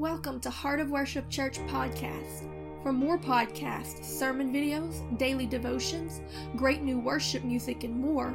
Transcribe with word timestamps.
Welcome 0.00 0.40
to 0.40 0.48
Heart 0.48 0.80
of 0.80 0.90
Worship 0.90 1.28
Church 1.28 1.58
podcast. 1.66 2.48
For 2.82 2.90
more 2.90 3.18
podcasts, 3.18 4.02
sermon 4.02 4.50
videos, 4.50 5.18
daily 5.18 5.44
devotions, 5.44 6.22
great 6.56 6.80
new 6.80 6.98
worship 6.98 7.44
music, 7.44 7.84
and 7.84 8.00
more, 8.00 8.34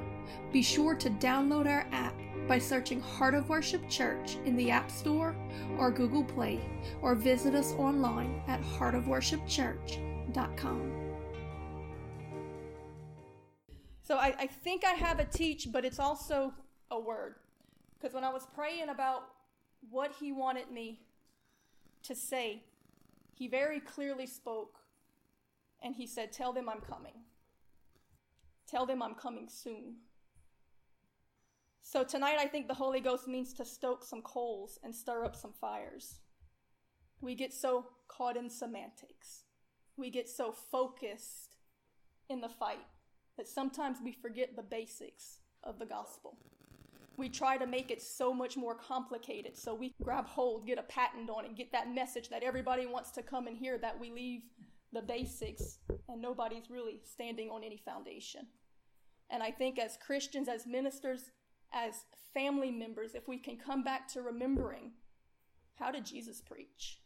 be 0.53 0.61
sure 0.61 0.93
to 0.93 1.09
download 1.09 1.65
our 1.65 1.87
app 1.91 2.13
by 2.47 2.59
searching 2.59 3.01
Heart 3.01 3.33
of 3.33 3.49
Worship 3.49 3.89
Church 3.89 4.37
in 4.45 4.55
the 4.55 4.69
App 4.69 4.91
Store 4.91 5.35
or 5.79 5.89
Google 5.89 6.23
Play, 6.23 6.61
or 7.01 7.15
visit 7.15 7.55
us 7.55 7.73
online 7.79 8.43
at 8.45 8.61
heartofworshipchurch.com. 8.61 10.91
So 14.03 14.17
I, 14.17 14.35
I 14.37 14.45
think 14.45 14.85
I 14.85 14.91
have 14.91 15.19
a 15.19 15.25
teach, 15.25 15.69
but 15.71 15.83
it's 15.83 15.97
also 15.97 16.53
a 16.91 16.99
word. 16.99 17.37
Because 17.99 18.13
when 18.13 18.23
I 18.23 18.31
was 18.31 18.45
praying 18.53 18.89
about 18.89 19.23
what 19.89 20.11
he 20.19 20.31
wanted 20.31 20.69
me 20.69 20.99
to 22.07 22.15
say, 22.15 22.63
he 23.33 23.47
very 23.47 23.79
clearly 23.79 24.27
spoke 24.27 24.79
and 25.83 25.95
he 25.95 26.07
said, 26.07 26.31
Tell 26.31 26.53
them 26.53 26.69
I'm 26.69 26.81
coming. 26.81 27.13
Tell 28.67 28.85
them 28.85 29.01
I'm 29.01 29.15
coming 29.15 29.47
soon. 29.49 29.97
So 31.81 32.03
tonight, 32.03 32.37
I 32.39 32.47
think 32.47 32.67
the 32.67 32.73
Holy 32.73 32.99
Ghost 32.99 33.27
means 33.27 33.53
to 33.53 33.65
stoke 33.65 34.03
some 34.03 34.23
coals 34.23 34.79
and 34.83 34.93
stir 34.93 35.23
up 35.23 35.35
some 35.35 35.53
fires. 35.53 36.15
We 37.21 37.35
get 37.35 37.53
so 37.53 37.85
caught 38.07 38.37
in 38.37 38.49
semantics, 38.49 39.43
we 39.95 40.09
get 40.09 40.27
so 40.27 40.51
focused 40.51 41.57
in 42.27 42.41
the 42.41 42.49
fight 42.49 42.85
that 43.37 43.47
sometimes 43.47 43.99
we 44.03 44.11
forget 44.11 44.55
the 44.55 44.63
basics 44.63 45.39
of 45.63 45.77
the 45.77 45.85
gospel. 45.85 46.37
We 47.17 47.29
try 47.29 47.57
to 47.57 47.65
make 47.65 47.91
it 47.91 48.01
so 48.01 48.33
much 48.33 48.57
more 48.57 48.75
complicated 48.75 49.57
so 49.57 49.73
we 49.73 49.93
grab 50.03 50.25
hold, 50.25 50.67
get 50.67 50.77
a 50.77 50.83
patent 50.83 51.29
on 51.29 51.45
it, 51.45 51.55
get 51.55 51.71
that 51.71 51.93
message 51.93 52.29
that 52.29 52.43
everybody 52.43 52.85
wants 52.85 53.11
to 53.11 53.23
come 53.23 53.47
and 53.47 53.55
hear 53.57 53.77
that 53.77 53.99
we 53.99 54.11
leave 54.11 54.41
the 54.91 55.01
basics 55.01 55.79
and 56.09 56.21
nobody's 56.21 56.69
really 56.69 56.99
standing 57.03 57.49
on 57.49 57.63
any 57.63 57.77
foundation. 57.77 58.47
And 59.29 59.41
I 59.41 59.51
think 59.51 59.79
as 59.79 59.97
Christians, 60.05 60.47
as 60.47 60.67
ministers, 60.67 61.31
as 61.73 62.05
family 62.33 62.71
members, 62.71 63.15
if 63.15 63.27
we 63.27 63.37
can 63.37 63.57
come 63.57 63.83
back 63.83 64.07
to 64.09 64.21
remembering 64.21 64.91
how 65.75 65.91
did 65.91 66.05
Jesus 66.05 66.41
preach? 66.41 66.99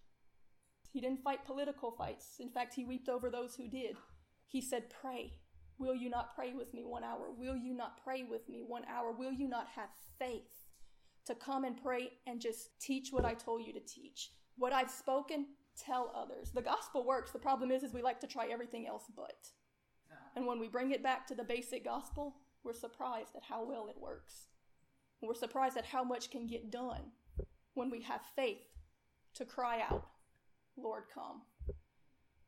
He 0.92 1.02
didn't 1.02 1.24
fight 1.24 1.46
political 1.46 1.92
fights. 1.92 2.36
In 2.40 2.50
fact, 2.50 2.74
he 2.76 2.86
wept 2.86 3.10
over 3.10 3.30
those 3.30 3.56
who 3.56 3.68
did. 3.68 3.96
He 4.48 4.62
said, 4.62 4.90
Pray. 4.90 5.34
Will 5.80 5.96
you 5.96 6.10
not 6.10 6.36
pray 6.36 6.54
with 6.54 6.74
me 6.74 6.84
one 6.84 7.06
hour? 7.06 7.32
Will 7.36 7.56
you 7.56 7.74
not 7.74 8.04
pray 8.04 8.24
with 8.30 8.48
me 8.50 8.64
one 8.68 8.84
hour? 8.94 9.12
Will 9.12 9.32
you 9.32 9.48
not 9.48 9.68
have 9.76 9.90
faith 10.20 10.66
to 11.26 11.34
come 11.34 11.64
and 11.64 11.82
pray 11.82 12.12
and 12.28 12.42
just 12.42 12.78
teach 12.82 13.12
what 13.12 13.24
I 13.24 13.34
told 13.34 13.66
you 13.66 13.72
to 13.72 13.80
teach? 13.80 14.32
What 14.58 14.74
I've 14.74 14.92
spoken, 14.92 15.46
tell 15.78 16.12
others. 16.14 16.52
The 16.52 16.62
gospel 16.62 17.06
works. 17.06 17.32
The 17.32 17.40
problem 17.40 17.72
is, 17.72 17.84
is 17.84 17.94
we 17.94 18.02
like 18.02 18.20
to 18.20 18.28
try 18.28 18.48
everything 18.52 18.88
else 18.88 19.06
but. 19.16 19.48
And 20.36 20.46
when 20.46 20.60
we 20.60 20.68
bring 20.68 20.92
it 20.92 21.02
back 21.02 21.26
to 21.28 21.36
the 21.36 21.46
basic 21.46 21.86
gospel, 21.86 22.36
we're 22.64 22.74
surprised 22.74 23.36
at 23.38 23.44
how 23.44 23.66
well 23.66 23.88
it 23.88 23.96
works. 23.98 24.48
We're 25.22 25.34
surprised 25.34 25.78
at 25.78 25.86
how 25.86 26.04
much 26.04 26.30
can 26.30 26.46
get 26.46 26.72
done 26.72 27.12
when 27.74 27.90
we 27.90 28.02
have 28.02 28.22
faith 28.36 28.68
to 29.36 29.46
cry 29.46 29.82
out, 29.82 30.06
Lord, 30.78 31.04
come. 31.14 31.44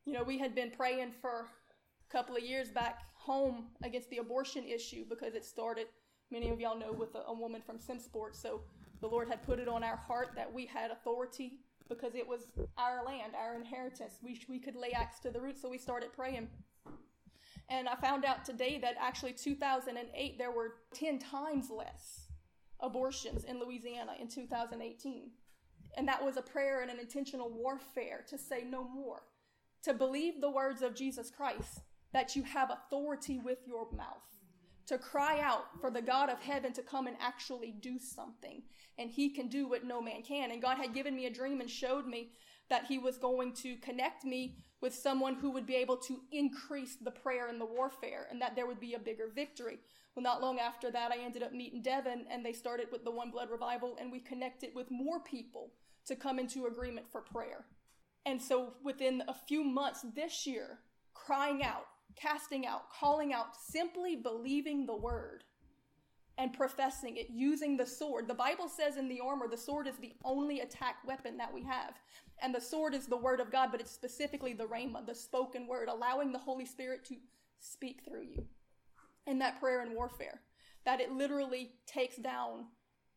You 0.04 0.12
know, 0.12 0.22
we 0.22 0.38
had 0.38 0.54
been 0.54 0.70
praying 0.70 1.12
for 1.20 1.46
a 2.10 2.12
couple 2.12 2.36
of 2.36 2.42
years 2.42 2.68
back 2.70 3.00
home 3.24 3.66
against 3.82 4.10
the 4.10 4.18
abortion 4.18 4.64
issue 4.64 5.04
because 5.08 5.34
it 5.34 5.44
started, 5.44 5.86
many 6.30 6.50
of 6.50 6.60
y'all 6.60 6.78
know, 6.78 6.92
with 6.92 7.14
a, 7.14 7.22
a 7.28 7.34
woman 7.34 7.62
from 7.64 7.78
Simmesport. 7.78 8.34
So 8.34 8.62
the 9.00 9.06
Lord 9.06 9.28
had 9.28 9.42
put 9.42 9.58
it 9.58 9.68
on 9.68 9.84
our 9.84 9.96
heart 9.96 10.30
that 10.34 10.52
we 10.52 10.66
had 10.66 10.90
authority 10.90 11.60
because 11.88 12.14
it 12.14 12.26
was 12.26 12.48
our 12.78 13.04
land, 13.04 13.34
our 13.38 13.54
inheritance. 13.54 14.18
We, 14.22 14.40
we 14.48 14.58
could 14.58 14.76
lay 14.76 14.92
axe 14.92 15.20
to 15.20 15.30
the 15.30 15.40
root. 15.40 15.58
So 15.58 15.68
we 15.68 15.78
started 15.78 16.12
praying. 16.12 16.48
And 17.68 17.88
I 17.88 17.94
found 17.96 18.24
out 18.24 18.44
today 18.44 18.78
that 18.82 18.96
actually 19.00 19.32
2008, 19.34 20.38
there 20.38 20.50
were 20.50 20.74
10 20.94 21.18
times 21.18 21.70
less 21.70 22.28
abortions 22.80 23.44
in 23.44 23.60
Louisiana 23.60 24.12
in 24.20 24.28
2018. 24.28 25.30
And 25.96 26.08
that 26.08 26.24
was 26.24 26.36
a 26.36 26.42
prayer 26.42 26.80
and 26.80 26.90
an 26.90 26.98
intentional 26.98 27.50
warfare 27.50 28.24
to 28.28 28.38
say 28.38 28.64
no 28.68 28.82
more, 28.82 29.22
to 29.84 29.94
believe 29.94 30.40
the 30.40 30.50
words 30.50 30.82
of 30.82 30.94
Jesus 30.94 31.30
Christ, 31.30 31.82
that 32.12 32.36
you 32.36 32.42
have 32.42 32.70
authority 32.70 33.38
with 33.38 33.58
your 33.66 33.88
mouth, 33.92 34.22
to 34.86 34.98
cry 34.98 35.40
out 35.40 35.64
for 35.80 35.90
the 35.90 36.02
God 36.02 36.28
of 36.28 36.40
heaven 36.40 36.72
to 36.74 36.82
come 36.82 37.06
and 37.06 37.16
actually 37.20 37.74
do 37.80 37.98
something. 37.98 38.62
And 38.98 39.10
he 39.10 39.30
can 39.30 39.48
do 39.48 39.68
what 39.68 39.84
no 39.84 40.02
man 40.02 40.22
can. 40.22 40.50
And 40.50 40.60
God 40.60 40.76
had 40.76 40.94
given 40.94 41.16
me 41.16 41.26
a 41.26 41.32
dream 41.32 41.60
and 41.60 41.70
showed 41.70 42.06
me 42.06 42.32
that 42.68 42.86
he 42.86 42.98
was 42.98 43.18
going 43.18 43.52
to 43.52 43.76
connect 43.76 44.24
me 44.24 44.56
with 44.80 44.94
someone 44.94 45.34
who 45.34 45.50
would 45.50 45.66
be 45.66 45.76
able 45.76 45.96
to 45.96 46.20
increase 46.32 46.96
the 46.96 47.10
prayer 47.10 47.48
and 47.48 47.60
the 47.60 47.66
warfare 47.66 48.26
and 48.30 48.40
that 48.40 48.56
there 48.56 48.66
would 48.66 48.80
be 48.80 48.94
a 48.94 48.98
bigger 48.98 49.28
victory. 49.34 49.78
Well, 50.14 50.22
not 50.22 50.42
long 50.42 50.58
after 50.58 50.90
that, 50.90 51.12
I 51.12 51.18
ended 51.18 51.42
up 51.42 51.52
meeting 51.52 51.82
Devin 51.82 52.26
and 52.30 52.44
they 52.44 52.52
started 52.52 52.88
with 52.90 53.04
the 53.04 53.10
One 53.10 53.30
Blood 53.30 53.50
Revival 53.50 53.96
and 54.00 54.10
we 54.10 54.20
connected 54.20 54.70
with 54.74 54.90
more 54.90 55.20
people 55.20 55.72
to 56.06 56.16
come 56.16 56.38
into 56.38 56.66
agreement 56.66 57.06
for 57.10 57.20
prayer. 57.20 57.64
And 58.26 58.40
so 58.40 58.74
within 58.84 59.22
a 59.28 59.34
few 59.34 59.64
months 59.64 60.04
this 60.14 60.46
year, 60.46 60.80
crying 61.14 61.62
out, 61.62 61.86
casting 62.16 62.66
out, 62.66 62.90
calling 62.90 63.32
out, 63.32 63.56
simply 63.56 64.16
believing 64.16 64.86
the 64.86 64.96
word 64.96 65.44
and 66.38 66.52
professing 66.52 67.16
it, 67.16 67.28
using 67.30 67.76
the 67.76 67.86
sword. 67.86 68.26
The 68.26 68.34
Bible 68.34 68.68
says 68.68 68.96
in 68.96 69.08
the 69.08 69.20
armor, 69.20 69.48
the 69.48 69.56
sword 69.56 69.86
is 69.86 69.96
the 69.96 70.14
only 70.24 70.60
attack 70.60 70.96
weapon 71.06 71.36
that 71.36 71.52
we 71.52 71.62
have. 71.64 71.94
And 72.40 72.54
the 72.54 72.60
sword 72.60 72.94
is 72.94 73.06
the 73.06 73.16
word 73.16 73.40
of 73.40 73.52
God, 73.52 73.68
but 73.70 73.80
it's 73.80 73.90
specifically 73.90 74.52
the 74.52 74.64
rhema, 74.64 75.06
the 75.06 75.14
spoken 75.14 75.66
word, 75.66 75.88
allowing 75.88 76.32
the 76.32 76.38
Holy 76.38 76.64
Spirit 76.64 77.04
to 77.06 77.16
speak 77.58 78.00
through 78.04 78.22
you 78.22 78.46
in 79.26 79.38
that 79.40 79.60
prayer 79.60 79.82
and 79.82 79.94
warfare. 79.94 80.40
That 80.84 81.00
it 81.00 81.12
literally 81.12 81.72
takes 81.86 82.16
down 82.16 82.66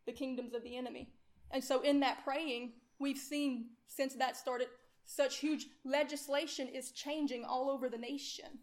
the 0.05 0.11
kingdoms 0.11 0.53
of 0.53 0.63
the 0.63 0.77
enemy. 0.77 1.09
And 1.51 1.63
so 1.63 1.81
in 1.81 2.01
that 2.01 2.23
praying, 2.23 2.73
we've 2.99 3.17
seen 3.17 3.69
since 3.87 4.13
that 4.15 4.35
started, 4.37 4.67
such 5.05 5.37
huge 5.37 5.67
legislation 5.83 6.67
is 6.67 6.91
changing 6.91 7.45
all 7.45 7.69
over 7.69 7.89
the 7.89 7.97
nation 7.97 8.59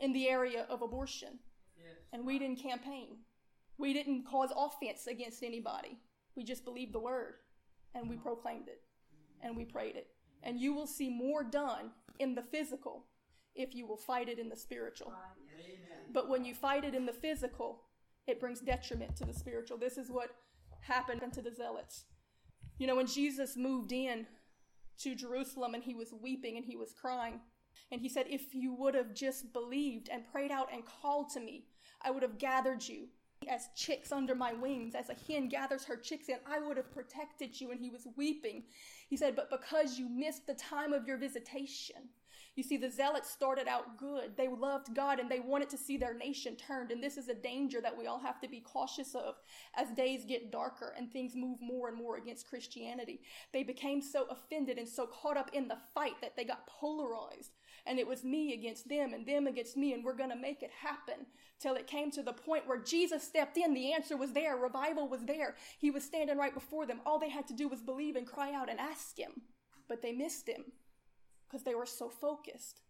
in 0.00 0.12
the 0.12 0.28
area 0.28 0.66
of 0.68 0.82
abortion. 0.82 1.38
And 2.12 2.26
we 2.26 2.38
didn't 2.38 2.62
campaign. 2.62 3.18
We 3.78 3.92
didn't 3.92 4.24
cause 4.26 4.50
offense 4.56 5.06
against 5.06 5.42
anybody. 5.42 5.98
We 6.34 6.44
just 6.44 6.64
believed 6.64 6.92
the 6.92 7.00
word 7.00 7.34
and 7.94 8.08
we 8.08 8.16
proclaimed 8.16 8.68
it 8.68 8.82
and 9.42 9.56
we 9.56 9.64
prayed 9.64 9.96
it. 9.96 10.08
And 10.42 10.60
you 10.60 10.74
will 10.74 10.86
see 10.86 11.08
more 11.08 11.42
done 11.42 11.90
in 12.18 12.34
the 12.34 12.42
physical 12.42 13.04
if 13.54 13.74
you 13.74 13.86
will 13.86 13.96
fight 13.96 14.28
it 14.28 14.38
in 14.38 14.48
the 14.48 14.56
spiritual. 14.56 15.12
But 16.12 16.28
when 16.28 16.44
you 16.44 16.54
fight 16.54 16.84
it 16.84 16.94
in 16.94 17.06
the 17.06 17.12
physical, 17.12 17.82
it 18.26 18.40
brings 18.40 18.60
detriment 18.60 19.16
to 19.16 19.24
the 19.24 19.32
spiritual. 19.32 19.78
This 19.78 19.98
is 19.98 20.10
what 20.10 20.30
happened 20.80 21.22
to 21.32 21.42
the 21.42 21.52
zealots. 21.52 22.04
You 22.78 22.86
know, 22.86 22.96
when 22.96 23.06
Jesus 23.06 23.56
moved 23.56 23.92
in 23.92 24.26
to 24.98 25.14
Jerusalem 25.14 25.74
and 25.74 25.82
he 25.82 25.94
was 25.94 26.12
weeping 26.12 26.56
and 26.56 26.64
he 26.64 26.76
was 26.76 26.92
crying, 26.92 27.40
and 27.90 28.00
he 28.00 28.08
said, 28.08 28.26
If 28.28 28.54
you 28.54 28.74
would 28.74 28.94
have 28.94 29.14
just 29.14 29.52
believed 29.52 30.08
and 30.10 30.30
prayed 30.30 30.50
out 30.50 30.72
and 30.72 30.82
called 30.84 31.30
to 31.30 31.40
me, 31.40 31.64
I 32.02 32.10
would 32.10 32.22
have 32.22 32.38
gathered 32.38 32.86
you 32.86 33.08
as 33.48 33.68
chicks 33.76 34.12
under 34.12 34.34
my 34.34 34.52
wings, 34.52 34.94
as 34.94 35.08
a 35.08 35.16
hen 35.28 35.48
gathers 35.48 35.84
her 35.84 35.96
chicks 35.96 36.28
in, 36.28 36.36
I 36.46 36.58
would 36.58 36.76
have 36.76 36.90
protected 36.90 37.60
you. 37.60 37.70
And 37.70 37.80
he 37.80 37.90
was 37.90 38.06
weeping. 38.16 38.64
He 39.08 39.16
said, 39.16 39.36
But 39.36 39.50
because 39.50 39.98
you 39.98 40.08
missed 40.08 40.46
the 40.46 40.54
time 40.54 40.92
of 40.92 41.06
your 41.06 41.18
visitation, 41.18 42.08
you 42.56 42.62
see, 42.62 42.78
the 42.78 42.90
zealots 42.90 43.30
started 43.30 43.68
out 43.68 43.98
good. 43.98 44.34
They 44.34 44.48
loved 44.48 44.94
God 44.94 45.20
and 45.20 45.30
they 45.30 45.40
wanted 45.40 45.68
to 45.70 45.76
see 45.76 45.98
their 45.98 46.14
nation 46.14 46.56
turned. 46.56 46.90
And 46.90 47.02
this 47.02 47.18
is 47.18 47.28
a 47.28 47.34
danger 47.34 47.82
that 47.82 47.96
we 47.96 48.06
all 48.06 48.18
have 48.18 48.40
to 48.40 48.48
be 48.48 48.60
cautious 48.60 49.14
of 49.14 49.34
as 49.76 49.90
days 49.90 50.24
get 50.24 50.50
darker 50.50 50.94
and 50.96 51.12
things 51.12 51.36
move 51.36 51.58
more 51.60 51.88
and 51.88 51.98
more 51.98 52.16
against 52.16 52.48
Christianity. 52.48 53.20
They 53.52 53.62
became 53.62 54.00
so 54.00 54.26
offended 54.30 54.78
and 54.78 54.88
so 54.88 55.06
caught 55.06 55.36
up 55.36 55.50
in 55.52 55.68
the 55.68 55.76
fight 55.94 56.14
that 56.22 56.34
they 56.34 56.44
got 56.44 56.66
polarized. 56.66 57.52
And 57.86 57.98
it 57.98 58.06
was 58.06 58.24
me 58.24 58.52
against 58.52 58.88
them 58.88 59.14
and 59.14 59.24
them 59.24 59.46
against 59.46 59.76
me, 59.76 59.92
and 59.92 60.04
we're 60.04 60.16
going 60.16 60.30
to 60.30 60.36
make 60.36 60.62
it 60.62 60.72
happen 60.82 61.26
till 61.60 61.74
it 61.74 61.86
came 61.86 62.10
to 62.10 62.22
the 62.22 62.32
point 62.32 62.66
where 62.66 62.82
Jesus 62.82 63.22
stepped 63.22 63.56
in. 63.56 63.74
The 63.74 63.92
answer 63.92 64.16
was 64.16 64.32
there, 64.32 64.56
revival 64.56 65.08
was 65.08 65.24
there. 65.24 65.54
He 65.78 65.90
was 65.90 66.04
standing 66.04 66.36
right 66.36 66.52
before 66.52 66.86
them. 66.86 67.00
All 67.06 67.18
they 67.18 67.30
had 67.30 67.46
to 67.48 67.54
do 67.54 67.68
was 67.68 67.80
believe 67.80 68.16
and 68.16 68.26
cry 68.26 68.52
out 68.52 68.68
and 68.68 68.80
ask 68.80 69.16
Him. 69.16 69.42
But 69.88 70.02
they 70.02 70.12
missed 70.12 70.48
Him 70.48 70.64
because 71.46 71.64
they 71.64 71.74
were 71.74 71.86
so 71.86 72.08
focused 72.08 72.80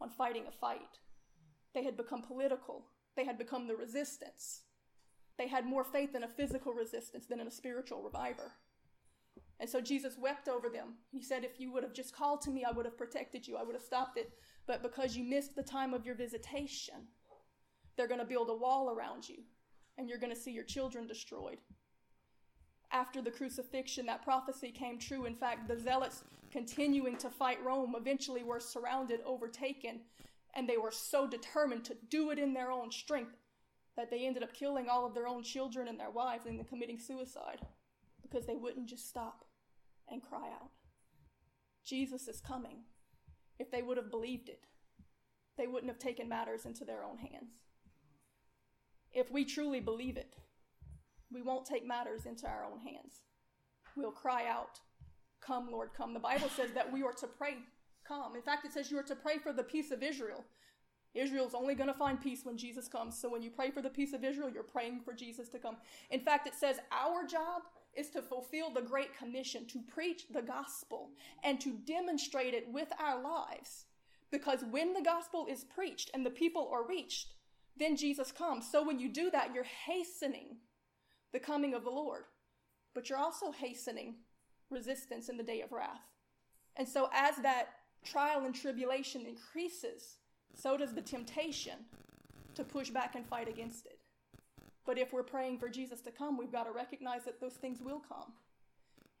on 0.00 0.08
fighting 0.08 0.44
a 0.48 0.52
fight. 0.52 1.00
They 1.74 1.84
had 1.84 1.96
become 1.96 2.22
political, 2.22 2.86
they 3.16 3.24
had 3.24 3.38
become 3.38 3.68
the 3.68 3.76
resistance. 3.76 4.62
They 5.38 5.48
had 5.48 5.64
more 5.64 5.84
faith 5.84 6.14
in 6.14 6.22
a 6.22 6.28
physical 6.28 6.74
resistance 6.74 7.26
than 7.26 7.40
in 7.40 7.46
a 7.46 7.50
spiritual 7.50 8.02
reviver. 8.02 8.52
And 9.60 9.68
so 9.68 9.80
Jesus 9.80 10.18
wept 10.18 10.48
over 10.48 10.68
them. 10.70 10.94
He 11.12 11.22
said, 11.22 11.44
If 11.44 11.60
you 11.60 11.70
would 11.72 11.84
have 11.84 11.92
just 11.92 12.16
called 12.16 12.40
to 12.42 12.50
me, 12.50 12.64
I 12.64 12.72
would 12.72 12.86
have 12.86 12.98
protected 12.98 13.46
you, 13.46 13.56
I 13.56 13.62
would 13.62 13.74
have 13.76 13.84
stopped 13.84 14.18
it. 14.18 14.32
But 14.66 14.82
because 14.82 15.16
you 15.16 15.24
missed 15.24 15.54
the 15.54 15.62
time 15.62 15.94
of 15.94 16.06
your 16.06 16.14
visitation, 16.16 16.94
they're 17.96 18.08
going 18.08 18.20
to 18.20 18.26
build 18.26 18.50
a 18.50 18.56
wall 18.56 18.90
around 18.90 19.28
you, 19.28 19.38
and 19.98 20.08
you're 20.08 20.18
going 20.18 20.34
to 20.34 20.40
see 20.40 20.52
your 20.52 20.64
children 20.64 21.06
destroyed. 21.06 21.58
after 22.92 23.22
the 23.22 23.30
crucifixion, 23.30 24.06
that 24.06 24.22
prophecy 24.24 24.70
came 24.70 24.98
true. 24.98 25.24
In 25.26 25.34
fact, 25.34 25.68
the 25.68 25.78
zealots 25.78 26.24
continuing 26.50 27.16
to 27.18 27.30
fight 27.30 27.62
Rome 27.64 27.94
eventually 27.96 28.42
were 28.42 28.60
surrounded, 28.60 29.20
overtaken, 29.24 30.00
and 30.54 30.68
they 30.68 30.76
were 30.76 30.90
so 30.90 31.26
determined 31.26 31.84
to 31.84 31.96
do 32.08 32.30
it 32.30 32.38
in 32.38 32.54
their 32.54 32.72
own 32.72 32.90
strength 32.90 33.36
that 33.96 34.10
they 34.10 34.26
ended 34.26 34.42
up 34.42 34.52
killing 34.52 34.88
all 34.88 35.06
of 35.06 35.14
their 35.14 35.28
own 35.28 35.42
children 35.42 35.88
and 35.88 36.00
their 36.00 36.10
wives 36.10 36.46
and 36.46 36.66
committing 36.68 36.98
suicide 36.98 37.60
because 38.22 38.46
they 38.46 38.56
wouldn't 38.56 38.88
just 38.88 39.08
stop 39.08 39.44
and 40.10 40.22
cry 40.22 40.48
out. 40.48 40.70
Jesus 41.84 42.28
is 42.28 42.40
coming. 42.40 42.84
If 43.58 43.70
they 43.70 43.82
would 43.82 43.96
have 43.96 44.10
believed 44.10 44.48
it, 44.48 44.66
they 45.58 45.66
wouldn't 45.66 45.90
have 45.90 45.98
taken 45.98 46.28
matters 46.28 46.64
into 46.64 46.84
their 46.84 47.04
own 47.04 47.18
hands. 47.18 47.52
If 49.12 49.30
we 49.30 49.44
truly 49.44 49.80
believe 49.80 50.16
it, 50.16 50.36
we 51.32 51.42
won't 51.42 51.66
take 51.66 51.86
matters 51.86 52.26
into 52.26 52.46
our 52.46 52.64
own 52.64 52.80
hands. 52.80 53.22
We'll 53.96 54.12
cry 54.12 54.46
out, 54.48 54.80
Come, 55.40 55.70
Lord, 55.70 55.90
come. 55.96 56.12
The 56.12 56.20
Bible 56.20 56.50
says 56.54 56.70
that 56.74 56.92
we 56.92 57.02
are 57.02 57.12
to 57.14 57.26
pray, 57.26 57.56
Come. 58.06 58.36
In 58.36 58.42
fact, 58.42 58.64
it 58.64 58.72
says 58.72 58.90
you 58.90 58.98
are 58.98 59.04
to 59.04 59.16
pray 59.16 59.38
for 59.38 59.52
the 59.52 59.62
peace 59.62 59.90
of 59.90 60.02
Israel. 60.02 60.44
Israel's 61.14 61.54
only 61.54 61.74
going 61.74 61.88
to 61.88 61.94
find 61.94 62.20
peace 62.20 62.44
when 62.44 62.56
Jesus 62.56 62.86
comes. 62.86 63.18
So 63.18 63.28
when 63.28 63.42
you 63.42 63.50
pray 63.50 63.70
for 63.70 63.82
the 63.82 63.90
peace 63.90 64.12
of 64.12 64.22
Israel, 64.22 64.48
you're 64.48 64.62
praying 64.62 65.00
for 65.04 65.12
Jesus 65.12 65.48
to 65.48 65.58
come. 65.58 65.76
In 66.10 66.20
fact, 66.20 66.46
it 66.46 66.54
says 66.54 66.78
our 66.92 67.26
job 67.26 67.62
is 67.96 68.10
to 68.10 68.22
fulfill 68.22 68.70
the 68.70 68.82
Great 68.82 69.16
Commission, 69.16 69.66
to 69.66 69.80
preach 69.80 70.24
the 70.30 70.42
gospel 70.42 71.10
and 71.42 71.60
to 71.60 71.78
demonstrate 71.86 72.54
it 72.54 72.72
with 72.72 72.88
our 72.98 73.22
lives. 73.22 73.86
Because 74.30 74.64
when 74.70 74.92
the 74.92 75.02
gospel 75.02 75.46
is 75.50 75.64
preached 75.64 76.10
and 76.14 76.24
the 76.24 76.30
people 76.30 76.70
are 76.72 76.86
reached, 76.86 77.34
then 77.76 77.96
Jesus 77.96 78.30
comes. 78.30 78.70
So 78.70 78.84
when 78.84 78.98
you 78.98 79.08
do 79.08 79.30
that, 79.30 79.54
you're 79.54 79.64
hastening 79.64 80.58
the 81.32 81.40
coming 81.40 81.74
of 81.74 81.84
the 81.84 81.90
Lord, 81.90 82.24
but 82.94 83.08
you're 83.08 83.18
also 83.18 83.52
hastening 83.52 84.16
resistance 84.70 85.28
in 85.28 85.36
the 85.36 85.42
day 85.42 85.60
of 85.62 85.72
wrath. 85.72 86.02
And 86.76 86.88
so 86.88 87.10
as 87.12 87.36
that 87.36 87.68
trial 88.04 88.44
and 88.44 88.54
tribulation 88.54 89.26
increases, 89.26 90.16
so 90.54 90.76
does 90.76 90.94
the 90.94 91.02
temptation 91.02 91.78
to 92.54 92.64
push 92.64 92.90
back 92.90 93.14
and 93.14 93.26
fight 93.26 93.48
against 93.48 93.86
it. 93.86 93.99
But 94.86 94.98
if 94.98 95.12
we're 95.12 95.22
praying 95.22 95.58
for 95.58 95.68
Jesus 95.68 96.00
to 96.02 96.10
come, 96.10 96.36
we've 96.36 96.52
got 96.52 96.64
to 96.64 96.72
recognize 96.72 97.24
that 97.24 97.40
those 97.40 97.54
things 97.54 97.80
will 97.80 98.00
come. 98.00 98.32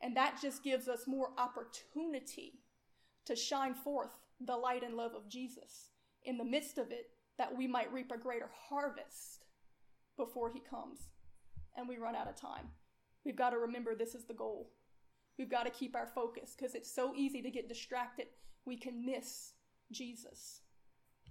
And 0.02 0.16
that 0.16 0.38
just 0.40 0.64
gives 0.64 0.88
us 0.88 1.06
more 1.06 1.30
opportunity 1.36 2.60
to 3.26 3.36
shine 3.36 3.74
forth 3.74 4.12
the 4.40 4.56
light 4.56 4.82
and 4.82 4.96
love 4.96 5.12
of 5.14 5.28
Jesus 5.28 5.90
in 6.24 6.38
the 6.38 6.44
midst 6.44 6.78
of 6.78 6.90
it, 6.90 7.10
that 7.38 7.56
we 7.56 7.66
might 7.66 7.92
reap 7.92 8.10
a 8.10 8.18
greater 8.18 8.50
harvest 8.68 9.44
before 10.16 10.50
he 10.50 10.60
comes 10.60 11.08
and 11.76 11.88
we 11.88 11.96
run 11.96 12.14
out 12.14 12.28
of 12.28 12.36
time. 12.36 12.68
We've 13.24 13.36
got 13.36 13.50
to 13.50 13.58
remember 13.58 13.94
this 13.94 14.14
is 14.14 14.24
the 14.24 14.34
goal. 14.34 14.70
We've 15.38 15.50
got 15.50 15.64
to 15.64 15.70
keep 15.70 15.96
our 15.96 16.06
focus 16.06 16.54
because 16.56 16.74
it's 16.74 16.94
so 16.94 17.14
easy 17.14 17.40
to 17.42 17.50
get 17.50 17.68
distracted. 17.68 18.26
We 18.64 18.76
can 18.76 19.04
miss 19.04 19.52
Jesus 19.90 20.60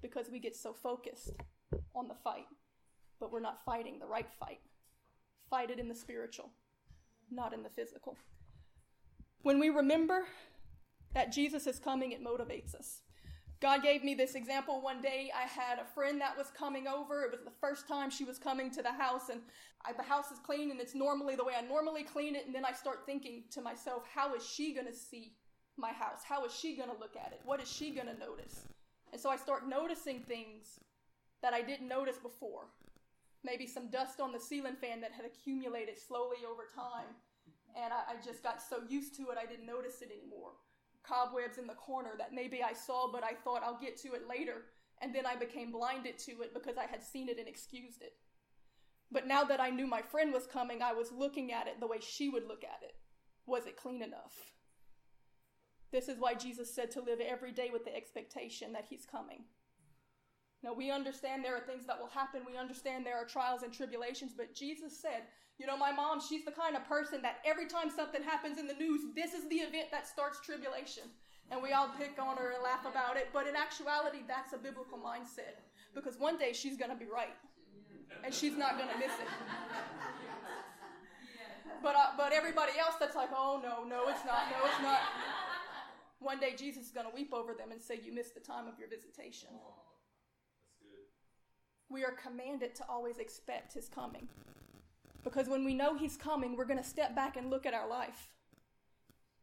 because 0.01 0.29
we 0.31 0.39
get 0.39 0.55
so 0.55 0.73
focused 0.73 1.31
on 1.95 2.07
the 2.07 2.15
fight, 2.23 2.47
but 3.19 3.31
we're 3.31 3.39
not 3.39 3.63
fighting 3.65 3.99
the 3.99 4.07
right 4.07 4.29
fight. 4.39 4.59
Fight 5.49 5.69
it 5.71 5.79
in 5.79 5.87
the 5.87 5.95
spiritual, 5.95 6.49
not 7.31 7.53
in 7.53 7.63
the 7.63 7.69
physical. 7.69 8.17
When 9.41 9.59
we 9.59 9.69
remember 9.69 10.25
that 11.13 11.31
Jesus 11.31 11.65
is 11.65 11.79
coming, 11.79 12.11
it 12.11 12.23
motivates 12.23 12.75
us. 12.75 13.01
God 13.61 13.83
gave 13.83 14.03
me 14.03 14.13
this 14.13 14.35
example 14.35 14.81
one 14.81 15.01
day. 15.01 15.31
I 15.35 15.41
had 15.41 15.79
a 15.79 15.93
friend 15.93 16.21
that 16.21 16.37
was 16.37 16.47
coming 16.57 16.87
over. 16.87 17.23
It 17.23 17.31
was 17.31 17.41
the 17.43 17.51
first 17.59 17.87
time 17.87 18.09
she 18.09 18.23
was 18.23 18.37
coming 18.37 18.71
to 18.71 18.81
the 18.81 18.91
house, 18.91 19.27
and 19.29 19.41
I, 19.85 19.91
the 19.91 20.03
house 20.03 20.31
is 20.31 20.39
clean, 20.39 20.71
and 20.71 20.79
it's 20.79 20.95
normally 20.95 21.35
the 21.35 21.43
way 21.43 21.53
I 21.57 21.61
normally 21.61 22.03
clean 22.03 22.35
it. 22.35 22.45
And 22.45 22.55
then 22.55 22.63
I 22.63 22.71
start 22.71 22.99
thinking 23.05 23.43
to 23.51 23.61
myself, 23.61 24.03
how 24.13 24.33
is 24.33 24.47
she 24.47 24.73
going 24.73 24.87
to 24.87 24.93
see 24.93 25.33
my 25.77 25.91
house? 25.91 26.21
How 26.23 26.45
is 26.45 26.55
she 26.55 26.77
going 26.77 26.89
to 26.89 26.97
look 26.97 27.15
at 27.17 27.33
it? 27.33 27.41
What 27.43 27.61
is 27.61 27.69
she 27.69 27.91
going 27.91 28.07
to 28.07 28.17
notice? 28.17 28.67
And 29.11 29.19
so 29.19 29.29
I 29.29 29.35
start 29.35 29.67
noticing 29.67 30.21
things 30.21 30.79
that 31.41 31.53
I 31.53 31.61
didn't 31.61 31.87
notice 31.87 32.17
before. 32.17 32.67
Maybe 33.43 33.65
some 33.65 33.89
dust 33.89 34.19
on 34.19 34.31
the 34.31 34.39
ceiling 34.39 34.75
fan 34.75 35.01
that 35.01 35.13
had 35.13 35.25
accumulated 35.25 35.97
slowly 35.97 36.37
over 36.49 36.63
time. 36.75 37.15
And 37.75 37.93
I, 37.93 38.13
I 38.13 38.15
just 38.23 38.43
got 38.43 38.61
so 38.61 38.79
used 38.89 39.15
to 39.15 39.23
it, 39.29 39.37
I 39.41 39.45
didn't 39.45 39.65
notice 39.65 40.01
it 40.01 40.11
anymore. 40.11 40.51
Cobwebs 41.03 41.57
in 41.57 41.67
the 41.67 41.73
corner 41.73 42.11
that 42.17 42.33
maybe 42.33 42.61
I 42.61 42.73
saw, 42.73 43.11
but 43.11 43.23
I 43.23 43.33
thought 43.33 43.63
I'll 43.63 43.79
get 43.79 43.97
to 44.01 44.13
it 44.13 44.27
later. 44.27 44.65
And 45.01 45.15
then 45.15 45.25
I 45.25 45.35
became 45.35 45.71
blinded 45.71 46.19
to 46.19 46.41
it 46.41 46.53
because 46.53 46.77
I 46.77 46.85
had 46.85 47.03
seen 47.03 47.29
it 47.29 47.39
and 47.39 47.47
excused 47.47 48.01
it. 48.01 48.13
But 49.11 49.27
now 49.27 49.43
that 49.45 49.61
I 49.61 49.69
knew 49.69 49.87
my 49.87 50.01
friend 50.01 50.33
was 50.33 50.45
coming, 50.45 50.81
I 50.81 50.93
was 50.93 51.11
looking 51.11 51.51
at 51.51 51.67
it 51.67 51.79
the 51.79 51.87
way 51.87 51.97
she 52.01 52.29
would 52.29 52.47
look 52.47 52.63
at 52.63 52.83
it. 52.83 52.95
Was 53.45 53.65
it 53.65 53.77
clean 53.77 54.03
enough? 54.03 54.53
This 55.91 56.07
is 56.07 56.19
why 56.19 56.35
Jesus 56.35 56.73
said 56.73 56.91
to 56.91 57.01
live 57.01 57.19
every 57.19 57.51
day 57.51 57.69
with 57.71 57.85
the 57.85 57.95
expectation 57.95 58.73
that 58.73 58.85
he's 58.89 59.05
coming. 59.09 59.45
Now, 60.63 60.73
we 60.73 60.91
understand 60.91 61.43
there 61.43 61.55
are 61.55 61.61
things 61.61 61.85
that 61.87 61.97
will 61.99 62.09
happen. 62.09 62.41
We 62.45 62.57
understand 62.57 63.05
there 63.05 63.17
are 63.17 63.25
trials 63.25 63.63
and 63.63 63.71
tribulations, 63.71 64.33
but 64.35 64.53
Jesus 64.53 64.97
said, 64.97 65.23
you 65.57 65.65
know, 65.65 65.77
my 65.77 65.91
mom, 65.91 66.19
she's 66.21 66.43
the 66.43 66.51
kind 66.51 66.75
of 66.75 66.87
person 66.87 67.21
that 67.21 67.39
every 67.45 67.65
time 67.65 67.89
something 67.89 68.23
happens 68.23 68.57
in 68.57 68.67
the 68.67 68.73
news, 68.73 69.01
this 69.15 69.33
is 69.33 69.47
the 69.49 69.57
event 69.57 69.87
that 69.91 70.07
starts 70.07 70.39
tribulation. 70.39 71.03
And 71.51 71.63
we 71.63 71.71
all 71.73 71.89
pick 71.97 72.19
on 72.21 72.37
her 72.37 72.51
and 72.51 72.63
laugh 72.63 72.85
about 72.85 73.17
it, 73.17 73.29
but 73.33 73.47
in 73.47 73.55
actuality, 73.55 74.19
that's 74.27 74.53
a 74.53 74.57
biblical 74.57 74.97
mindset. 74.97 75.63
Because 75.95 76.17
one 76.19 76.37
day 76.37 76.53
she's 76.53 76.77
going 76.77 76.91
to 76.91 76.97
be 76.97 77.07
right 77.11 77.35
and 78.23 78.33
she's 78.33 78.55
not 78.55 78.77
going 78.77 78.89
to 78.89 78.97
miss 78.97 79.11
it. 79.11 79.27
But, 81.81 81.95
uh, 81.95 82.11
but 82.17 82.33
everybody 82.33 82.73
else 82.79 82.95
that's 82.99 83.15
like, 83.15 83.29
oh, 83.33 83.59
no, 83.63 83.87
no, 83.87 84.09
it's 84.09 84.25
not, 84.25 84.51
no, 84.51 84.65
it's 84.65 84.81
not. 84.81 84.99
One 86.19 86.39
day 86.39 86.53
Jesus 86.57 86.87
is 86.87 86.91
going 86.91 87.07
to 87.07 87.15
weep 87.15 87.33
over 87.33 87.53
them 87.53 87.71
and 87.71 87.81
say, 87.81 87.99
You 88.03 88.13
missed 88.13 88.33
the 88.33 88.41
time 88.41 88.67
of 88.67 88.77
your 88.77 88.89
visitation. 88.89 89.49
We 91.89 92.05
are 92.05 92.11
commanded 92.11 92.75
to 92.75 92.85
always 92.87 93.17
expect 93.17 93.73
his 93.73 93.89
coming. 93.89 94.29
Because 95.23 95.47
when 95.47 95.65
we 95.65 95.73
know 95.73 95.97
he's 95.97 96.15
coming, 96.15 96.55
we're 96.55 96.65
going 96.65 96.81
to 96.81 96.83
step 96.83 97.15
back 97.15 97.35
and 97.35 97.49
look 97.49 97.65
at 97.65 97.73
our 97.73 97.89
life. 97.89 98.29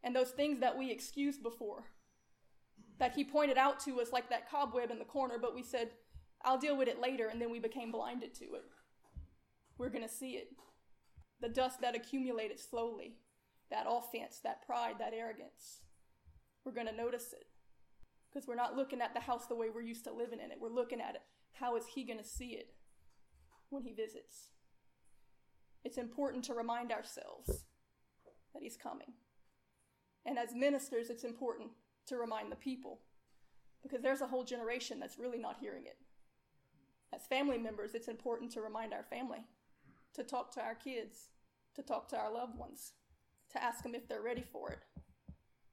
And 0.03 0.15
those 0.15 0.31
things 0.31 0.59
that 0.59 0.77
we 0.77 0.89
excused 0.89 1.43
before, 1.43 1.83
that 2.99 3.13
he 3.13 3.23
pointed 3.23 3.57
out 3.57 3.79
to 3.81 3.99
us 3.99 4.11
like 4.11 4.29
that 4.29 4.49
cobweb 4.49 4.89
in 4.89 4.99
the 4.99 5.05
corner, 5.05 5.37
but 5.39 5.53
we 5.53 5.63
said, 5.63 5.91
I'll 6.43 6.57
deal 6.57 6.77
with 6.77 6.87
it 6.87 7.01
later, 7.01 7.27
and 7.27 7.41
then 7.41 7.51
we 7.51 7.59
became 7.59 7.91
blinded 7.91 8.33
to 8.35 8.45
it. 8.45 8.63
We're 9.77 9.89
going 9.89 10.07
to 10.07 10.13
see 10.13 10.31
it. 10.31 10.49
The 11.41 11.49
dust 11.49 11.81
that 11.81 11.95
accumulated 11.95 12.59
slowly, 12.59 13.17
that 13.69 13.85
offense, 13.87 14.39
that 14.43 14.65
pride, 14.65 14.95
that 14.99 15.13
arrogance. 15.13 15.81
We're 16.63 16.71
going 16.71 16.87
to 16.87 16.95
notice 16.95 17.33
it 17.33 17.45
because 18.29 18.47
we're 18.47 18.55
not 18.55 18.75
looking 18.75 19.01
at 19.01 19.13
the 19.13 19.19
house 19.19 19.45
the 19.45 19.55
way 19.55 19.67
we're 19.69 19.81
used 19.81 20.03
to 20.05 20.13
living 20.13 20.39
in 20.43 20.51
it. 20.51 20.57
We're 20.59 20.69
looking 20.69 21.01
at 21.01 21.15
it. 21.15 21.21
How 21.59 21.75
is 21.75 21.85
he 21.95 22.03
going 22.03 22.19
to 22.19 22.25
see 22.25 22.49
it 22.49 22.73
when 23.69 23.83
he 23.83 23.93
visits? 23.93 24.51
It's 25.83 25.97
important 25.97 26.43
to 26.45 26.53
remind 26.53 26.91
ourselves 26.91 27.65
that 28.53 28.61
he's 28.61 28.77
coming. 28.77 29.13
And 30.25 30.37
as 30.37 30.53
ministers, 30.53 31.09
it's 31.09 31.23
important 31.23 31.69
to 32.07 32.17
remind 32.17 32.51
the 32.51 32.57
people 32.57 32.99
because 33.81 34.01
there's 34.01 34.21
a 34.21 34.27
whole 34.27 34.43
generation 34.43 34.99
that's 34.99 35.17
really 35.17 35.39
not 35.39 35.57
hearing 35.59 35.85
it. 35.85 35.97
As 37.13 37.25
family 37.25 37.57
members, 37.57 37.95
it's 37.95 38.09
important 38.09 38.51
to 38.51 38.61
remind 38.61 38.93
our 38.93 39.03
family, 39.03 39.45
to 40.13 40.23
talk 40.23 40.51
to 40.55 40.61
our 40.61 40.75
kids, 40.75 41.29
to 41.75 41.81
talk 41.81 42.09
to 42.09 42.17
our 42.17 42.33
loved 42.33 42.57
ones, 42.57 42.93
to 43.51 43.63
ask 43.63 43.83
them 43.83 43.95
if 43.95 44.07
they're 44.07 44.21
ready 44.21 44.43
for 44.51 44.71
it. 44.71 44.79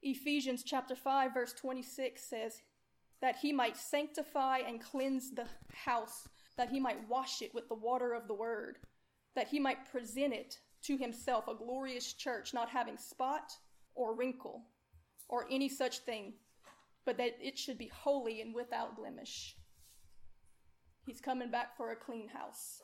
Ephesians 0.03 0.63
chapter 0.63 0.95
5 0.95 1.35
verse 1.35 1.53
26 1.55 2.23
says 2.23 2.61
that 3.25 3.37
he 3.37 3.55
might 3.55 3.75
sanctify 3.75 4.59
and 4.59 4.83
cleanse 4.83 5.31
the 5.31 5.47
house, 5.73 6.29
that 6.59 6.69
he 6.69 6.79
might 6.79 7.09
wash 7.09 7.41
it 7.41 7.55
with 7.55 7.67
the 7.71 7.75
water 7.75 8.13
of 8.13 8.29
the 8.29 8.35
word, 8.35 8.77
that 9.35 9.49
he 9.49 9.59
might 9.59 9.91
present 9.91 10.35
it 10.35 10.59
to 10.83 10.99
himself 10.99 11.49
a 11.49 11.55
glorious 11.55 12.13
church 12.13 12.53
not 12.53 12.69
having 12.69 12.99
spot 12.99 13.51
or 13.95 14.15
wrinkle 14.15 14.61
or 15.31 15.47
any 15.51 15.71
such 15.71 16.01
thing, 16.01 16.35
but 17.07 17.17
that 17.17 17.35
it 17.41 17.57
should 17.57 17.79
be 17.79 17.91
holy 17.95 18.43
and 18.43 18.55
without 18.55 18.95
blemish. 18.95 19.57
He's 21.07 21.23
coming 21.23 21.51
back 21.51 21.79
for 21.79 21.93
a 21.93 21.97
clean 21.97 22.29
house. 22.29 22.83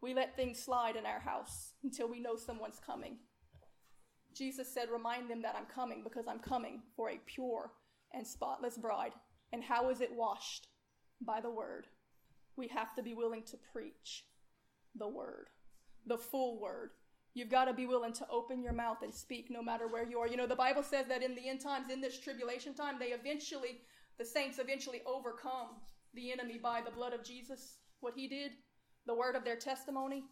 We 0.00 0.14
let 0.14 0.36
things 0.36 0.58
slide 0.58 0.96
in 0.96 1.04
our 1.04 1.20
house 1.20 1.74
until 1.82 2.08
we 2.08 2.18
know 2.18 2.36
someone's 2.36 2.80
coming. 2.80 3.18
Jesus 4.34 4.72
said, 4.72 4.88
Remind 4.90 5.28
them 5.28 5.42
that 5.42 5.54
I'm 5.54 5.66
coming 5.66 6.00
because 6.02 6.24
I'm 6.26 6.38
coming 6.38 6.80
for 6.96 7.10
a 7.10 7.20
pure 7.26 7.72
and 8.14 8.26
spotless 8.26 8.78
bride. 8.78 9.12
And 9.54 9.62
how 9.62 9.88
is 9.88 10.00
it 10.00 10.12
washed? 10.12 10.66
By 11.20 11.40
the 11.40 11.48
word. 11.48 11.86
We 12.56 12.66
have 12.68 12.92
to 12.96 13.04
be 13.04 13.14
willing 13.14 13.44
to 13.44 13.56
preach 13.72 14.24
the 14.96 15.06
word, 15.06 15.46
the 16.06 16.18
full 16.18 16.60
word. 16.60 16.90
You've 17.34 17.52
got 17.52 17.66
to 17.66 17.72
be 17.72 17.86
willing 17.86 18.12
to 18.14 18.26
open 18.28 18.64
your 18.64 18.72
mouth 18.72 18.98
and 19.02 19.14
speak 19.14 19.46
no 19.50 19.62
matter 19.62 19.86
where 19.86 20.04
you 20.04 20.18
are. 20.18 20.26
You 20.26 20.36
know, 20.36 20.48
the 20.48 20.56
Bible 20.56 20.82
says 20.82 21.06
that 21.06 21.22
in 21.22 21.36
the 21.36 21.48
end 21.48 21.60
times, 21.60 21.88
in 21.88 22.00
this 22.00 22.18
tribulation 22.18 22.74
time, 22.74 22.96
they 22.98 23.12
eventually, 23.12 23.82
the 24.18 24.24
saints 24.24 24.58
eventually 24.58 25.02
overcome 25.06 25.68
the 26.14 26.32
enemy 26.32 26.58
by 26.60 26.80
the 26.84 26.90
blood 26.90 27.12
of 27.12 27.22
Jesus, 27.22 27.78
what 28.00 28.14
he 28.16 28.26
did, 28.26 28.50
the 29.06 29.14
word 29.14 29.36
of 29.36 29.44
their 29.44 29.56
testimony. 29.56 30.24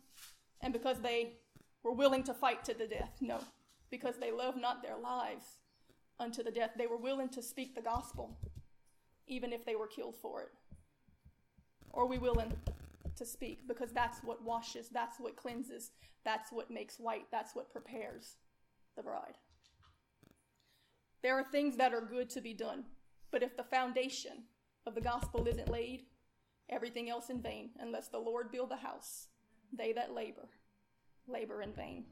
And 0.63 0.73
because 0.73 1.01
they 1.01 1.35
were 1.85 1.95
willing 1.95 2.25
to 2.25 2.35
fight 2.35 2.65
to 2.65 2.75
the 2.75 2.89
death. 2.89 3.19
No, 3.21 3.39
because 3.89 4.17
they 4.17 4.33
loved 4.33 4.61
not 4.61 4.83
their 4.83 4.99
lives 4.99 5.59
unto 6.19 6.43
the 6.43 6.51
death. 6.51 6.71
They 6.77 6.89
were 6.89 6.97
willing 6.97 7.29
to 7.29 7.43
speak 7.43 7.77
the 7.77 7.83
gospel, 7.83 8.37
even 9.33 9.53
if 9.53 9.65
they 9.65 9.77
were 9.77 9.87
killed 9.87 10.17
for 10.21 10.43
it. 10.43 10.51
Or 11.91 12.07
we 12.07 12.19
willing 12.19 12.53
to 13.17 13.25
speak? 13.25 13.67
Because 13.67 13.93
that's 13.93 14.19
what 14.23 14.43
washes, 14.43 14.89
that's 14.89 15.19
what 15.19 15.37
cleanses, 15.37 15.91
that's 16.25 16.53
what 16.53 16.71
makes 16.71 16.99
white, 16.99 17.27
that's 17.31 17.55
what 17.55 17.73
prepares 17.73 18.37
the 18.97 19.03
bride. 19.03 19.39
There 21.23 21.39
are 21.39 21.45
things 21.45 21.77
that 21.77 21.95
are 21.95 22.01
good 22.01 22.29
to 22.31 22.41
be 22.41 22.53
done, 22.53 22.85
but 23.31 23.43
if 23.43 23.57
the 23.57 23.63
foundation 23.65 24.45
of 24.87 24.95
the 24.95 25.01
gospel 25.01 25.47
isn't 25.47 25.71
laid, 25.71 26.03
everything 26.69 27.09
else 27.09 27.31
in 27.31 27.41
vain, 27.41 27.71
unless 27.79 28.09
the 28.09 28.19
Lord 28.19 28.51
build 28.51 28.71
the 28.71 28.77
house, 28.77 29.29
they 29.73 29.93
that 29.93 30.13
labor, 30.13 30.49
labor 31.29 31.63
in 31.63 31.73
vain. 31.73 32.05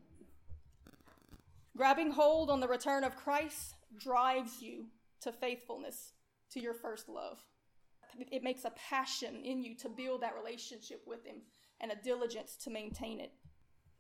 Grabbing 1.77 2.13
hold 2.13 2.51
on 2.51 2.61
the 2.61 2.69
return 2.69 3.05
of 3.05 3.17
Christ 3.17 3.75
drives 3.99 4.63
you 4.63 4.87
to 5.23 5.33
faithfulness, 5.33 6.13
to 6.53 6.61
your 6.61 6.75
first 6.75 7.09
love. 7.09 7.39
It 8.31 8.43
makes 8.43 8.65
a 8.65 8.73
passion 8.89 9.43
in 9.45 9.63
you 9.63 9.77
to 9.77 9.89
build 9.89 10.23
that 10.23 10.35
relationship 10.35 11.03
with 11.07 11.25
Him 11.25 11.43
and 11.81 11.93
a 11.93 11.97
diligence 11.97 12.57
to 12.65 12.71
maintain 12.71 13.21
it. 13.21 13.33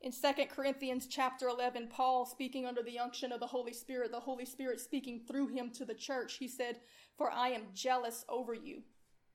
In 0.03 0.13
2 0.13 0.47
Corinthians 0.47 1.07
chapter 1.07 1.49
11, 1.49 1.89
Paul 1.89 2.25
speaking 2.25 2.65
under 2.65 2.83
the 2.83 2.99
unction 2.99 3.33
of 3.33 3.41
the 3.41 3.47
Holy 3.47 3.73
Spirit, 3.73 4.11
the 4.11 4.21
Holy 4.21 4.47
Spirit 4.47 4.81
speaking 4.81 5.21
through 5.29 5.49
him 5.49 5.71
to 5.73 5.85
the 5.85 5.95
church, 5.95 6.39
he 6.39 6.49
said, 6.49 6.77
For 7.19 7.31
I 7.31 7.51
am 7.51 7.65
jealous 7.75 8.25
over 8.27 8.55
you 8.55 8.83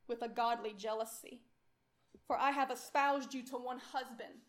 with 0.08 0.24
a 0.24 0.28
godly 0.28 0.74
jealousy. 0.76 1.42
For 2.26 2.36
I 2.36 2.50
have 2.50 2.72
espoused 2.72 3.36
you 3.36 3.44
to 3.44 3.58
one 3.58 3.78
husband, 3.78 4.42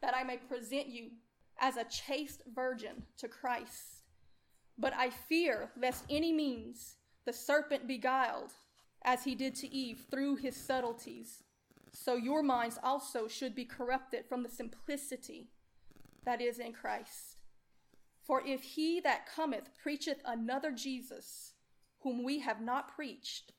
that 0.00 0.14
I 0.16 0.24
may 0.24 0.38
present 0.38 0.88
you 0.88 1.10
as 1.60 1.76
a 1.76 1.84
chaste 1.84 2.42
virgin 2.52 3.04
to 3.18 3.28
Christ. 3.28 4.02
But 4.76 4.92
I 4.92 5.10
fear 5.10 5.70
lest 5.80 6.04
any 6.10 6.32
means 6.32 6.96
the 7.24 7.32
serpent 7.32 7.86
beguiled, 7.86 8.52
as 9.04 9.24
he 9.24 9.34
did 9.34 9.54
to 9.56 9.72
Eve 9.72 10.04
through 10.10 10.36
his 10.36 10.56
subtleties. 10.56 11.42
So 11.92 12.16
your 12.16 12.42
minds 12.42 12.78
also 12.82 13.28
should 13.28 13.54
be 13.54 13.64
corrupted 13.64 14.24
from 14.28 14.42
the 14.42 14.48
simplicity 14.48 15.50
that 16.24 16.40
is 16.40 16.58
in 16.58 16.72
Christ. 16.72 17.36
For 18.24 18.42
if 18.46 18.62
he 18.62 19.00
that 19.00 19.26
cometh 19.26 19.70
preacheth 19.82 20.22
another 20.24 20.70
Jesus, 20.70 21.52
whom 22.00 22.22
we 22.22 22.38
have 22.40 22.60
not 22.60 22.94
preached, 22.94 23.52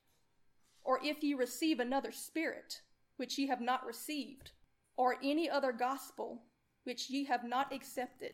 or 0.84 1.00
if 1.04 1.24
ye 1.24 1.34
receive 1.34 1.80
another 1.80 2.12
spirit, 2.12 2.82
which 3.18 3.38
ye 3.38 3.48
have 3.48 3.62
not 3.62 3.86
received, 3.86 4.52
or 4.98 5.18
any 5.24 5.50
other 5.50 5.72
gospel, 5.72 6.42
which 6.84 7.10
ye 7.10 7.26
have 7.26 7.44
not 7.44 7.74
accepted, 7.74 8.34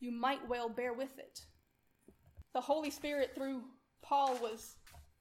you 0.00 0.10
might 0.10 0.48
well 0.48 0.68
bear 0.68 0.92
with 0.92 1.18
it. 1.18 1.46
The 2.54 2.60
Holy 2.60 2.90
Spirit, 2.90 3.32
through 3.34 3.62
Paul, 4.02 4.38
was 4.40 4.76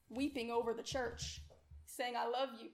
weeping 0.09 0.51
over 0.51 0.73
the 0.73 0.83
church, 0.83 1.41
saying, 1.85 2.15
I 2.17 2.27
love 2.27 2.49
you. 2.61 2.69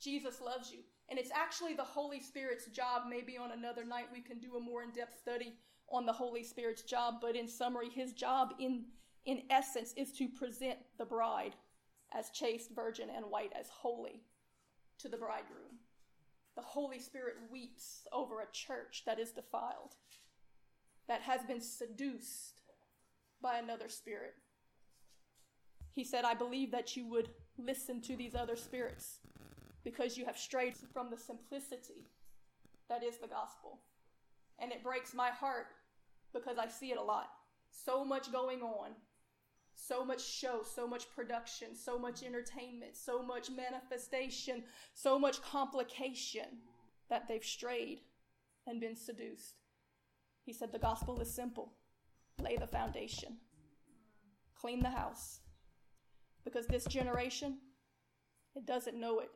Jesus 0.00 0.40
loves 0.40 0.72
you. 0.72 0.78
And 1.08 1.18
it's 1.18 1.30
actually 1.34 1.74
the 1.74 1.82
Holy 1.82 2.20
Spirit's 2.20 2.66
job. 2.66 3.02
Maybe 3.08 3.36
on 3.36 3.52
another 3.52 3.84
night 3.84 4.06
we 4.12 4.20
can 4.20 4.38
do 4.38 4.56
a 4.56 4.60
more 4.60 4.82
in 4.82 4.90
depth 4.90 5.18
study 5.18 5.54
on 5.90 6.06
the 6.06 6.12
Holy 6.12 6.42
Spirit's 6.42 6.82
job. 6.82 7.16
But 7.20 7.36
in 7.36 7.46
summary, 7.46 7.90
his 7.90 8.12
job, 8.12 8.54
in, 8.58 8.84
in 9.26 9.42
essence, 9.50 9.92
is 9.96 10.12
to 10.14 10.28
present 10.28 10.78
the 10.98 11.04
bride 11.04 11.54
as 12.14 12.30
chaste, 12.30 12.70
virgin, 12.74 13.08
and 13.14 13.26
white, 13.26 13.52
as 13.58 13.68
holy 13.68 14.22
to 14.98 15.08
the 15.08 15.16
bridegroom. 15.16 15.78
The 16.54 16.62
Holy 16.62 16.98
Spirit 16.98 17.34
weeps 17.50 18.06
over 18.12 18.40
a 18.40 18.52
church 18.52 19.02
that 19.06 19.18
is 19.18 19.32
defiled, 19.32 19.94
that 21.08 21.22
has 21.22 21.42
been 21.44 21.60
seduced 21.60 22.62
by 23.40 23.58
another 23.58 23.88
spirit. 23.88 24.34
He 25.94 26.04
said, 26.04 26.24
I 26.24 26.34
believe 26.34 26.70
that 26.72 26.96
you 26.96 27.06
would 27.08 27.30
listen 27.58 28.00
to 28.02 28.16
these 28.16 28.34
other 28.34 28.56
spirits 28.56 29.18
because 29.84 30.16
you 30.16 30.24
have 30.24 30.38
strayed 30.38 30.74
from 30.92 31.10
the 31.10 31.16
simplicity 31.16 32.08
that 32.88 33.02
is 33.02 33.18
the 33.18 33.26
gospel. 33.26 33.80
And 34.58 34.72
it 34.72 34.82
breaks 34.82 35.14
my 35.14 35.28
heart 35.28 35.66
because 36.32 36.58
I 36.58 36.68
see 36.68 36.92
it 36.92 36.98
a 36.98 37.02
lot. 37.02 37.28
So 37.70 38.04
much 38.04 38.30
going 38.30 38.62
on, 38.62 38.90
so 39.74 40.04
much 40.04 40.22
show, 40.22 40.62
so 40.62 40.86
much 40.86 41.10
production, 41.14 41.74
so 41.74 41.98
much 41.98 42.22
entertainment, 42.22 42.96
so 42.96 43.22
much 43.22 43.50
manifestation, 43.50 44.62
so 44.94 45.18
much 45.18 45.42
complication 45.42 46.60
that 47.08 47.26
they've 47.28 47.44
strayed 47.44 48.00
and 48.66 48.80
been 48.80 48.96
seduced. 48.96 49.56
He 50.44 50.52
said 50.52 50.72
the 50.72 50.78
gospel 50.78 51.20
is 51.20 51.32
simple 51.32 51.72
lay 52.40 52.56
the 52.56 52.66
foundation, 52.66 53.36
clean 54.58 54.80
the 54.80 54.90
house. 54.90 55.41
Because 56.44 56.66
this 56.66 56.84
generation, 56.84 57.58
it 58.54 58.66
doesn't 58.66 58.98
know 58.98 59.20
it. 59.20 59.30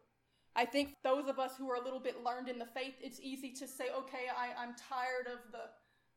I 0.54 0.64
think 0.64 0.96
those 1.04 1.28
of 1.28 1.38
us 1.38 1.52
who 1.58 1.70
are 1.70 1.76
a 1.76 1.84
little 1.84 2.00
bit 2.00 2.24
learned 2.24 2.48
in 2.48 2.58
the 2.58 2.66
faith, 2.66 2.94
it's 3.00 3.20
easy 3.20 3.52
to 3.52 3.66
say, 3.66 3.86
okay, 3.96 4.26
I, 4.34 4.62
I'm 4.62 4.74
tired 4.74 5.26
of 5.26 5.52
the 5.52 5.60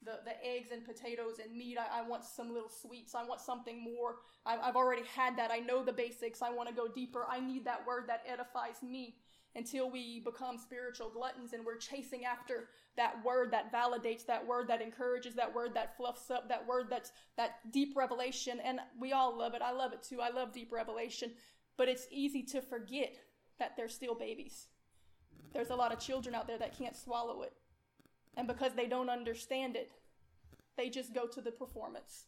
the, 0.03 0.19
the 0.23 0.47
eggs 0.47 0.69
and 0.71 0.85
potatoes 0.85 1.39
and 1.43 1.55
meat. 1.55 1.77
I, 1.77 1.99
I 1.99 2.07
want 2.07 2.23
some 2.23 2.53
little 2.53 2.69
sweets. 2.69 3.15
I 3.15 3.23
want 3.25 3.41
something 3.41 3.83
more. 3.83 4.15
I, 4.45 4.57
I've 4.57 4.75
already 4.75 5.03
had 5.13 5.37
that. 5.37 5.51
I 5.51 5.57
know 5.57 5.83
the 5.83 5.93
basics. 5.93 6.41
I 6.41 6.51
want 6.51 6.69
to 6.69 6.75
go 6.75 6.87
deeper. 6.87 7.25
I 7.29 7.39
need 7.39 7.65
that 7.65 7.85
word 7.85 8.05
that 8.07 8.23
edifies 8.25 8.81
me 8.81 9.15
until 9.55 9.89
we 9.89 10.19
become 10.19 10.57
spiritual 10.57 11.09
gluttons 11.09 11.53
and 11.53 11.65
we're 11.65 11.77
chasing 11.77 12.23
after 12.25 12.67
that 12.95 13.23
word 13.23 13.51
that 13.51 13.73
validates 13.73 14.25
that 14.25 14.45
word 14.45 14.67
that 14.67 14.81
encourages 14.81 15.33
that 15.33 15.53
word 15.53 15.73
that 15.73 15.97
fluffs 15.97 16.29
up 16.29 16.47
that 16.49 16.65
word 16.67 16.87
that's 16.89 17.11
that 17.37 17.71
deep 17.71 17.95
revelation. 17.95 18.59
And 18.63 18.79
we 18.99 19.13
all 19.13 19.37
love 19.37 19.53
it. 19.53 19.61
I 19.61 19.71
love 19.71 19.93
it 19.93 20.03
too. 20.03 20.21
I 20.21 20.29
love 20.29 20.53
deep 20.53 20.71
revelation. 20.71 21.31
But 21.77 21.89
it's 21.89 22.07
easy 22.11 22.43
to 22.43 22.61
forget 22.61 23.15
that 23.57 23.75
they're 23.75 23.89
still 23.89 24.15
babies. 24.15 24.67
There's 25.53 25.69
a 25.69 25.75
lot 25.75 25.91
of 25.91 25.99
children 25.99 26.35
out 26.35 26.47
there 26.47 26.57
that 26.57 26.77
can't 26.77 26.95
swallow 26.95 27.41
it. 27.41 27.53
And 28.37 28.47
because 28.47 28.73
they 28.73 28.87
don't 28.87 29.09
understand 29.09 29.75
it, 29.75 29.91
they 30.77 30.89
just 30.89 31.13
go 31.13 31.25
to 31.27 31.41
the 31.41 31.51
performance. 31.51 32.25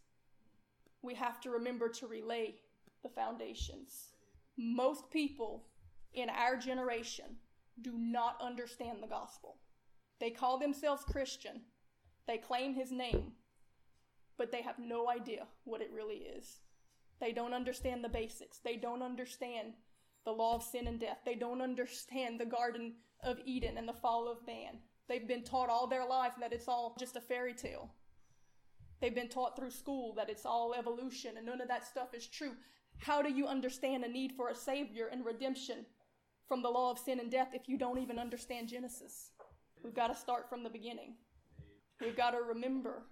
We 1.02 1.14
have 1.16 1.40
to 1.42 1.52
remember 1.52 1.90
to 1.90 2.08
relay 2.08 2.56
the 3.04 3.10
foundations. 3.10 4.14
Most 4.58 5.10
people 5.10 5.66
in 6.14 6.30
our 6.30 6.56
generation 6.58 7.38
do 7.82 7.94
not 7.98 8.38
understand 8.42 8.98
the 9.02 9.08
gospel. 9.08 9.58
They 10.20 10.30
call 10.30 10.60
themselves 10.60 11.04
Christian, 11.04 11.62
they 12.28 12.38
claim 12.38 12.74
his 12.76 12.92
name, 12.92 13.34
but 14.38 14.52
they 14.52 14.62
have 14.62 14.80
no 14.80 15.10
idea 15.10 15.48
what 15.64 15.82
it 15.82 15.92
really 15.94 16.18
is. 16.38 16.62
They 17.20 17.32
don't 17.32 17.54
understand 17.54 18.04
the 18.04 18.10
basics. 18.10 18.60
They 18.60 18.76
don't 18.76 19.04
understand 19.04 19.74
the 20.26 20.32
law 20.32 20.56
of 20.56 20.64
sin 20.64 20.88
and 20.88 21.00
death. 21.00 21.20
They 21.24 21.36
don't 21.36 21.62
understand 21.62 22.40
the 22.40 22.46
Garden 22.46 22.94
of 23.24 23.38
Eden 23.46 23.78
and 23.78 23.88
the 23.88 23.94
fall 23.94 24.28
of 24.28 24.46
man. 24.46 24.80
They've 25.08 25.28
been 25.28 25.44
taught 25.44 25.70
all 25.70 25.88
their 25.88 26.06
life 26.06 26.34
that 26.40 26.54
it's 26.54 26.68
all 26.68 26.96
just 27.00 27.16
a 27.16 27.22
fairy 27.22 27.54
tale. 27.54 27.92
They've 29.00 29.14
been 29.14 29.30
taught 29.30 29.56
through 29.56 29.72
school 29.72 30.14
that 30.16 30.30
it's 30.30 30.46
all 30.46 30.74
evolution 30.74 31.38
and 31.38 31.46
none 31.46 31.62
of 31.62 31.68
that 31.68 31.86
stuff 31.86 32.14
is 32.14 32.28
true. 32.28 32.54
How 32.98 33.22
do 33.22 33.32
you 33.32 33.48
understand 33.48 34.04
a 34.04 34.08
need 34.08 34.34
for 34.34 34.50
a 34.50 34.56
Savior 34.56 35.08
and 35.12 35.26
redemption 35.26 35.86
from 36.52 36.62
the 36.62 36.70
law 36.70 36.92
of 36.92 37.00
sin 37.00 37.22
and 37.22 37.32
death 37.32 37.52
if 37.54 37.70
you 37.70 37.78
don't 37.78 37.98
even 37.98 38.20
understand 38.20 38.68
Genesis? 38.68 39.32
We've 39.86 39.96
got 39.96 40.08
to 40.08 40.16
start 40.20 40.50
from 40.50 40.64
the 40.64 40.70
beginning. 40.70 41.14
We've 42.02 42.18
got 42.18 42.32
to 42.32 42.40
remember 42.40 43.04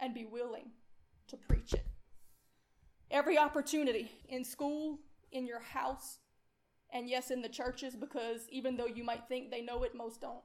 and 0.00 0.12
be 0.12 0.24
willing 0.24 0.72
to 1.28 1.36
preach 1.36 1.74
it. 1.74 1.86
Every 3.08 3.38
opportunity 3.38 4.10
in 4.28 4.44
school, 4.44 4.98
in 5.30 5.46
your 5.46 5.60
house, 5.60 6.18
and 6.92 7.08
yes, 7.08 7.30
in 7.30 7.40
the 7.40 7.48
churches, 7.48 7.94
because 7.94 8.48
even 8.50 8.76
though 8.76 8.86
you 8.86 9.04
might 9.04 9.28
think 9.28 9.52
they 9.52 9.62
know 9.62 9.84
it, 9.84 9.94
most 9.94 10.20
don't. 10.20 10.42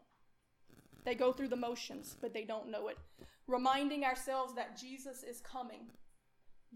They 1.06 1.16
go 1.16 1.34
through 1.34 1.48
the 1.48 1.56
motions, 1.56 2.18
but 2.22 2.36
they 2.36 2.44
don't 2.44 2.70
know 2.70 2.88
it. 2.88 3.00
Reminding 3.48 4.06
ourselves 4.06 4.54
that 4.54 4.80
Jesus 4.80 5.24
is 5.24 5.42
coming 5.42 5.88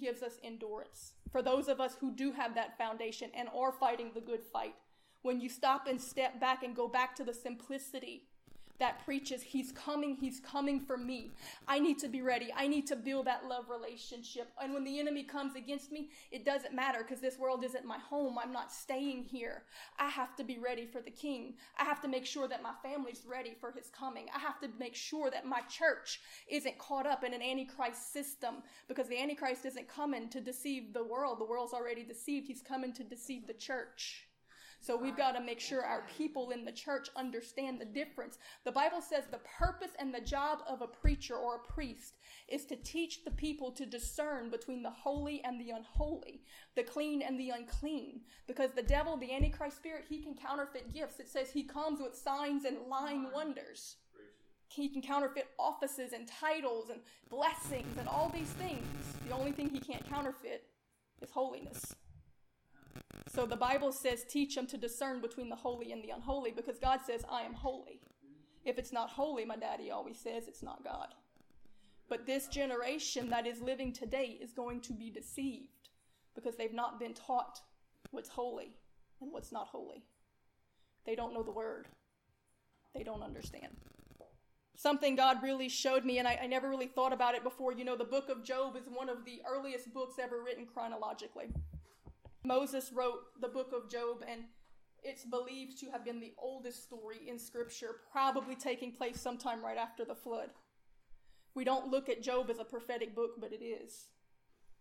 gives 0.01 0.23
us 0.23 0.39
endurance. 0.43 1.13
For 1.31 1.43
those 1.43 1.67
of 1.67 1.79
us 1.79 1.95
who 2.01 2.15
do 2.15 2.31
have 2.31 2.55
that 2.55 2.79
foundation 2.79 3.29
and 3.35 3.47
are 3.55 3.71
fighting 3.71 4.09
the 4.15 4.21
good 4.21 4.41
fight, 4.41 4.73
when 5.27 5.41
you 5.41 5.49
stop 5.49 5.87
and 5.87 5.99
step 5.99 6.39
back 6.39 6.63
and 6.63 6.73
go 6.73 6.87
back 6.87 7.13
to 7.17 7.23
the 7.25 7.33
simplicity 7.33 8.23
that 8.79 9.03
preaches, 9.03 9.41
He's 9.41 9.71
coming, 9.71 10.15
He's 10.15 10.39
coming 10.39 10.79
for 10.79 10.95
me. 10.97 11.31
I 11.67 11.79
need 11.79 11.99
to 11.99 12.07
be 12.07 12.21
ready. 12.21 12.53
I 12.55 12.67
need 12.67 12.87
to 12.87 12.95
build 12.95 13.25
that 13.25 13.45
love 13.45 13.65
relationship. 13.69 14.49
And 14.61 14.73
when 14.73 14.83
the 14.83 14.99
enemy 14.99 15.23
comes 15.23 15.55
against 15.55 15.91
me, 15.91 16.11
it 16.31 16.45
doesn't 16.45 16.73
matter 16.73 16.99
because 16.99 17.19
this 17.19 17.37
world 17.37 17.65
isn't 17.65 17.85
my 17.85 17.97
home. 17.97 18.37
I'm 18.37 18.53
not 18.53 18.71
staying 18.71 19.23
here. 19.23 19.63
I 19.99 20.07
have 20.09 20.35
to 20.37 20.43
be 20.43 20.59
ready 20.59 20.85
for 20.85 21.01
the 21.01 21.11
King. 21.11 21.55
I 21.77 21.83
have 21.83 22.01
to 22.03 22.07
make 22.07 22.25
sure 22.25 22.47
that 22.47 22.63
my 22.63 22.73
family's 22.81 23.23
ready 23.27 23.55
for 23.59 23.71
His 23.71 23.89
coming. 23.89 24.27
I 24.33 24.39
have 24.39 24.61
to 24.61 24.69
make 24.79 24.95
sure 24.95 25.29
that 25.31 25.45
my 25.45 25.61
church 25.61 26.21
isn't 26.47 26.77
caught 26.77 27.07
up 27.07 27.23
in 27.23 27.33
an 27.33 27.41
Antichrist 27.41 28.13
system 28.13 28.57
because 28.87 29.07
the 29.07 29.19
Antichrist 29.19 29.65
isn't 29.65 29.89
coming 29.89 30.29
to 30.29 30.39
deceive 30.39 30.93
the 30.93 31.03
world. 31.03 31.39
The 31.39 31.45
world's 31.45 31.73
already 31.73 32.03
deceived. 32.03 32.47
He's 32.47 32.61
coming 32.61 32.93
to 32.93 33.03
deceive 33.03 33.45
the 33.47 33.53
church. 33.53 34.26
So 34.79 34.95
we've 34.95 35.17
got 35.17 35.31
to 35.33 35.41
make 35.41 35.59
sure 35.59 35.83
our 35.83 36.05
people 36.17 36.51
in 36.51 36.63
the 36.63 36.71
church 36.71 37.09
understand 37.15 37.79
the 37.79 37.85
difference. 37.85 38.37
The 38.63 38.71
Bible 38.71 39.01
says 39.01 39.23
the 39.25 39.39
purpose 39.59 39.91
and 39.99 40.13
the 40.13 40.21
job 40.21 40.59
of 40.67 40.81
a 40.81 40.87
preacher 40.87 41.35
or 41.35 41.55
a 41.55 41.73
priest 41.73 42.15
is 42.47 42.65
to 42.65 42.75
teach 42.75 43.23
the 43.23 43.31
people 43.31 43.71
to 43.71 43.85
discern 43.85 44.49
between 44.49 44.83
the 44.83 44.91
holy 44.91 45.43
and 45.43 45.59
the 45.59 45.71
unholy, 45.71 46.41
the 46.75 46.83
clean 46.83 47.21
and 47.21 47.39
the 47.39 47.49
unclean. 47.49 48.21
Because 48.47 48.71
the 48.71 48.83
devil, 48.83 49.17
the 49.17 49.33
Antichrist 49.33 49.77
spirit, 49.77 50.05
he 50.07 50.21
can 50.21 50.35
counterfeit 50.35 50.93
gifts. 50.93 51.19
It 51.19 51.29
says 51.29 51.49
he 51.49 51.63
comes 51.63 51.99
with 51.99 52.15
signs 52.15 52.63
and 52.63 52.77
lying 52.87 53.29
wonders. 53.33 53.97
He 54.69 54.89
can 54.89 55.01
counterfeit 55.01 55.47
offices 55.57 56.13
and 56.13 56.27
titles 56.27 56.89
and 56.89 56.99
blessings 57.29 57.97
and 57.97 58.07
all 58.07 58.29
these 58.33 58.49
things. 58.51 58.85
The 59.27 59.33
only 59.33 59.51
thing 59.51 59.69
he 59.69 59.79
can't 59.79 60.07
counterfeit 60.09 60.65
is 61.21 61.31
holiness. 61.31 61.95
So 63.37 63.45
the 63.45 63.55
Bible 63.55 63.91
says, 63.91 64.25
teach 64.27 64.55
them 64.55 64.65
to 64.65 64.77
discern 64.77 65.21
between 65.21 65.47
the 65.47 65.55
holy 65.55 65.91
and 65.91 66.03
the 66.03 66.09
unholy 66.09 66.51
because 66.51 66.79
God 66.79 67.01
says, 67.05 67.23
I 67.31 67.43
am 67.43 67.53
holy. 67.53 68.01
If 68.65 68.79
it's 68.79 68.91
not 68.91 69.11
holy, 69.11 69.45
my 69.45 69.55
daddy 69.55 69.91
always 69.91 70.17
says, 70.17 70.47
it's 70.47 70.63
not 70.63 70.83
God. 70.83 71.09
But 72.09 72.25
this 72.25 72.47
generation 72.47 73.29
that 73.29 73.45
is 73.45 73.61
living 73.61 73.93
today 73.93 74.39
is 74.41 74.53
going 74.53 74.81
to 74.81 74.93
be 74.93 75.11
deceived 75.11 75.89
because 76.33 76.55
they've 76.55 76.73
not 76.73 76.99
been 76.99 77.13
taught 77.13 77.59
what's 78.09 78.27
holy 78.27 78.73
and 79.21 79.31
what's 79.31 79.51
not 79.51 79.67
holy. 79.67 80.03
They 81.05 81.13
don't 81.13 81.35
know 81.35 81.43
the 81.43 81.51
word, 81.51 81.85
they 82.95 83.03
don't 83.03 83.21
understand. 83.21 83.77
Something 84.75 85.15
God 85.15 85.43
really 85.43 85.69
showed 85.69 86.05
me, 86.05 86.17
and 86.17 86.27
I, 86.27 86.39
I 86.41 86.47
never 86.47 86.67
really 86.69 86.87
thought 86.87 87.13
about 87.13 87.35
it 87.35 87.43
before. 87.43 87.71
You 87.71 87.85
know, 87.85 87.95
the 87.95 88.03
book 88.03 88.29
of 88.29 88.43
Job 88.43 88.75
is 88.75 88.87
one 88.91 89.09
of 89.09 89.25
the 89.25 89.41
earliest 89.47 89.93
books 89.93 90.15
ever 90.19 90.41
written 90.43 90.65
chronologically. 90.65 91.49
Moses 92.47 92.91
wrote 92.93 93.19
the 93.41 93.49
book 93.49 93.73
of 93.75 93.91
Job, 93.91 94.23
and 94.25 94.43
it's 95.03 95.25
believed 95.25 95.77
to 95.79 95.91
have 95.91 96.05
been 96.05 96.21
the 96.21 96.33
oldest 96.37 96.83
story 96.83 97.17
in 97.27 97.37
Scripture, 97.37 97.97
probably 98.09 98.55
taking 98.55 98.93
place 98.93 99.19
sometime 99.19 99.63
right 99.63 99.77
after 99.77 100.05
the 100.05 100.15
flood. 100.15 100.49
We 101.53 101.65
don't 101.65 101.91
look 101.91 102.07
at 102.07 102.23
Job 102.23 102.49
as 102.49 102.59
a 102.59 102.63
prophetic 102.63 103.13
book, 103.13 103.31
but 103.39 103.51
it 103.51 103.63
is. 103.63 104.07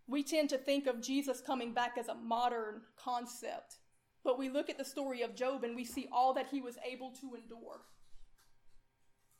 We 0.07 0.23
tend 0.23 0.49
to 0.49 0.57
think 0.57 0.87
of 0.87 1.01
Jesus 1.01 1.41
coming 1.41 1.73
back 1.73 1.97
as 1.97 2.07
a 2.07 2.15
modern 2.15 2.81
concept, 2.97 3.75
but 4.23 4.39
we 4.39 4.49
look 4.49 4.69
at 4.69 4.77
the 4.77 4.85
story 4.85 5.21
of 5.21 5.35
Job 5.35 5.65
and 5.65 5.75
we 5.75 5.83
see 5.83 6.07
all 6.11 6.33
that 6.35 6.47
he 6.49 6.61
was 6.61 6.77
able 6.89 7.11
to 7.19 7.35
endure. 7.35 7.81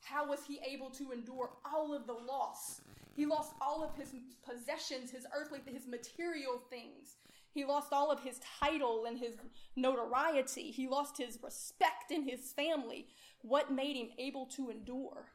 How 0.02 0.28
was 0.28 0.40
he 0.46 0.60
able 0.68 0.90
to 0.90 1.12
endure 1.12 1.50
all 1.64 1.94
of 1.94 2.06
the 2.06 2.12
loss? 2.12 2.82
He 3.14 3.24
lost 3.24 3.52
all 3.60 3.82
of 3.82 3.94
his 3.96 4.14
possessions, 4.44 5.10
his 5.10 5.26
earthly, 5.34 5.60
his 5.66 5.86
material 5.86 6.60
things. 6.70 7.17
He 7.52 7.64
lost 7.64 7.92
all 7.92 8.10
of 8.10 8.20
his 8.20 8.40
title 8.60 9.04
and 9.06 9.18
his 9.18 9.34
notoriety. 9.74 10.70
He 10.70 10.86
lost 10.86 11.18
his 11.18 11.38
respect 11.42 12.10
in 12.10 12.28
his 12.28 12.52
family. 12.52 13.06
What 13.42 13.72
made 13.72 13.96
him 13.96 14.08
able 14.18 14.46
to 14.56 14.70
endure? 14.70 15.26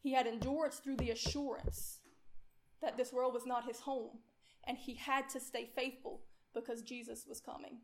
He 0.00 0.12
had 0.12 0.26
endurance 0.26 0.76
through 0.76 0.96
the 0.96 1.10
assurance 1.10 2.00
that 2.82 2.96
this 2.96 3.12
world 3.12 3.32
was 3.32 3.46
not 3.46 3.66
his 3.66 3.80
home, 3.80 4.18
and 4.64 4.76
he 4.76 4.94
had 4.94 5.28
to 5.30 5.40
stay 5.40 5.70
faithful 5.74 6.20
because 6.54 6.82
Jesus 6.82 7.24
was 7.28 7.40
coming. 7.40 7.78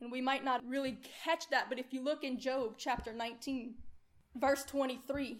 And 0.00 0.10
we 0.10 0.20
might 0.20 0.44
not 0.44 0.62
really 0.66 0.98
catch 1.24 1.50
that, 1.50 1.68
but 1.68 1.78
if 1.78 1.92
you 1.92 2.02
look 2.02 2.24
in 2.24 2.38
Job 2.38 2.74
chapter 2.78 3.12
19, 3.12 3.74
verse 4.36 4.64
23, 4.64 5.38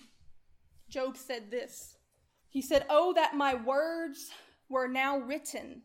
Job 0.88 1.16
said 1.16 1.50
this. 1.50 1.96
He 2.48 2.60
said, 2.60 2.84
Oh, 2.90 3.12
that 3.14 3.36
my 3.36 3.54
words 3.54 4.30
were 4.68 4.88
now 4.88 5.18
written. 5.18 5.82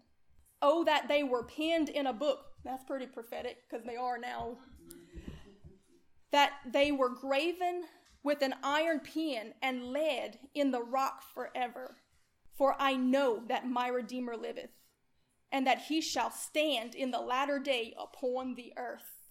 Oh, 0.67 0.83
that 0.85 1.07
they 1.07 1.21
were 1.21 1.43
penned 1.43 1.89
in 1.89 2.07
a 2.07 2.13
book. 2.13 2.39
That's 2.63 2.83
pretty 2.83 3.05
prophetic 3.05 3.57
because 3.69 3.85
they 3.85 3.95
are 3.95 4.17
now. 4.17 4.57
That 6.31 6.53
they 6.65 6.91
were 6.91 7.09
graven 7.09 7.83
with 8.23 8.41
an 8.41 8.55
iron 8.63 9.01
pen 9.01 9.53
and 9.61 9.91
lead 9.91 10.39
in 10.55 10.71
the 10.71 10.81
rock 10.81 11.21
forever. 11.35 11.97
For 12.57 12.75
I 12.79 12.95
know 12.95 13.43
that 13.47 13.69
my 13.69 13.89
Redeemer 13.89 14.35
liveth, 14.35 14.71
and 15.51 15.67
that 15.67 15.83
he 15.83 16.01
shall 16.01 16.31
stand 16.31 16.95
in 16.95 17.11
the 17.11 17.19
latter 17.19 17.59
day 17.59 17.93
upon 17.99 18.55
the 18.55 18.73
earth. 18.75 19.21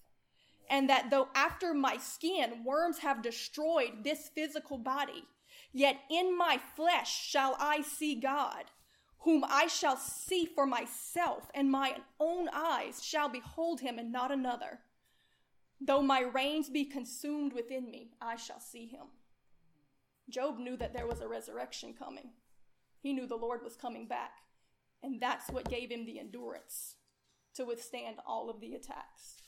And 0.70 0.88
that 0.88 1.10
though 1.10 1.26
after 1.34 1.74
my 1.74 1.96
skin 1.96 2.62
worms 2.64 2.98
have 2.98 3.22
destroyed 3.22 4.04
this 4.04 4.30
physical 4.32 4.78
body, 4.78 5.24
yet 5.72 5.96
in 6.08 6.38
my 6.38 6.60
flesh 6.76 7.26
shall 7.28 7.56
I 7.58 7.82
see 7.82 8.14
God, 8.14 8.66
whom 9.24 9.42
I 9.48 9.66
shall 9.66 9.96
see 9.96 10.44
for 10.44 10.66
myself, 10.66 11.50
and 11.54 11.70
my 11.70 11.96
own 12.20 12.48
eyes 12.52 13.02
shall 13.02 13.30
behold 13.30 13.80
him 13.80 13.98
and 13.98 14.12
not 14.12 14.30
another. 14.30 14.80
Though 15.80 16.02
my 16.02 16.20
reins 16.20 16.68
be 16.68 16.84
consumed 16.84 17.54
within 17.54 17.90
me, 17.90 18.12
I 18.20 18.36
shall 18.36 18.60
see 18.60 18.86
him. 18.86 19.06
Job 20.28 20.58
knew 20.58 20.76
that 20.76 20.92
there 20.92 21.06
was 21.06 21.20
a 21.20 21.28
resurrection 21.28 21.94
coming. 21.98 22.30
He 23.00 23.14
knew 23.14 23.26
the 23.26 23.34
Lord 23.34 23.62
was 23.62 23.76
coming 23.76 24.06
back. 24.06 24.32
And 25.02 25.20
that's 25.20 25.50
what 25.50 25.68
gave 25.68 25.90
him 25.90 26.06
the 26.06 26.18
endurance 26.18 26.96
to 27.54 27.64
withstand 27.64 28.16
all 28.26 28.48
of 28.48 28.60
the 28.60 28.74
attacks. 28.74 29.42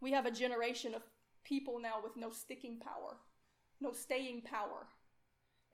We 0.00 0.12
have 0.12 0.26
a 0.26 0.30
generation 0.30 0.94
of 0.94 1.02
people 1.44 1.78
now 1.78 1.96
with 2.02 2.16
no 2.16 2.30
sticking 2.30 2.78
power, 2.78 3.16
no 3.80 3.92
staying 3.92 4.42
power. 4.42 4.86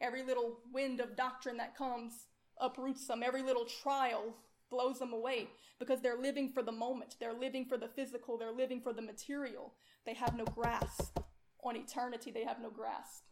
Every 0.00 0.22
little 0.22 0.58
wind 0.72 1.00
of 1.00 1.16
doctrine 1.16 1.56
that 1.58 1.76
comes 1.76 2.26
uproots 2.60 3.06
them. 3.06 3.22
Every 3.22 3.42
little 3.42 3.64
trial 3.64 4.34
blows 4.70 4.98
them 4.98 5.12
away 5.12 5.48
because 5.78 6.00
they're 6.00 6.20
living 6.20 6.50
for 6.50 6.62
the 6.62 6.72
moment. 6.72 7.16
They're 7.18 7.32
living 7.32 7.64
for 7.64 7.76
the 7.76 7.88
physical. 7.88 8.36
They're 8.38 8.52
living 8.52 8.80
for 8.80 8.92
the 8.92 9.02
material. 9.02 9.72
They 10.04 10.14
have 10.14 10.36
no 10.36 10.44
grasp 10.44 11.18
on 11.64 11.76
eternity. 11.76 12.30
They 12.30 12.44
have 12.44 12.60
no 12.60 12.70
grasp 12.70 13.24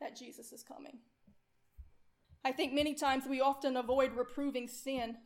that 0.00 0.16
Jesus 0.16 0.52
is 0.52 0.62
coming. 0.62 0.98
I 2.44 2.52
think 2.52 2.72
many 2.72 2.94
times 2.94 3.24
we 3.26 3.40
often 3.40 3.76
avoid 3.76 4.12
reproving 4.12 4.68
sin 4.68 5.16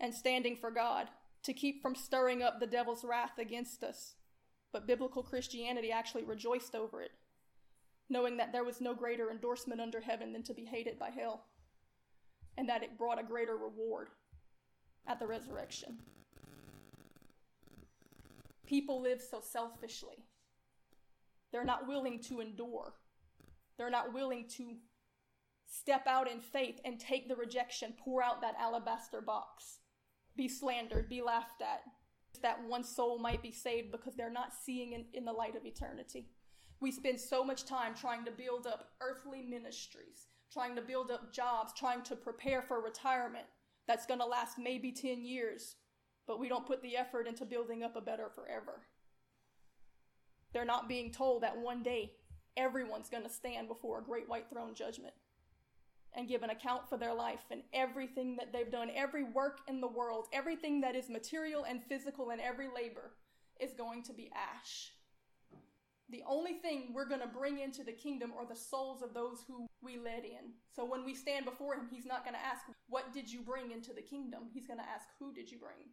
and 0.00 0.14
standing 0.14 0.56
for 0.56 0.70
God 0.70 1.08
to 1.42 1.52
keep 1.52 1.82
from 1.82 1.94
stirring 1.94 2.42
up 2.42 2.60
the 2.60 2.66
devil's 2.66 3.04
wrath 3.04 3.38
against 3.38 3.82
us. 3.84 4.14
But 4.72 4.86
biblical 4.86 5.22
Christianity 5.22 5.92
actually 5.92 6.24
rejoiced 6.24 6.74
over 6.74 7.02
it, 7.02 7.10
knowing 8.08 8.38
that 8.38 8.52
there 8.52 8.64
was 8.64 8.80
no 8.80 8.94
greater 8.94 9.30
endorsement 9.30 9.80
under 9.80 10.00
heaven 10.00 10.32
than 10.32 10.42
to 10.44 10.54
be 10.54 10.64
hated 10.64 10.98
by 10.98 11.10
hell, 11.10 11.44
and 12.56 12.68
that 12.68 12.82
it 12.82 12.98
brought 12.98 13.20
a 13.20 13.24
greater 13.24 13.56
reward 13.56 14.08
at 15.06 15.18
the 15.18 15.26
resurrection. 15.26 15.98
People 18.66 19.02
live 19.02 19.20
so 19.20 19.40
selfishly. 19.40 20.16
They're 21.50 21.64
not 21.64 21.86
willing 21.86 22.20
to 22.28 22.40
endure. 22.40 22.94
They're 23.76 23.90
not 23.90 24.14
willing 24.14 24.46
to 24.56 24.76
step 25.66 26.06
out 26.06 26.30
in 26.30 26.40
faith 26.40 26.80
and 26.84 26.98
take 26.98 27.28
the 27.28 27.36
rejection, 27.36 27.94
pour 28.02 28.22
out 28.22 28.40
that 28.42 28.54
alabaster 28.58 29.20
box, 29.20 29.78
be 30.36 30.48
slandered, 30.48 31.08
be 31.08 31.22
laughed 31.22 31.62
at. 31.62 31.82
That 32.42 32.64
one 32.66 32.84
soul 32.84 33.18
might 33.18 33.42
be 33.42 33.52
saved 33.52 33.92
because 33.92 34.14
they're 34.14 34.30
not 34.30 34.52
seeing 34.54 34.92
in, 34.92 35.04
in 35.12 35.24
the 35.24 35.32
light 35.32 35.56
of 35.56 35.66
eternity. 35.66 36.28
We 36.80 36.90
spend 36.90 37.20
so 37.20 37.44
much 37.44 37.64
time 37.64 37.94
trying 37.94 38.24
to 38.24 38.30
build 38.30 38.66
up 38.66 38.88
earthly 39.00 39.42
ministries, 39.42 40.28
trying 40.52 40.76
to 40.76 40.82
build 40.82 41.10
up 41.10 41.32
jobs, 41.32 41.72
trying 41.76 42.02
to 42.02 42.16
prepare 42.16 42.62
for 42.62 42.80
retirement 42.80 43.46
that's 43.88 44.06
going 44.06 44.20
to 44.20 44.26
last 44.26 44.58
maybe 44.58 44.92
10 44.92 45.24
years, 45.24 45.76
but 46.26 46.38
we 46.38 46.48
don't 46.48 46.66
put 46.66 46.82
the 46.82 46.96
effort 46.96 47.26
into 47.26 47.44
building 47.44 47.82
up 47.82 47.96
a 47.96 48.00
better 48.00 48.28
forever. 48.34 48.82
They're 50.52 50.64
not 50.64 50.88
being 50.88 51.10
told 51.10 51.42
that 51.42 51.56
one 51.56 51.82
day 51.82 52.12
everyone's 52.56 53.08
going 53.08 53.22
to 53.22 53.30
stand 53.30 53.68
before 53.68 53.98
a 53.98 54.04
great 54.04 54.28
white 54.28 54.50
throne 54.50 54.74
judgment 54.74 55.14
and 56.14 56.28
give 56.28 56.42
an 56.42 56.50
account 56.50 56.88
for 56.88 56.98
their 56.98 57.14
life 57.14 57.44
and 57.50 57.62
everything 57.72 58.36
that 58.36 58.52
they've 58.52 58.70
done, 58.70 58.90
every 58.94 59.24
work 59.24 59.60
in 59.66 59.80
the 59.80 59.88
world, 59.88 60.26
everything 60.32 60.82
that 60.82 60.94
is 60.94 61.08
material 61.08 61.64
and 61.64 61.82
physical 61.82 62.30
and 62.30 62.40
every 62.40 62.68
labor 62.68 63.12
is 63.58 63.72
going 63.72 64.02
to 64.02 64.12
be 64.12 64.30
ash. 64.34 64.92
The 66.12 66.22
only 66.26 66.52
thing 66.52 66.92
we're 66.92 67.08
going 67.08 67.22
to 67.22 67.26
bring 67.26 67.58
into 67.60 67.82
the 67.82 67.92
kingdom 67.92 68.32
are 68.38 68.46
the 68.46 68.54
souls 68.54 69.02
of 69.02 69.14
those 69.14 69.44
who 69.48 69.66
we 69.80 69.96
led 69.96 70.24
in. 70.24 70.52
So 70.76 70.84
when 70.84 71.06
we 71.06 71.14
stand 71.14 71.46
before 71.46 71.74
him, 71.74 71.88
he's 71.90 72.04
not 72.04 72.22
going 72.22 72.34
to 72.34 72.44
ask, 72.44 72.60
What 72.88 73.14
did 73.14 73.32
you 73.32 73.40
bring 73.40 73.72
into 73.72 73.94
the 73.94 74.02
kingdom? 74.02 74.42
He's 74.52 74.66
going 74.66 74.78
to 74.78 74.84
ask, 74.84 75.08
Who 75.18 75.32
did 75.32 75.50
you 75.50 75.58
bring? 75.58 75.88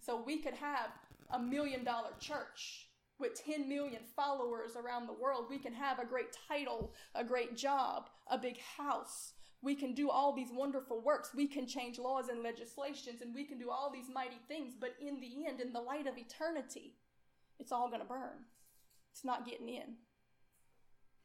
So 0.00 0.22
we 0.24 0.38
could 0.38 0.54
have 0.54 0.88
a 1.30 1.38
million 1.38 1.84
dollar 1.84 2.10
church 2.18 2.88
with 3.18 3.44
10 3.44 3.68
million 3.68 4.00
followers 4.16 4.76
around 4.76 5.06
the 5.06 5.12
world. 5.12 5.46
We 5.50 5.58
can 5.58 5.74
have 5.74 5.98
a 5.98 6.06
great 6.06 6.34
title, 6.48 6.94
a 7.14 7.22
great 7.22 7.54
job, 7.54 8.08
a 8.30 8.38
big 8.38 8.58
house. 8.78 9.34
We 9.60 9.74
can 9.74 9.92
do 9.92 10.08
all 10.08 10.34
these 10.34 10.52
wonderful 10.52 11.02
works. 11.02 11.34
We 11.34 11.48
can 11.48 11.66
change 11.66 11.98
laws 11.98 12.28
and 12.28 12.42
legislations, 12.42 13.20
and 13.20 13.34
we 13.34 13.44
can 13.44 13.58
do 13.58 13.70
all 13.70 13.90
these 13.92 14.08
mighty 14.12 14.38
things. 14.46 14.72
But 14.80 14.94
in 15.00 15.20
the 15.20 15.46
end, 15.46 15.60
in 15.60 15.72
the 15.72 15.80
light 15.80 16.06
of 16.06 16.16
eternity, 16.16 16.94
it's 17.58 17.72
all 17.72 17.88
going 17.88 18.00
to 18.00 18.06
burn. 18.06 18.46
It's 19.18 19.24
not 19.24 19.44
getting 19.44 19.68
in. 19.68 19.96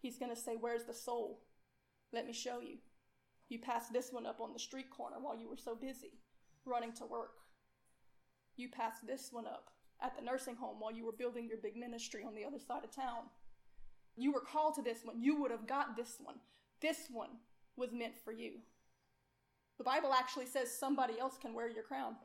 He's 0.01 0.17
going 0.17 0.33
to 0.33 0.41
say, 0.41 0.55
Where's 0.59 0.85
the 0.85 0.95
soul? 0.95 1.41
Let 2.11 2.25
me 2.25 2.33
show 2.33 2.59
you. 2.59 2.77
You 3.49 3.59
passed 3.59 3.93
this 3.93 4.11
one 4.11 4.25
up 4.25 4.41
on 4.41 4.51
the 4.51 4.57
street 4.57 4.89
corner 4.89 5.17
while 5.21 5.37
you 5.37 5.47
were 5.47 5.57
so 5.57 5.75
busy 5.75 6.13
running 6.65 6.91
to 6.93 7.05
work. 7.05 7.35
You 8.55 8.69
passed 8.69 9.05
this 9.05 9.29
one 9.31 9.45
up 9.45 9.69
at 10.01 10.15
the 10.15 10.23
nursing 10.23 10.55
home 10.55 10.79
while 10.79 10.91
you 10.91 11.05
were 11.05 11.11
building 11.11 11.47
your 11.47 11.59
big 11.59 11.75
ministry 11.75 12.23
on 12.25 12.33
the 12.33 12.43
other 12.43 12.57
side 12.57 12.83
of 12.83 12.89
town. 12.89 13.25
You 14.17 14.31
were 14.31 14.41
called 14.41 14.73
to 14.75 14.81
this 14.81 15.01
one. 15.03 15.21
You 15.21 15.39
would 15.39 15.51
have 15.51 15.67
got 15.67 15.95
this 15.95 16.15
one. 16.19 16.37
This 16.81 17.09
one 17.11 17.29
was 17.75 17.91
meant 17.93 18.15
for 18.25 18.31
you. 18.31 18.53
The 19.77 19.83
Bible 19.83 20.13
actually 20.13 20.47
says 20.47 20.75
somebody 20.75 21.19
else 21.19 21.37
can 21.39 21.53
wear 21.53 21.69
your 21.69 21.83
crown. 21.83 22.15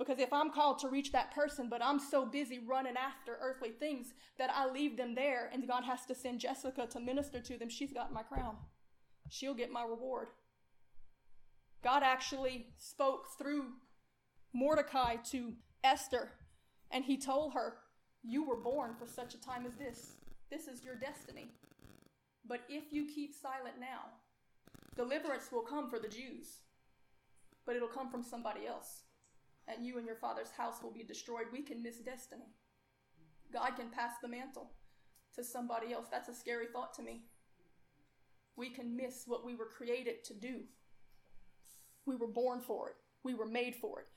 Because 0.00 0.18
if 0.18 0.32
I'm 0.32 0.50
called 0.50 0.78
to 0.78 0.88
reach 0.88 1.12
that 1.12 1.34
person, 1.34 1.68
but 1.68 1.84
I'm 1.84 1.98
so 1.98 2.24
busy 2.24 2.58
running 2.66 2.96
after 2.96 3.36
earthly 3.38 3.68
things 3.68 4.14
that 4.38 4.48
I 4.50 4.66
leave 4.66 4.96
them 4.96 5.14
there 5.14 5.50
and 5.52 5.68
God 5.68 5.84
has 5.84 6.06
to 6.06 6.14
send 6.14 6.40
Jessica 6.40 6.86
to 6.86 6.98
minister 6.98 7.38
to 7.38 7.58
them, 7.58 7.68
she's 7.68 7.92
got 7.92 8.10
my 8.10 8.22
crown. 8.22 8.56
She'll 9.28 9.52
get 9.52 9.70
my 9.70 9.84
reward. 9.84 10.28
God 11.84 12.02
actually 12.02 12.68
spoke 12.78 13.26
through 13.36 13.66
Mordecai 14.54 15.16
to 15.32 15.52
Esther, 15.84 16.30
and 16.90 17.04
he 17.04 17.18
told 17.18 17.52
her, 17.52 17.74
You 18.22 18.48
were 18.48 18.56
born 18.56 18.94
for 18.98 19.06
such 19.06 19.34
a 19.34 19.40
time 19.40 19.66
as 19.66 19.74
this. 19.74 20.12
This 20.50 20.66
is 20.66 20.82
your 20.82 20.94
destiny. 20.94 21.50
But 22.48 22.60
if 22.70 22.84
you 22.90 23.06
keep 23.06 23.34
silent 23.34 23.74
now, 23.78 24.06
deliverance 24.96 25.52
will 25.52 25.60
come 25.60 25.90
for 25.90 25.98
the 25.98 26.08
Jews, 26.08 26.60
but 27.66 27.76
it'll 27.76 27.86
come 27.86 28.10
from 28.10 28.22
somebody 28.22 28.66
else 28.66 29.02
and 29.74 29.86
you 29.86 29.98
and 29.98 30.06
your 30.06 30.16
father's 30.16 30.50
house 30.56 30.82
will 30.82 30.92
be 30.92 31.04
destroyed. 31.04 31.46
We 31.52 31.62
can 31.62 31.82
miss 31.82 31.98
destiny. 31.98 32.54
God 33.52 33.76
can 33.76 33.90
pass 33.90 34.12
the 34.22 34.28
mantle 34.28 34.70
to 35.34 35.44
somebody 35.44 35.92
else. 35.92 36.06
That's 36.10 36.28
a 36.28 36.34
scary 36.34 36.66
thought 36.72 36.94
to 36.94 37.02
me. 37.02 37.22
We 38.56 38.70
can 38.70 38.96
miss 38.96 39.24
what 39.26 39.44
we 39.44 39.54
were 39.54 39.66
created 39.66 40.24
to 40.24 40.34
do. 40.34 40.60
We 42.06 42.16
were 42.16 42.28
born 42.28 42.60
for 42.60 42.88
it, 42.88 42.96
we 43.22 43.34
were 43.34 43.46
made 43.46 43.76
for 43.76 44.00
it. 44.00 44.08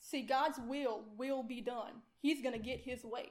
See, 0.00 0.22
God's 0.22 0.58
will 0.66 1.04
will 1.18 1.42
be 1.42 1.60
done. 1.60 2.02
He's 2.20 2.42
going 2.42 2.54
to 2.54 2.64
get 2.64 2.80
his 2.80 3.04
way. 3.04 3.30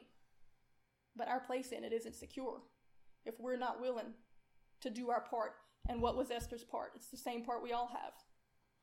But 1.15 1.27
our 1.27 1.39
place 1.39 1.71
in 1.71 1.83
it 1.83 1.93
isn't 1.93 2.15
secure 2.15 2.61
if 3.25 3.39
we're 3.39 3.57
not 3.57 3.81
willing 3.81 4.13
to 4.81 4.89
do 4.89 5.09
our 5.09 5.21
part. 5.21 5.53
And 5.87 6.01
what 6.01 6.15
was 6.15 6.29
Esther's 6.29 6.63
part? 6.63 6.91
It's 6.95 7.09
the 7.09 7.17
same 7.17 7.43
part 7.43 7.63
we 7.63 7.73
all 7.73 7.87
have. 7.87 8.13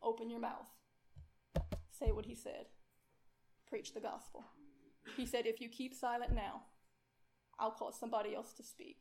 Open 0.02 0.28
your 0.28 0.40
mouth. 0.40 0.66
Say 1.90 2.10
what 2.10 2.26
he 2.26 2.34
said 2.34 2.66
preach 3.68 3.94
the 3.94 4.00
gospel. 4.00 4.44
He 5.16 5.26
said, 5.26 5.46
If 5.46 5.60
you 5.60 5.68
keep 5.68 5.94
silent 5.94 6.34
now, 6.34 6.62
I'll 7.58 7.70
call 7.70 7.92
somebody 7.92 8.34
else 8.34 8.52
to 8.54 8.62
speak. 8.62 8.98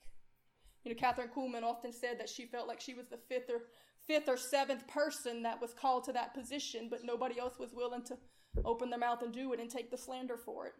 You 0.84 0.94
know, 0.94 1.00
Kathryn 1.00 1.34
Kuhlman 1.34 1.64
often 1.64 1.92
said 1.92 2.20
that 2.20 2.30
she 2.30 2.46
felt 2.46 2.68
like 2.68 2.80
she 2.80 2.94
was 2.94 3.08
the 3.08 3.18
fifth 3.18 3.50
or 3.50 3.64
fifth 4.08 4.30
or 4.30 4.38
seventh 4.38 4.88
person 4.88 5.42
that 5.44 5.60
was 5.60 5.74
called 5.74 6.04
to 6.06 6.14
that 6.14 6.34
position, 6.34 6.88
but 6.90 7.04
nobody 7.04 7.40
else 7.40 7.58
was 7.58 7.74
willing 7.74 8.04
to 8.04 8.18
open 8.64 8.90
their 8.90 9.00
mouth 9.00 9.22
and 9.24 9.34
do 9.34 9.52
it 9.52 9.60
and 9.60 9.70
take 9.70 9.90
the 9.90 9.98
slander 9.98 10.38
for 10.38 10.68
it. 10.68 10.74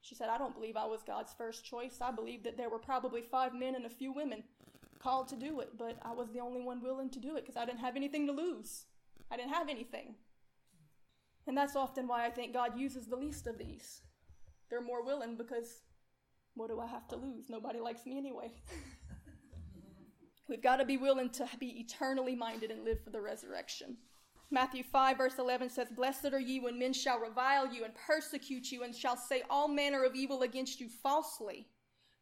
She 0.00 0.14
said, 0.14 0.28
I 0.28 0.38
don't 0.38 0.54
believe 0.54 0.76
I 0.76 0.86
was 0.86 1.02
God's 1.02 1.32
first 1.36 1.64
choice. 1.64 1.98
I 2.00 2.10
believe 2.10 2.42
that 2.44 2.56
there 2.56 2.70
were 2.70 2.78
probably 2.78 3.22
five 3.22 3.54
men 3.54 3.74
and 3.74 3.86
a 3.86 3.90
few 3.90 4.12
women 4.12 4.42
called 4.98 5.28
to 5.28 5.36
do 5.36 5.60
it, 5.60 5.70
but 5.76 5.98
I 6.02 6.12
was 6.12 6.30
the 6.30 6.40
only 6.40 6.62
one 6.62 6.82
willing 6.82 7.10
to 7.10 7.20
do 7.20 7.36
it 7.36 7.42
because 7.42 7.56
I 7.56 7.64
didn't 7.64 7.80
have 7.80 7.96
anything 7.96 8.26
to 8.26 8.32
lose. 8.32 8.84
I 9.30 9.36
didn't 9.36 9.52
have 9.52 9.68
anything. 9.68 10.14
And 11.46 11.56
that's 11.56 11.76
often 11.76 12.06
why 12.06 12.26
I 12.26 12.30
think 12.30 12.52
God 12.52 12.78
uses 12.78 13.06
the 13.06 13.16
least 13.16 13.46
of 13.46 13.58
these. 13.58 14.02
They're 14.70 14.80
more 14.80 15.04
willing 15.04 15.36
because 15.36 15.80
what 16.54 16.68
do 16.68 16.80
I 16.80 16.86
have 16.86 17.08
to 17.08 17.16
lose? 17.16 17.48
Nobody 17.48 17.80
likes 17.80 18.06
me 18.06 18.18
anyway. 18.18 18.52
We've 20.48 20.62
got 20.62 20.76
to 20.76 20.84
be 20.84 20.96
willing 20.96 21.30
to 21.30 21.48
be 21.58 21.80
eternally 21.80 22.34
minded 22.34 22.70
and 22.70 22.84
live 22.84 23.02
for 23.02 23.10
the 23.10 23.20
resurrection. 23.20 23.96
Matthew 24.50 24.82
5, 24.82 25.16
verse 25.16 25.38
11 25.38 25.70
says, 25.70 25.88
Blessed 25.96 26.32
are 26.32 26.40
ye 26.40 26.60
when 26.60 26.78
men 26.78 26.92
shall 26.92 27.18
revile 27.18 27.72
you 27.72 27.84
and 27.84 27.94
persecute 27.94 28.70
you 28.70 28.82
and 28.82 28.94
shall 28.94 29.16
say 29.16 29.42
all 29.48 29.66
manner 29.66 30.04
of 30.04 30.14
evil 30.14 30.42
against 30.42 30.78
you 30.78 30.88
falsely 31.02 31.68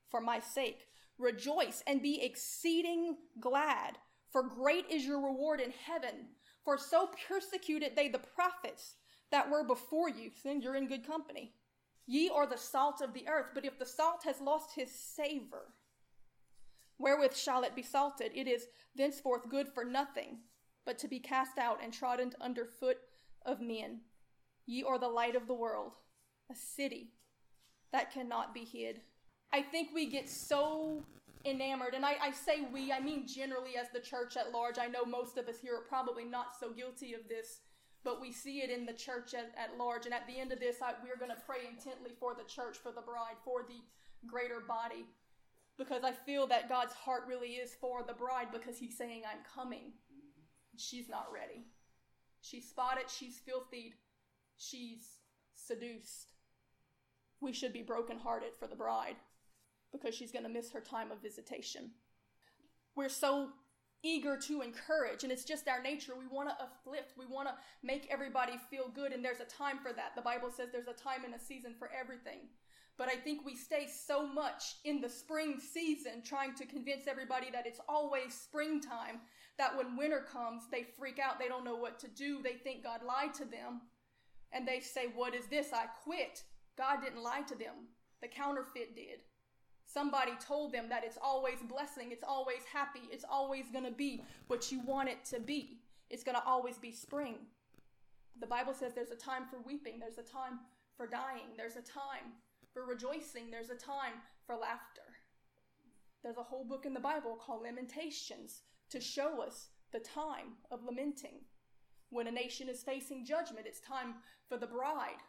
for 0.09 0.21
my 0.21 0.39
sake. 0.39 0.87
Rejoice 1.19 1.83
and 1.87 2.01
be 2.01 2.23
exceeding 2.23 3.17
glad, 3.41 3.99
for 4.31 4.45
great 4.45 4.87
is 4.89 5.05
your 5.05 5.21
reward 5.21 5.61
in 5.61 5.73
heaven. 5.85 6.29
For 6.65 6.79
so 6.79 7.11
persecuted 7.29 7.97
they 7.97 8.09
the 8.09 8.21
prophets 8.21 8.95
that 9.31 9.51
were 9.51 9.65
before 9.65 10.09
you, 10.09 10.31
then 10.45 10.61
you're 10.61 10.77
in 10.77 10.89
good 10.89 11.07
company. 11.07 11.53
Ye 12.07 12.29
are 12.29 12.47
the 12.47 12.59
salt 12.59 13.01
of 13.01 13.15
the 13.15 13.29
earth, 13.29 13.49
but 13.55 13.65
if 13.65 13.79
the 13.79 13.87
salt 13.87 14.23
has 14.25 14.41
lost 14.41 14.75
his 14.75 14.91
savor, 14.91 15.75
wherewith 16.99 17.37
shall 17.37 17.63
it 17.63 17.77
be 17.77 17.83
salted? 17.83 18.33
It 18.35 18.49
is 18.49 18.67
thenceforth 18.97 19.49
good 19.49 19.69
for 19.69 19.85
nothing, 19.85 20.39
but 20.85 20.99
to 20.99 21.09
be 21.09 21.21
cast 21.21 21.59
out 21.59 21.79
and 21.83 21.93
trodden 21.93 22.33
under 22.41 22.65
foot 22.65 22.99
of 23.47 23.61
men. 23.61 24.01
Ye 24.67 24.83
are 24.83 24.99
the 24.99 25.09
light 25.09 25.37
of 25.37 25.47
the 25.47 25.55
world, 25.55 25.93
a 26.51 26.55
city 26.55 27.13
that 27.93 28.13
cannot 28.13 28.55
be 28.55 28.65
hid. 28.65 29.01
I 29.53 29.63
think 29.63 29.91
we 29.95 30.07
get 30.07 30.29
so 30.29 31.05
enamored, 31.45 31.95
and 31.95 32.05
I, 32.05 32.17
I 32.21 32.31
say 32.33 32.67
we, 32.73 32.93
I 32.93 33.01
mean 33.01 33.27
generally 33.27 33.77
as 33.81 33.89
the 33.93 34.01
church 34.01 34.37
at 34.37 34.53
large. 34.53 34.79
I 34.79 34.87
know 34.87 35.05
most 35.05 35.39
of 35.39 35.49
us 35.49 35.59
here 35.61 35.77
are 35.77 35.89
probably 35.89 36.25
not 36.25 36.59
so 36.59 36.71
guilty 36.71 37.15
of 37.15 37.29
this 37.29 37.61
but 38.05 38.21
we 38.21 38.33
see 38.33 38.59
it 38.59 38.71
in 38.71 38.87
the 38.87 38.93
church 38.93 39.35
at, 39.35 39.53
at 39.57 39.79
large. 39.79 40.07
And 40.07 40.15
at 40.15 40.27
the 40.27 40.39
end 40.39 40.53
of 40.53 40.61
this, 40.61 40.77
I, 40.83 40.93
we're 41.05 41.19
going 41.19 41.35
to 41.37 41.47
pray 41.47 41.69
intently 41.69 42.13
for 42.19 42.35
the 42.35 42.45
church, 42.45 42.79
for 42.79 42.93
the 42.93 43.03
bride, 43.03 43.37
for 43.45 43.63
the 43.63 43.81
greater 44.27 44.61
body, 44.61 45.07
because 45.79 46.03
I 46.05 46.13
feel 46.13 46.47
that 46.49 46.69
God's 46.69 46.93
heart 46.93 47.25
really 47.29 47.53
is 47.53 47.75
for 47.81 48.03
the 48.07 48.15
bride 48.15 48.49
because 48.53 48.79
He's 48.79 48.97
saying, 48.97 49.23
I'm 49.25 49.45
coming. 49.55 49.93
She's 50.77 51.09
not 51.09 51.29
ready. 51.33 51.65
She's 52.43 52.69
spotted, 52.69 53.11
she's 53.11 53.39
filthied, 53.39 53.93
she's 54.57 55.19
seduced. 55.55 56.33
We 57.41 57.53
should 57.53 57.73
be 57.73 57.83
brokenhearted 57.83 58.53
for 58.59 58.67
the 58.67 58.77
bride 58.77 59.17
because 59.93 60.15
she's 60.15 60.33
going 60.33 60.45
to 60.45 60.51
miss 60.51 60.71
her 60.73 60.81
time 60.81 61.11
of 61.11 61.23
visitation. 61.23 61.91
We're 62.97 63.09
so 63.09 63.51
eager 64.03 64.37
to 64.37 64.63
encourage 64.63 65.25
and 65.25 65.33
it's 65.33 65.45
just 65.45 65.69
our 65.69 65.83
nature. 65.83 66.15
We 66.19 66.27
want 66.27 66.49
to 66.49 66.57
uplift 66.63 67.13
we 67.19 67.27
want 67.27 67.49
to 67.49 67.55
make 67.83 68.09
everybody 68.11 68.55
feel 68.71 68.89
good 68.89 69.13
and 69.13 69.25
there's 69.25 69.41
a 69.41 69.45
time 69.45 69.79
for 69.79 69.93
that. 69.93 70.15
The 70.17 70.23
bible 70.23 70.51
says 70.51 70.69
there's 70.73 70.89
a 70.89 70.93
time 70.93 71.25
and 71.25 71.35
a 71.35 71.39
season 71.39 71.75
for 71.79 71.91
everything. 71.99 72.49
But 72.99 73.09
i 73.09 73.15
think 73.15 73.47
we 73.47 73.57
stay 73.57 73.87
so 73.87 74.27
much 74.27 74.77
in 74.85 75.01
the 75.01 75.09
spring 75.09 75.59
season 75.59 76.23
trying 76.23 76.55
to 76.57 76.67
convince 76.67 77.07
everybody 77.07 77.47
that 77.51 77.67
it's 77.67 77.81
always 77.89 78.35
springtime 78.35 79.21
that 79.57 79.75
when 79.77 79.97
winter 79.97 80.27
comes 80.31 80.65
they 80.71 80.83
freak 80.99 81.19
out 81.19 81.39
they 81.39 81.49
don't 81.49 81.65
know 81.65 81.77
what 81.77 81.99
to 82.01 82.09
do 82.09 82.43
they 82.43 82.55
think 82.55 82.85
god 82.85 83.01
lied 83.03 83.33
to 83.35 83.47
them 83.47 83.81
and 84.53 84.67
they 84.67 84.81
say 84.81 85.07
what 85.15 85.35
is 85.35 85.47
this? 85.47 85.73
I 85.73 85.87
quit. 86.03 86.43
God 86.77 87.03
didn't 87.03 87.23
lie 87.23 87.43
to 87.43 87.55
them. 87.55 87.89
The 88.21 88.29
counterfeit 88.29 88.95
did 88.95 89.21
Somebody 89.93 90.33
told 90.47 90.73
them 90.73 90.89
that 90.89 91.03
it's 91.05 91.19
always 91.21 91.59
blessing, 91.69 92.13
it's 92.13 92.23
always 92.23 92.61
happy, 92.73 93.09
it's 93.11 93.25
always 93.29 93.65
going 93.73 93.85
to 93.85 93.91
be 93.91 94.23
what 94.47 94.71
you 94.71 94.81
want 94.81 95.09
it 95.09 95.25
to 95.27 95.41
be. 95.41 95.81
It's 96.11 96.23
going 96.23 96.37
to 96.37 96.45
always 96.47 96.79
be 96.79 96.93
spring. 96.93 97.39
The 98.39 98.47
Bible 98.47 98.73
says 98.73 98.93
there's 98.95 99.11
a 99.11 99.17
time 99.17 99.47
for 99.51 99.59
weeping, 99.61 99.99
there's 99.99 100.19
a 100.19 100.23
time 100.23 100.61
for 100.97 101.09
dying, 101.09 101.57
there's 101.57 101.75
a 101.75 101.83
time 101.83 102.35
for 102.73 102.87
rejoicing, 102.87 103.51
there's 103.51 103.71
a 103.71 103.75
time 103.75 104.15
for 104.47 104.55
laughter. 104.55 105.03
There's 106.23 106.37
a 106.37 106.43
whole 106.45 106.65
book 106.65 106.87
in 106.87 106.95
the 106.95 107.01
Bible 107.01 107.35
called 107.35 107.63
Lamentations 107.63 108.63
to 108.91 109.01
show 109.01 109.43
us 109.43 109.71
the 109.93 109.99
time 109.99 110.55
of 110.71 110.85
lamenting. 110.85 111.41
When 112.11 112.29
a 112.29 112.33
nation 112.33 112.69
is 112.69 112.85
facing 112.85 113.25
judgment, 113.25 113.67
it's 113.67 113.81
time 113.81 114.15
for 114.49 114.57
the 114.57 114.67
bride 114.69 115.23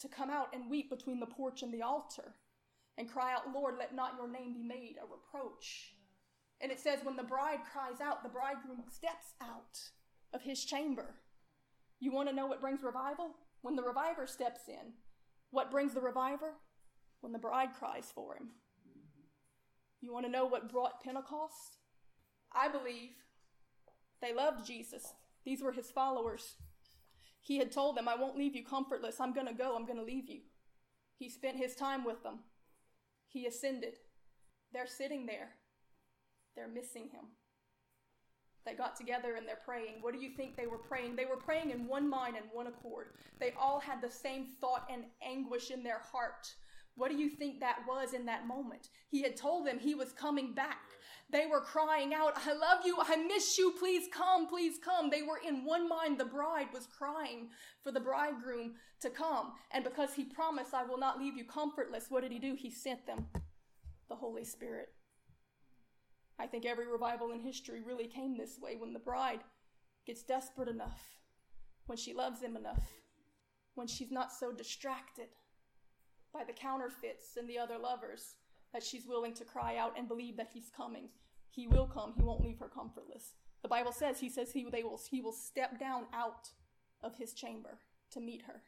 to 0.00 0.08
come 0.08 0.28
out 0.28 0.48
and 0.52 0.68
weep 0.68 0.90
between 0.90 1.20
the 1.20 1.26
porch 1.26 1.62
and 1.62 1.72
the 1.72 1.82
altar 1.82 2.34
and 2.98 3.10
cry 3.10 3.32
out, 3.32 3.52
Lord, 3.54 3.76
let 3.78 3.94
not 3.94 4.14
your 4.16 4.30
name 4.30 4.54
be 4.54 4.62
made 4.62 4.96
a 4.98 5.06
reproach. 5.10 5.94
And 6.60 6.70
it 6.70 6.78
says, 6.78 7.00
when 7.02 7.16
the 7.16 7.22
bride 7.22 7.60
cries 7.72 8.00
out, 8.00 8.22
the 8.22 8.28
bridegroom 8.28 8.84
steps 8.90 9.34
out 9.42 9.78
of 10.32 10.42
his 10.42 10.64
chamber. 10.64 11.16
You 12.00 12.12
want 12.12 12.28
to 12.28 12.34
know 12.34 12.46
what 12.46 12.60
brings 12.60 12.82
revival? 12.82 13.34
When 13.62 13.76
the 13.76 13.82
reviver 13.82 14.26
steps 14.26 14.62
in. 14.68 14.92
What 15.50 15.70
brings 15.70 15.94
the 15.94 16.00
reviver? 16.00 16.54
When 17.20 17.32
the 17.32 17.38
bride 17.38 17.70
cries 17.78 18.10
for 18.14 18.36
him. 18.36 18.50
You 20.00 20.12
want 20.12 20.26
to 20.26 20.32
know 20.32 20.46
what 20.46 20.70
brought 20.70 21.02
Pentecost? 21.02 21.78
I 22.52 22.68
believe 22.68 23.10
they 24.20 24.34
loved 24.34 24.66
Jesus. 24.66 25.14
These 25.44 25.62
were 25.62 25.72
his 25.72 25.90
followers. 25.90 26.56
He 27.40 27.58
had 27.58 27.72
told 27.72 27.96
them, 27.96 28.08
I 28.08 28.16
won't 28.16 28.36
leave 28.36 28.54
you 28.54 28.64
comfortless. 28.64 29.20
I'm 29.20 29.32
going 29.32 29.46
to 29.48 29.54
go. 29.54 29.74
I'm 29.74 29.86
going 29.86 29.98
to 29.98 30.04
leave 30.04 30.28
you. 30.28 30.40
He 31.16 31.28
spent 31.28 31.56
his 31.56 31.74
time 31.74 32.04
with 32.04 32.22
them. 32.22 32.40
He 33.32 33.46
ascended. 33.46 33.94
They're 34.72 34.86
sitting 34.86 35.26
there. 35.26 35.50
They're 36.54 36.68
missing 36.68 37.08
him. 37.12 37.24
They 38.64 38.74
got 38.74 38.94
together 38.94 39.34
and 39.36 39.46
they're 39.46 39.58
praying. 39.64 39.96
What 40.02 40.14
do 40.14 40.20
you 40.20 40.30
think 40.36 40.56
they 40.56 40.66
were 40.66 40.78
praying? 40.78 41.16
They 41.16 41.24
were 41.24 41.36
praying 41.36 41.70
in 41.70 41.86
one 41.86 42.08
mind 42.08 42.36
and 42.36 42.46
one 42.52 42.68
accord. 42.68 43.08
They 43.40 43.54
all 43.58 43.80
had 43.80 44.00
the 44.00 44.10
same 44.10 44.46
thought 44.60 44.86
and 44.92 45.04
anguish 45.26 45.70
in 45.70 45.82
their 45.82 45.98
heart. 45.98 46.46
What 46.94 47.10
do 47.10 47.16
you 47.16 47.30
think 47.30 47.58
that 47.60 47.80
was 47.88 48.12
in 48.12 48.26
that 48.26 48.46
moment? 48.46 48.90
He 49.08 49.22
had 49.22 49.36
told 49.36 49.66
them 49.66 49.78
he 49.78 49.94
was 49.94 50.12
coming 50.12 50.52
back. 50.52 50.82
They 51.32 51.46
were 51.46 51.62
crying 51.62 52.12
out, 52.12 52.34
I 52.46 52.52
love 52.52 52.84
you, 52.84 52.98
I 53.00 53.16
miss 53.16 53.56
you, 53.56 53.72
please 53.78 54.06
come, 54.12 54.46
please 54.46 54.78
come. 54.78 55.08
They 55.08 55.22
were 55.22 55.40
in 55.46 55.64
one 55.64 55.88
mind. 55.88 56.20
The 56.20 56.26
bride 56.26 56.68
was 56.74 56.86
crying 56.86 57.48
for 57.82 57.90
the 57.90 58.00
bridegroom 58.00 58.74
to 59.00 59.08
come. 59.08 59.54
And 59.70 59.82
because 59.82 60.12
he 60.12 60.24
promised, 60.24 60.74
I 60.74 60.84
will 60.84 60.98
not 60.98 61.18
leave 61.18 61.34
you 61.34 61.46
comfortless, 61.46 62.10
what 62.10 62.22
did 62.22 62.32
he 62.32 62.38
do? 62.38 62.54
He 62.54 62.70
sent 62.70 63.06
them 63.06 63.28
the 64.10 64.14
Holy 64.14 64.44
Spirit. 64.44 64.90
I 66.38 66.46
think 66.46 66.66
every 66.66 66.86
revival 66.86 67.32
in 67.32 67.40
history 67.40 67.80
really 67.80 68.08
came 68.08 68.36
this 68.36 68.58
way 68.60 68.76
when 68.76 68.92
the 68.92 68.98
bride 68.98 69.40
gets 70.06 70.22
desperate 70.22 70.68
enough, 70.68 71.00
when 71.86 71.96
she 71.96 72.12
loves 72.12 72.42
him 72.42 72.56
enough, 72.56 72.82
when 73.74 73.86
she's 73.86 74.10
not 74.10 74.32
so 74.32 74.52
distracted 74.52 75.28
by 76.34 76.44
the 76.44 76.52
counterfeits 76.52 77.38
and 77.38 77.48
the 77.48 77.58
other 77.58 77.78
lovers 77.78 78.34
that 78.74 78.82
she's 78.82 79.06
willing 79.06 79.32
to 79.32 79.44
cry 79.44 79.78
out 79.78 79.94
and 79.96 80.08
believe 80.08 80.36
that 80.36 80.50
he's 80.52 80.70
coming. 80.76 81.08
He 81.52 81.66
will 81.66 81.86
come. 81.86 82.14
He 82.16 82.22
won't 82.22 82.42
leave 82.42 82.58
her 82.58 82.68
comfortless. 82.68 83.34
The 83.62 83.68
Bible 83.68 83.92
says 83.92 84.18
he 84.18 84.30
says 84.30 84.50
he, 84.50 84.66
they 84.70 84.82
will, 84.82 85.00
he 85.10 85.20
will 85.20 85.32
step 85.32 85.78
down 85.78 86.06
out 86.12 86.48
of 87.02 87.16
his 87.16 87.34
chamber 87.34 87.78
to 88.12 88.20
meet 88.20 88.42
her. 88.46 88.62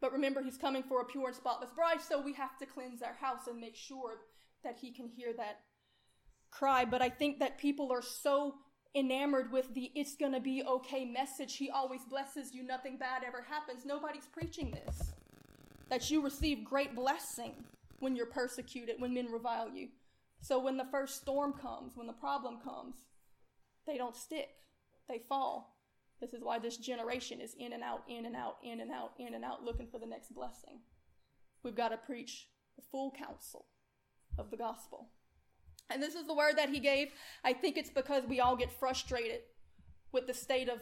But 0.00 0.12
remember, 0.12 0.42
he's 0.42 0.56
coming 0.56 0.82
for 0.82 1.00
a 1.00 1.04
pure 1.04 1.28
and 1.28 1.36
spotless 1.36 1.70
bride, 1.70 2.00
so 2.00 2.20
we 2.20 2.32
have 2.34 2.56
to 2.58 2.66
cleanse 2.66 3.02
our 3.02 3.14
house 3.14 3.46
and 3.48 3.60
make 3.60 3.76
sure 3.76 4.18
that 4.64 4.78
he 4.80 4.92
can 4.92 5.08
hear 5.08 5.32
that 5.36 5.60
cry. 6.50 6.84
But 6.84 7.02
I 7.02 7.10
think 7.10 7.38
that 7.40 7.58
people 7.58 7.92
are 7.92 8.02
so 8.02 8.54
enamored 8.94 9.52
with 9.52 9.74
the 9.74 9.90
it's 9.94 10.16
going 10.16 10.32
to 10.32 10.40
be 10.40 10.62
okay 10.64 11.04
message. 11.04 11.56
He 11.56 11.70
always 11.70 12.04
blesses 12.04 12.54
you, 12.54 12.62
nothing 12.62 12.96
bad 12.96 13.22
ever 13.26 13.44
happens. 13.48 13.84
Nobody's 13.84 14.26
preaching 14.26 14.70
this. 14.70 15.12
That 15.90 16.10
you 16.10 16.22
receive 16.22 16.64
great 16.64 16.94
blessing 16.94 17.52
when 17.98 18.14
you're 18.14 18.26
persecuted, 18.26 18.96
when 19.00 19.14
men 19.14 19.26
revile 19.30 19.70
you. 19.70 19.88
So 20.40 20.58
when 20.58 20.76
the 20.76 20.86
first 20.90 21.16
storm 21.16 21.52
comes, 21.52 21.92
when 21.96 22.06
the 22.06 22.12
problem 22.12 22.58
comes, 22.62 22.96
they 23.86 23.96
don't 23.96 24.16
stick, 24.16 24.48
they 25.08 25.20
fall. 25.28 25.76
This 26.20 26.32
is 26.32 26.42
why 26.42 26.58
this 26.58 26.76
generation 26.76 27.40
is 27.40 27.54
in 27.58 27.72
and 27.72 27.82
out, 27.82 28.02
in 28.08 28.26
and 28.26 28.34
out, 28.34 28.56
in 28.64 28.80
and 28.80 28.90
out, 28.90 29.12
in 29.18 29.34
and 29.34 29.44
out, 29.44 29.64
looking 29.64 29.88
for 29.90 29.98
the 29.98 30.06
next 30.06 30.34
blessing. 30.34 30.80
We've 31.62 31.76
got 31.76 31.88
to 31.88 31.96
preach 31.96 32.48
the 32.76 32.82
full 32.90 33.12
counsel 33.16 33.66
of 34.38 34.50
the 34.50 34.56
gospel. 34.56 35.10
And 35.90 36.02
this 36.02 36.14
is 36.14 36.26
the 36.26 36.34
word 36.34 36.56
that 36.56 36.68
he 36.68 36.80
gave. 36.80 37.08
I 37.44 37.52
think 37.52 37.76
it's 37.76 37.90
because 37.90 38.24
we 38.28 38.40
all 38.40 38.56
get 38.56 38.72
frustrated 38.72 39.40
with 40.12 40.26
the 40.26 40.34
state 40.34 40.68
of, 40.68 40.80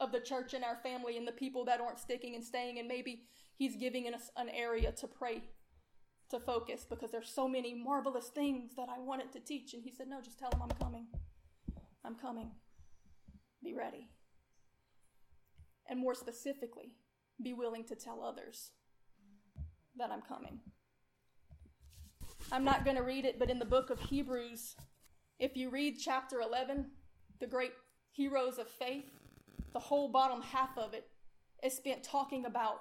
of 0.00 0.12
the 0.12 0.20
church 0.20 0.54
and 0.54 0.64
our 0.64 0.76
family 0.82 1.16
and 1.16 1.26
the 1.26 1.32
people 1.32 1.64
that 1.66 1.80
aren't 1.80 1.98
sticking 1.98 2.34
and 2.34 2.44
staying. 2.44 2.78
And 2.78 2.88
maybe 2.88 3.24
he's 3.56 3.76
giving 3.76 4.12
us 4.12 4.30
an 4.36 4.48
area 4.48 4.92
to 4.92 5.06
pray, 5.06 5.42
to 6.30 6.38
focus, 6.40 6.86
because 6.88 7.10
there's 7.10 7.30
so 7.30 7.48
many 7.48 7.74
marvelous 7.74 8.28
things 8.28 8.74
that 8.76 8.88
I 8.88 8.98
wanted 9.00 9.32
to 9.32 9.40
teach. 9.40 9.74
And 9.74 9.82
he 9.82 9.90
said, 9.90 10.08
No, 10.08 10.20
just 10.20 10.38
tell 10.38 10.50
them 10.50 10.62
I'm 10.62 10.76
coming. 10.82 11.06
I'm 12.04 12.14
coming. 12.14 12.50
Be 13.62 13.74
ready. 13.74 14.08
And 15.88 15.98
more 15.98 16.14
specifically, 16.14 16.92
be 17.42 17.54
willing 17.54 17.84
to 17.84 17.94
tell 17.94 18.22
others 18.22 18.70
that 19.96 20.10
I'm 20.10 20.22
coming. 20.22 20.60
I'm 22.52 22.64
not 22.64 22.84
going 22.84 22.96
to 22.96 23.02
read 23.02 23.24
it, 23.24 23.38
but 23.38 23.50
in 23.50 23.58
the 23.58 23.64
book 23.64 23.90
of 23.90 24.00
Hebrews, 24.00 24.76
if 25.38 25.56
you 25.56 25.70
read 25.70 25.98
chapter 25.98 26.40
11, 26.40 26.86
the 27.40 27.46
great 27.46 27.72
heroes 28.12 28.58
of 28.58 28.68
faith, 28.68 29.10
the 29.72 29.78
whole 29.78 30.08
bottom 30.08 30.42
half 30.42 30.76
of 30.76 30.94
it 30.94 31.08
is 31.62 31.74
spent 31.74 32.02
talking 32.02 32.46
about 32.46 32.80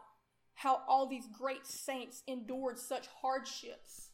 how 0.57 0.81
all 0.87 1.05
these 1.05 1.27
great 1.27 1.67
saints 1.67 2.23
endured 2.25 2.79
such 2.79 3.05
hardships, 3.21 4.09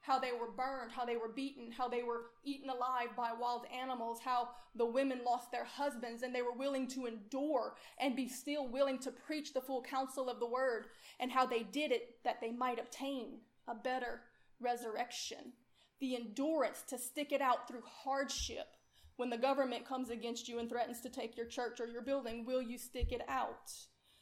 how 0.00 0.16
they 0.16 0.30
were 0.30 0.52
burned, 0.56 0.92
how 0.92 1.04
they 1.04 1.16
were 1.16 1.28
beaten, 1.28 1.72
how 1.72 1.88
they 1.88 2.04
were 2.04 2.26
eaten 2.44 2.70
alive 2.70 3.08
by 3.16 3.32
wild 3.32 3.66
animals, 3.76 4.20
how 4.24 4.48
the 4.76 4.86
women 4.86 5.20
lost 5.26 5.50
their 5.50 5.64
husbands 5.64 6.22
and 6.22 6.32
they 6.32 6.40
were 6.40 6.52
willing 6.52 6.86
to 6.86 7.06
endure 7.06 7.74
and 7.98 8.14
be 8.14 8.28
still 8.28 8.68
willing 8.68 9.00
to 9.00 9.10
preach 9.10 9.52
the 9.52 9.60
full 9.60 9.82
counsel 9.82 10.30
of 10.30 10.38
the 10.38 10.46
word, 10.46 10.86
and 11.18 11.32
how 11.32 11.44
they 11.44 11.64
did 11.64 11.90
it 11.90 12.22
that 12.22 12.40
they 12.40 12.52
might 12.52 12.78
obtain 12.78 13.40
a 13.66 13.74
better 13.74 14.20
resurrection, 14.60 15.52
the 16.00 16.14
endurance 16.14 16.84
to 16.86 16.96
stick 16.96 17.32
it 17.32 17.40
out 17.40 17.66
through 17.66 17.82
hardship. 17.84 18.68
When 19.16 19.30
the 19.30 19.36
government 19.36 19.84
comes 19.84 20.10
against 20.10 20.48
you 20.48 20.60
and 20.60 20.68
threatens 20.68 21.00
to 21.00 21.08
take 21.08 21.36
your 21.36 21.46
church 21.46 21.80
or 21.80 21.88
your 21.88 22.02
building, 22.02 22.46
will 22.46 22.62
you 22.62 22.78
stick 22.78 23.10
it 23.10 23.22
out? 23.28 23.72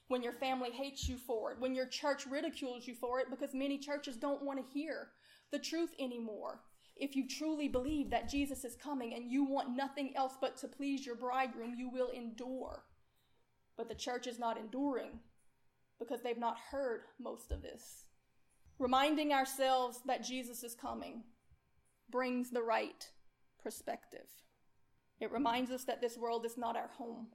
When 0.08 0.22
your 0.22 0.32
family 0.32 0.70
hates 0.70 1.08
you 1.08 1.16
for 1.18 1.50
it, 1.50 1.58
when 1.58 1.74
your 1.74 1.86
church 1.86 2.26
ridicules 2.26 2.86
you 2.86 2.94
for 2.94 3.18
it, 3.18 3.26
because 3.30 3.54
many 3.54 3.78
churches 3.78 4.16
don't 4.16 4.42
want 4.42 4.58
to 4.58 4.72
hear 4.72 5.08
the 5.50 5.58
truth 5.58 5.90
anymore. 5.98 6.60
If 6.96 7.14
you 7.14 7.28
truly 7.28 7.68
believe 7.68 8.10
that 8.10 8.28
Jesus 8.28 8.64
is 8.64 8.76
coming 8.76 9.14
and 9.14 9.30
you 9.30 9.44
want 9.44 9.76
nothing 9.76 10.16
else 10.16 10.34
but 10.40 10.56
to 10.58 10.68
please 10.68 11.04
your 11.04 11.16
bridegroom, 11.16 11.74
you 11.76 11.90
will 11.90 12.08
endure. 12.08 12.84
But 13.76 13.88
the 13.88 13.94
church 13.94 14.26
is 14.26 14.38
not 14.38 14.56
enduring 14.56 15.18
because 15.98 16.22
they've 16.22 16.38
not 16.38 16.56
heard 16.70 17.02
most 17.20 17.52
of 17.52 17.62
this. 17.62 18.06
Reminding 18.78 19.32
ourselves 19.32 20.00
that 20.06 20.24
Jesus 20.24 20.62
is 20.62 20.74
coming 20.74 21.24
brings 22.10 22.50
the 22.50 22.62
right 22.62 23.08
perspective. 23.62 24.28
It 25.20 25.32
reminds 25.32 25.70
us 25.70 25.84
that 25.84 26.00
this 26.00 26.16
world 26.16 26.46
is 26.46 26.56
not 26.56 26.76
our 26.76 26.90
home 26.96 27.28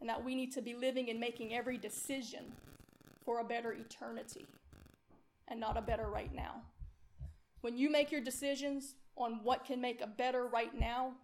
and 0.00 0.08
that 0.08 0.24
we 0.24 0.34
need 0.34 0.52
to 0.52 0.62
be 0.62 0.74
living 0.74 1.10
and 1.10 1.18
making 1.18 1.54
every 1.54 1.78
decision 1.78 2.52
for 3.24 3.40
a 3.40 3.44
better 3.44 3.72
eternity 3.72 4.46
and 5.48 5.58
not 5.58 5.76
a 5.76 5.82
better 5.82 6.08
right 6.08 6.34
now. 6.34 6.62
When 7.60 7.76
you 7.76 7.90
make 7.90 8.12
your 8.12 8.20
decisions 8.20 8.94
on 9.16 9.40
what 9.42 9.64
can 9.64 9.80
make 9.80 10.00
a 10.00 10.06
better 10.06 10.46
right 10.46 10.78
now, 10.78 11.14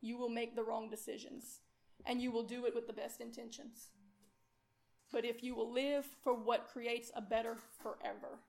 you 0.00 0.18
will 0.18 0.28
make 0.28 0.56
the 0.56 0.64
wrong 0.64 0.90
decisions 0.90 1.60
and 2.04 2.20
you 2.20 2.30
will 2.30 2.42
do 2.42 2.66
it 2.66 2.74
with 2.74 2.86
the 2.86 2.92
best 2.92 3.20
intentions 3.20 3.90
but 5.14 5.24
if 5.24 5.44
you 5.44 5.54
will 5.54 5.72
live 5.72 6.04
for 6.24 6.34
what 6.34 6.68
creates 6.68 7.12
a 7.14 7.22
better 7.22 7.56
forever 7.80 8.40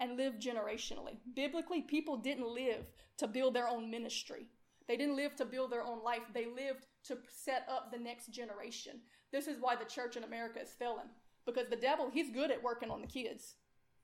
and 0.00 0.16
live 0.16 0.34
generationally. 0.34 1.16
Biblically, 1.34 1.80
people 1.80 2.16
didn't 2.16 2.52
live 2.52 2.86
to 3.18 3.28
build 3.28 3.54
their 3.54 3.68
own 3.68 3.88
ministry. 3.88 4.46
They 4.88 4.96
didn't 4.96 5.16
live 5.16 5.36
to 5.36 5.44
build 5.44 5.70
their 5.70 5.84
own 5.84 6.02
life. 6.02 6.22
They 6.34 6.46
lived 6.46 6.86
to 7.08 7.18
set 7.28 7.66
up 7.70 7.92
the 7.92 7.98
next 7.98 8.28
generation. 8.28 9.00
This 9.32 9.46
is 9.46 9.60
why 9.60 9.76
the 9.76 9.84
church 9.84 10.16
in 10.16 10.24
America 10.24 10.60
is 10.60 10.70
failing. 10.78 11.08
Because 11.44 11.68
the 11.68 11.76
devil, 11.76 12.10
he's 12.12 12.30
good 12.30 12.50
at 12.50 12.62
working 12.62 12.90
on 12.90 13.00
the 13.00 13.06
kids. 13.06 13.56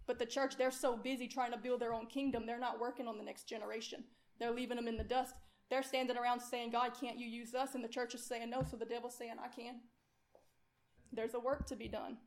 But 0.06 0.18
the 0.18 0.26
church, 0.26 0.56
they're 0.56 0.70
so 0.70 0.96
busy 0.96 1.28
trying 1.28 1.52
to 1.52 1.58
build 1.58 1.80
their 1.80 1.94
own 1.94 2.06
kingdom, 2.06 2.44
they're 2.46 2.58
not 2.58 2.80
working 2.80 3.08
on 3.08 3.16
the 3.16 3.24
next 3.24 3.48
generation. 3.48 4.04
They're 4.38 4.50
leaving 4.50 4.76
them 4.76 4.88
in 4.88 4.96
the 4.96 5.04
dust. 5.04 5.34
They're 5.70 5.82
standing 5.82 6.16
around 6.16 6.40
saying, 6.40 6.70
God, 6.70 6.92
can't 7.00 7.18
you 7.18 7.26
use 7.26 7.54
us? 7.54 7.74
And 7.74 7.82
the 7.82 7.88
church 7.88 8.14
is 8.14 8.22
saying 8.22 8.50
no, 8.50 8.62
so 8.62 8.76
the 8.76 8.84
devil's 8.84 9.16
saying, 9.16 9.36
I 9.42 9.48
can. 9.48 9.76
There's 11.12 11.34
a 11.34 11.40
work 11.40 11.66
to 11.66 11.76
be 11.76 11.88
done. 11.88 12.18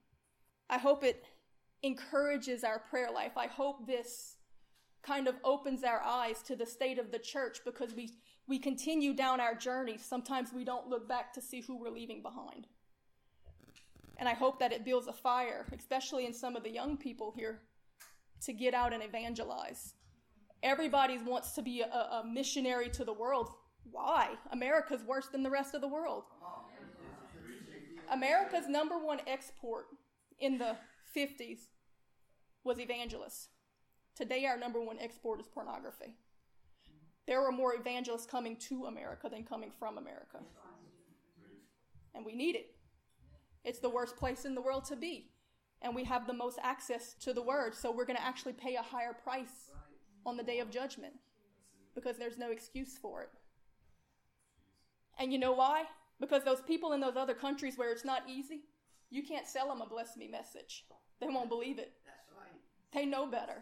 I 0.69 0.77
hope 0.77 1.03
it 1.03 1.23
encourages 1.83 2.63
our 2.63 2.79
prayer 2.79 3.09
life. 3.13 3.33
I 3.37 3.47
hope 3.47 3.85
this 3.85 4.37
kind 5.03 5.27
of 5.27 5.35
opens 5.43 5.83
our 5.83 6.01
eyes 6.01 6.41
to 6.43 6.55
the 6.55 6.65
state 6.65 6.97
of 6.97 7.11
the 7.11 7.19
church 7.19 7.59
because 7.63 7.93
we, 7.93 8.11
we 8.47 8.57
continue 8.57 9.13
down 9.13 9.39
our 9.39 9.55
journey. 9.55 9.97
Sometimes 9.97 10.53
we 10.53 10.63
don't 10.63 10.87
look 10.87 11.07
back 11.07 11.33
to 11.33 11.41
see 11.41 11.61
who 11.61 11.77
we're 11.77 11.89
leaving 11.89 12.21
behind. 12.21 12.67
And 14.17 14.27
I 14.27 14.33
hope 14.33 14.59
that 14.59 14.71
it 14.71 14.85
builds 14.85 15.07
a 15.07 15.13
fire, 15.13 15.65
especially 15.77 16.25
in 16.25 16.33
some 16.33 16.55
of 16.55 16.63
the 16.63 16.71
young 16.71 16.97
people 16.97 17.33
here, 17.35 17.59
to 18.41 18.53
get 18.53 18.73
out 18.73 18.93
and 18.93 19.03
evangelize. 19.03 19.93
Everybody 20.63 21.19
wants 21.19 21.51
to 21.51 21.61
be 21.61 21.81
a, 21.81 21.85
a 21.85 22.23
missionary 22.25 22.89
to 22.89 23.03
the 23.03 23.13
world. 23.13 23.51
Why? 23.91 24.29
America's 24.51 25.03
worse 25.03 25.27
than 25.27 25.43
the 25.43 25.49
rest 25.49 25.75
of 25.75 25.81
the 25.81 25.87
world. 25.87 26.23
America's 28.11 28.67
number 28.67 28.97
one 28.97 29.19
export 29.27 29.87
in 30.39 30.57
the 30.57 30.77
50s 31.15 31.59
was 32.63 32.79
evangelists. 32.79 33.49
Today, 34.15 34.45
our 34.45 34.57
number 34.57 34.81
one 34.81 34.97
export 34.99 35.39
is 35.39 35.47
pornography. 35.47 36.15
There 37.27 37.45
are 37.45 37.51
more 37.51 37.75
evangelists 37.75 38.25
coming 38.25 38.55
to 38.69 38.85
America 38.85 39.29
than 39.29 39.43
coming 39.43 39.71
from 39.77 39.97
America. 39.97 40.39
And 42.15 42.25
we 42.25 42.33
need 42.33 42.55
it. 42.55 42.71
It's 43.63 43.79
the 43.79 43.89
worst 43.89 44.15
place 44.15 44.45
in 44.45 44.55
the 44.55 44.61
world 44.61 44.85
to 44.85 44.95
be. 44.95 45.29
And 45.81 45.93
we 45.93 46.05
have 46.05 46.25
the 46.25 46.33
most 46.33 46.57
access 46.63 47.13
to 47.21 47.33
the 47.33 47.41
word. 47.41 47.75
So 47.75 47.91
we're 47.91 48.05
going 48.05 48.17
to 48.17 48.25
actually 48.25 48.53
pay 48.53 48.75
a 48.75 48.81
higher 48.81 49.13
price 49.13 49.71
on 50.25 50.37
the 50.37 50.43
day 50.43 50.59
of 50.59 50.71
judgment 50.71 51.13
because 51.93 52.17
there's 52.17 52.37
no 52.37 52.49
excuse 52.51 52.97
for 52.97 53.23
it. 53.23 53.29
And 55.19 55.33
you 55.33 55.37
know 55.37 55.51
why? 55.51 55.83
Because 56.19 56.43
those 56.43 56.61
people 56.61 56.93
in 56.93 57.01
those 57.01 57.17
other 57.17 57.33
countries 57.33 57.77
where 57.77 57.91
it's 57.91 58.05
not 58.05 58.23
easy, 58.27 58.61
you 59.09 59.23
can't 59.23 59.47
sell 59.47 59.67
them 59.67 59.81
a 59.81 59.85
bless 59.87 60.15
me 60.15 60.27
message. 60.27 60.85
They 61.19 61.27
won't 61.27 61.49
believe 61.49 61.77
it. 61.77 61.91
They 62.93 63.05
know 63.05 63.27
better. 63.27 63.61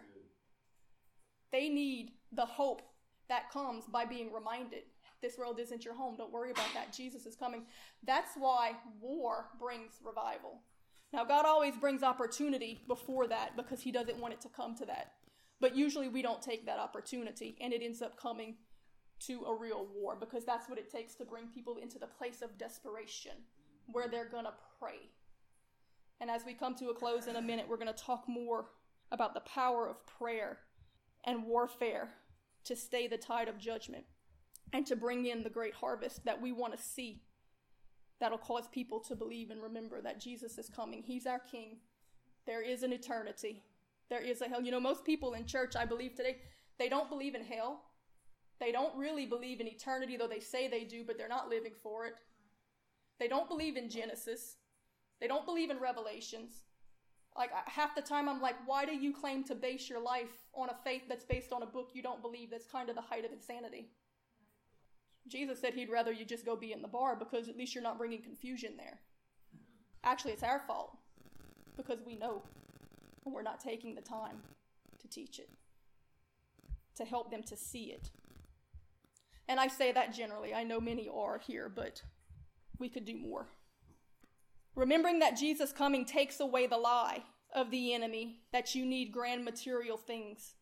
They 1.51 1.69
need 1.69 2.11
the 2.31 2.45
hope 2.45 2.81
that 3.29 3.51
comes 3.51 3.85
by 3.85 4.05
being 4.05 4.31
reminded 4.31 4.83
this 5.21 5.37
world 5.37 5.59
isn't 5.59 5.83
your 5.83 5.95
home. 5.95 6.15
Don't 6.17 6.31
worry 6.31 6.51
about 6.51 6.73
that. 6.73 6.93
Jesus 6.93 7.25
is 7.25 7.35
coming. 7.35 7.63
That's 8.05 8.31
why 8.37 8.73
war 9.01 9.47
brings 9.59 9.93
revival. 10.03 10.61
Now, 11.11 11.23
God 11.23 11.45
always 11.45 11.75
brings 11.77 12.03
opportunity 12.03 12.81
before 12.87 13.27
that 13.27 13.55
because 13.55 13.81
He 13.81 13.91
doesn't 13.91 14.19
want 14.19 14.33
it 14.33 14.41
to 14.41 14.49
come 14.49 14.75
to 14.75 14.85
that. 14.85 15.13
But 15.59 15.75
usually 15.75 16.09
we 16.09 16.21
don't 16.21 16.41
take 16.41 16.65
that 16.65 16.79
opportunity 16.79 17.57
and 17.61 17.73
it 17.73 17.81
ends 17.81 18.01
up 18.01 18.19
coming 18.19 18.55
to 19.21 19.45
a 19.45 19.55
real 19.55 19.87
war 19.95 20.17
because 20.19 20.45
that's 20.45 20.69
what 20.69 20.77
it 20.77 20.91
takes 20.91 21.15
to 21.15 21.25
bring 21.25 21.47
people 21.47 21.77
into 21.81 21.97
the 21.97 22.07
place 22.07 22.41
of 22.41 22.57
desperation 22.57 23.31
where 23.87 24.07
they're 24.07 24.29
going 24.29 24.45
to 24.45 24.53
pray. 24.79 25.09
And 26.19 26.29
as 26.29 26.45
we 26.45 26.53
come 26.53 26.75
to 26.75 26.89
a 26.89 26.93
close 26.93 27.27
in 27.27 27.35
a 27.35 27.41
minute, 27.41 27.65
we're 27.67 27.77
going 27.77 27.87
to 27.87 27.93
talk 27.93 28.25
more 28.27 28.67
about 29.11 29.33
the 29.33 29.39
power 29.41 29.87
of 29.87 30.05
prayer 30.05 30.59
and 31.23 31.45
warfare 31.45 32.09
to 32.65 32.75
stay 32.75 33.07
the 33.07 33.17
tide 33.17 33.47
of 33.47 33.57
judgment 33.57 34.05
and 34.73 34.85
to 34.87 34.95
bring 34.95 35.25
in 35.25 35.43
the 35.43 35.49
great 35.49 35.75
harvest 35.75 36.25
that 36.25 36.41
we 36.41 36.51
want 36.51 36.75
to 36.75 36.81
see 36.81 37.21
that'll 38.19 38.37
cause 38.37 38.67
people 38.67 38.99
to 38.99 39.15
believe 39.15 39.51
and 39.51 39.61
remember 39.61 40.01
that 40.01 40.19
Jesus 40.19 40.57
is 40.57 40.69
coming. 40.69 41.03
He's 41.03 41.25
our 41.25 41.39
King. 41.39 41.77
There 42.45 42.61
is 42.61 42.83
an 42.83 42.93
eternity. 42.93 43.63
There 44.09 44.21
is 44.21 44.41
a 44.41 44.47
hell. 44.47 44.61
You 44.61 44.71
know, 44.71 44.79
most 44.79 45.03
people 45.03 45.33
in 45.33 45.45
church, 45.45 45.75
I 45.75 45.85
believe 45.85 46.15
today, 46.15 46.37
they 46.77 46.89
don't 46.89 47.09
believe 47.09 47.35
in 47.35 47.43
hell. 47.43 47.81
They 48.59 48.71
don't 48.71 48.95
really 48.95 49.25
believe 49.25 49.59
in 49.59 49.67
eternity, 49.67 50.15
though 50.17 50.27
they 50.27 50.39
say 50.39 50.67
they 50.67 50.83
do, 50.83 51.03
but 51.05 51.17
they're 51.17 51.27
not 51.27 51.49
living 51.49 51.73
for 51.83 52.05
it. 52.05 52.15
They 53.19 53.27
don't 53.27 53.49
believe 53.49 53.75
in 53.77 53.89
Genesis. 53.89 54.57
They 55.19 55.27
don't 55.27 55.45
believe 55.45 55.69
in 55.69 55.79
Revelations. 55.79 56.64
Like 57.37 57.51
half 57.67 57.95
the 57.95 58.01
time, 58.01 58.29
I'm 58.29 58.41
like, 58.41 58.55
why 58.65 58.85
do 58.85 58.95
you 58.95 59.13
claim 59.13 59.43
to 59.45 59.55
base 59.55 59.89
your 59.89 59.99
life 59.99 60.45
on 60.53 60.69
a 60.69 60.75
faith 60.83 61.03
that's 61.09 61.25
based 61.25 61.51
on 61.51 61.63
a 61.63 61.65
book 61.65 61.89
you 61.93 62.01
don't 62.01 62.21
believe? 62.21 62.49
That's 62.49 62.65
kind 62.65 62.89
of 62.89 62.95
the 62.95 63.01
height 63.01 63.25
of 63.25 63.31
insanity. 63.31 63.89
Jesus 65.27 65.59
said 65.59 65.73
he'd 65.73 65.89
rather 65.89 66.11
you 66.11 66.23
just 66.23 66.45
go 66.45 66.55
be 66.55 66.71
in 66.71 66.81
the 66.81 66.87
bar 66.87 67.15
because 67.15 67.49
at 67.49 67.57
least 67.57 67.75
you're 67.75 67.83
not 67.83 67.97
bringing 67.97 68.21
confusion 68.21 68.73
there. 68.77 68.99
Actually, 70.03 70.33
it's 70.33 70.43
our 70.43 70.61
fault 70.67 70.95
because 71.75 71.99
we 72.05 72.15
know 72.15 72.43
and 73.25 73.33
we're 73.33 73.41
not 73.41 73.59
taking 73.59 73.95
the 73.95 74.01
time 74.01 74.37
to 75.01 75.07
teach 75.07 75.39
it, 75.39 75.49
to 76.95 77.03
help 77.03 77.31
them 77.31 77.43
to 77.43 77.57
see 77.57 77.85
it. 77.85 78.11
And 79.47 79.59
I 79.59 79.67
say 79.67 79.91
that 79.91 80.13
generally. 80.13 80.53
I 80.53 80.63
know 80.63 80.79
many 80.79 81.09
are 81.09 81.39
here, 81.39 81.69
but 81.73 82.01
we 82.79 82.87
could 82.87 83.05
do 83.05 83.17
more. 83.17 83.47
Remembering 84.75 85.19
that 85.19 85.37
Jesus 85.37 85.71
coming 85.71 86.05
takes 86.05 86.39
away 86.39 86.67
the 86.67 86.77
lie 86.77 87.23
of 87.53 87.71
the 87.71 87.93
enemy 87.93 88.41
that 88.51 88.75
you 88.75 88.85
need 88.85 89.13
grand 89.13 89.45
material 89.45 89.97
things 89.97 90.55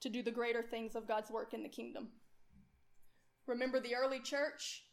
to 0.00 0.10
do 0.10 0.22
the 0.22 0.30
greater 0.30 0.62
things 0.62 0.94
of 0.94 1.08
God's 1.08 1.30
work 1.30 1.54
in 1.54 1.62
the 1.62 1.68
kingdom. 1.68 2.08
Remember 3.46 3.80
the 3.80 3.94
early 3.94 4.20
church? 4.20 4.84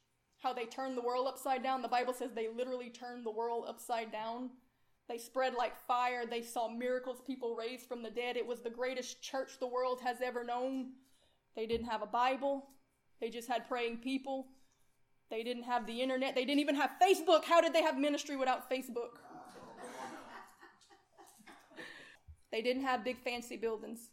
How 0.42 0.54
they 0.54 0.66
turned 0.66 0.98
the 0.98 1.02
world 1.02 1.28
upside 1.28 1.62
down? 1.62 1.82
The 1.82 1.88
Bible 1.88 2.14
says 2.14 2.32
they 2.34 2.48
literally 2.48 2.90
turned 2.90 3.26
the 3.26 3.32
world 3.32 3.66
upside 3.68 4.12
down. 4.12 4.52
They 5.10 5.18
spread 5.18 5.54
like 5.54 5.78
fire. 5.86 6.26
They 6.26 6.42
saw 6.42 6.70
miracles, 6.70 7.22
people 7.28 7.56
raised 7.56 7.88
from 7.88 8.02
the 8.02 8.10
dead. 8.10 8.38
It 8.38 8.48
was 8.48 8.62
the 8.62 8.70
greatest 8.70 9.22
church 9.22 9.60
the 9.60 9.68
world 9.68 10.00
has 10.02 10.22
ever 10.22 10.44
known. 10.44 10.92
They 11.56 11.66
didn't 11.66 11.88
have 11.88 12.02
a 12.02 12.08
Bible, 12.08 12.70
they 13.20 13.30
just 13.30 13.50
had 13.50 13.68
praying 13.68 13.98
people. 13.98 14.48
They 15.32 15.44
didn't 15.44 15.64
have 15.64 15.88
the 15.88 16.02
internet. 16.02 16.36
They 16.36 16.44
didn't 16.44 16.60
even 16.60 16.76
have 16.76 16.92
Facebook. 17.02 17.46
How 17.46 17.62
did 17.62 17.74
they 17.74 17.82
have 17.82 17.98
ministry 17.98 18.36
without 18.36 18.70
Facebook? 18.70 19.18
they 22.52 22.62
didn't 22.62 22.84
have 22.84 23.06
big 23.06 23.18
fancy 23.24 23.56
buildings. 23.56 24.10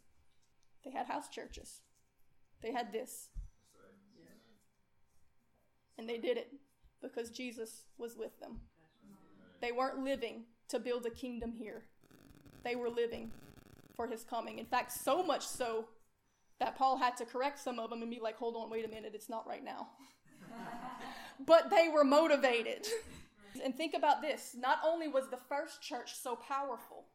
They 0.85 0.91
had 0.91 1.07
house 1.07 1.27
churches. 1.27 1.81
They 2.63 2.71
had 2.71 2.93
this. 2.93 3.27
And 5.97 6.07
they 6.07 6.17
did 6.17 6.37
it 6.37 6.53
because 7.01 7.29
Jesus 7.29 7.83
was 7.97 8.15
with 8.15 8.39
them. 8.39 8.61
They 9.61 9.73
weren't 9.73 9.99
living 9.99 10.45
to 10.69 10.79
build 10.79 11.05
a 11.05 11.09
kingdom 11.09 11.51
here, 11.51 11.83
they 12.63 12.75
were 12.75 12.89
living 12.89 13.31
for 13.93 14.07
his 14.07 14.23
coming. 14.23 14.59
In 14.59 14.65
fact, 14.65 14.93
so 14.93 15.21
much 15.21 15.45
so 15.45 15.89
that 16.59 16.77
Paul 16.77 16.97
had 16.97 17.17
to 17.17 17.25
correct 17.25 17.59
some 17.59 17.79
of 17.79 17.89
them 17.89 18.01
and 18.01 18.09
be 18.09 18.19
like, 18.21 18.37
hold 18.37 18.55
on, 18.55 18.69
wait 18.69 18.85
a 18.85 18.87
minute, 18.87 19.11
it's 19.13 19.29
not 19.29 19.45
right 19.45 19.63
now. 19.63 19.89
But 21.45 21.69
they 21.69 21.89
were 21.93 22.03
motivated. 22.03 22.87
And 23.63 23.75
think 23.75 23.93
about 23.93 24.21
this 24.21 24.55
not 24.57 24.79
only 24.85 25.07
was 25.07 25.29
the 25.29 25.39
first 25.49 25.81
church 25.81 26.13
so 26.15 26.35
powerful 26.35 27.05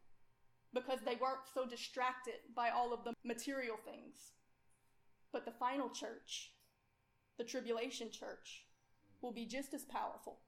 because 0.74 0.98
they 1.04 1.16
weren't 1.20 1.46
so 1.54 1.66
distracted 1.66 2.34
by 2.54 2.70
all 2.70 2.92
of 2.92 3.04
the 3.04 3.14
material 3.24 3.76
things, 3.84 4.32
but 5.32 5.44
the 5.44 5.52
final 5.52 5.88
church, 5.88 6.52
the 7.38 7.44
tribulation 7.44 8.10
church, 8.10 8.64
will 9.22 9.32
be 9.32 9.46
just 9.46 9.72
as 9.72 9.84
powerful 9.84 10.38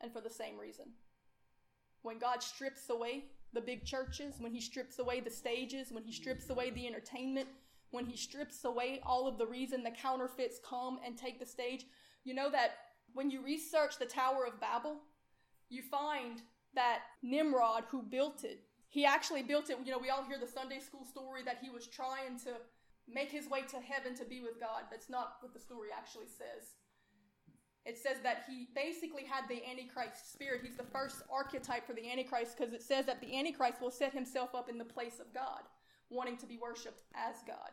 and 0.00 0.12
for 0.12 0.20
the 0.20 0.30
same 0.30 0.58
reason. 0.58 0.86
When 2.02 2.18
God 2.18 2.42
strips 2.42 2.88
away 2.88 3.24
the 3.52 3.60
big 3.60 3.84
churches, 3.84 4.36
when 4.38 4.52
He 4.52 4.60
strips 4.60 4.98
away 4.98 5.20
the 5.20 5.30
stages, 5.30 5.92
when 5.92 6.04
He 6.04 6.12
strips 6.12 6.48
away 6.48 6.70
the 6.70 6.86
entertainment, 6.86 7.48
when 7.90 8.06
he 8.06 8.16
strips 8.16 8.64
away 8.64 9.00
all 9.02 9.26
of 9.26 9.38
the 9.38 9.46
reason 9.46 9.82
the 9.82 9.90
counterfeits 9.90 10.60
come 10.64 10.98
and 11.04 11.16
take 11.16 11.38
the 11.38 11.46
stage. 11.46 11.86
You 12.24 12.34
know 12.34 12.50
that 12.50 12.72
when 13.12 13.30
you 13.30 13.42
research 13.42 13.98
the 13.98 14.06
Tower 14.06 14.46
of 14.46 14.60
Babel, 14.60 14.96
you 15.68 15.82
find 15.82 16.42
that 16.74 17.00
Nimrod, 17.22 17.84
who 17.90 18.02
built 18.02 18.44
it, 18.44 18.60
he 18.88 19.04
actually 19.04 19.42
built 19.42 19.70
it. 19.70 19.78
You 19.84 19.92
know, 19.92 19.98
we 19.98 20.10
all 20.10 20.24
hear 20.24 20.38
the 20.38 20.46
Sunday 20.46 20.80
school 20.80 21.04
story 21.04 21.42
that 21.44 21.58
he 21.62 21.70
was 21.70 21.86
trying 21.86 22.38
to 22.44 22.56
make 23.08 23.30
his 23.30 23.48
way 23.48 23.62
to 23.62 23.76
heaven 23.76 24.14
to 24.16 24.24
be 24.24 24.40
with 24.40 24.60
God. 24.60 24.82
That's 24.90 25.08
not 25.08 25.36
what 25.40 25.52
the 25.52 25.60
story 25.60 25.88
actually 25.96 26.26
says. 26.26 26.74
It 27.86 27.96
says 27.96 28.18
that 28.22 28.44
he 28.48 28.68
basically 28.74 29.24
had 29.24 29.44
the 29.48 29.62
Antichrist 29.68 30.32
spirit. 30.32 30.60
He's 30.62 30.76
the 30.76 30.82
first 30.82 31.22
archetype 31.32 31.86
for 31.86 31.94
the 31.94 32.10
Antichrist 32.10 32.56
because 32.56 32.74
it 32.74 32.82
says 32.82 33.06
that 33.06 33.20
the 33.20 33.38
Antichrist 33.38 33.80
will 33.80 33.90
set 33.90 34.12
himself 34.12 34.54
up 34.54 34.68
in 34.68 34.76
the 34.76 34.84
place 34.84 35.18
of 35.18 35.32
God 35.32 35.62
wanting 36.10 36.36
to 36.36 36.46
be 36.46 36.58
worshiped 36.60 37.02
as 37.14 37.36
God. 37.46 37.70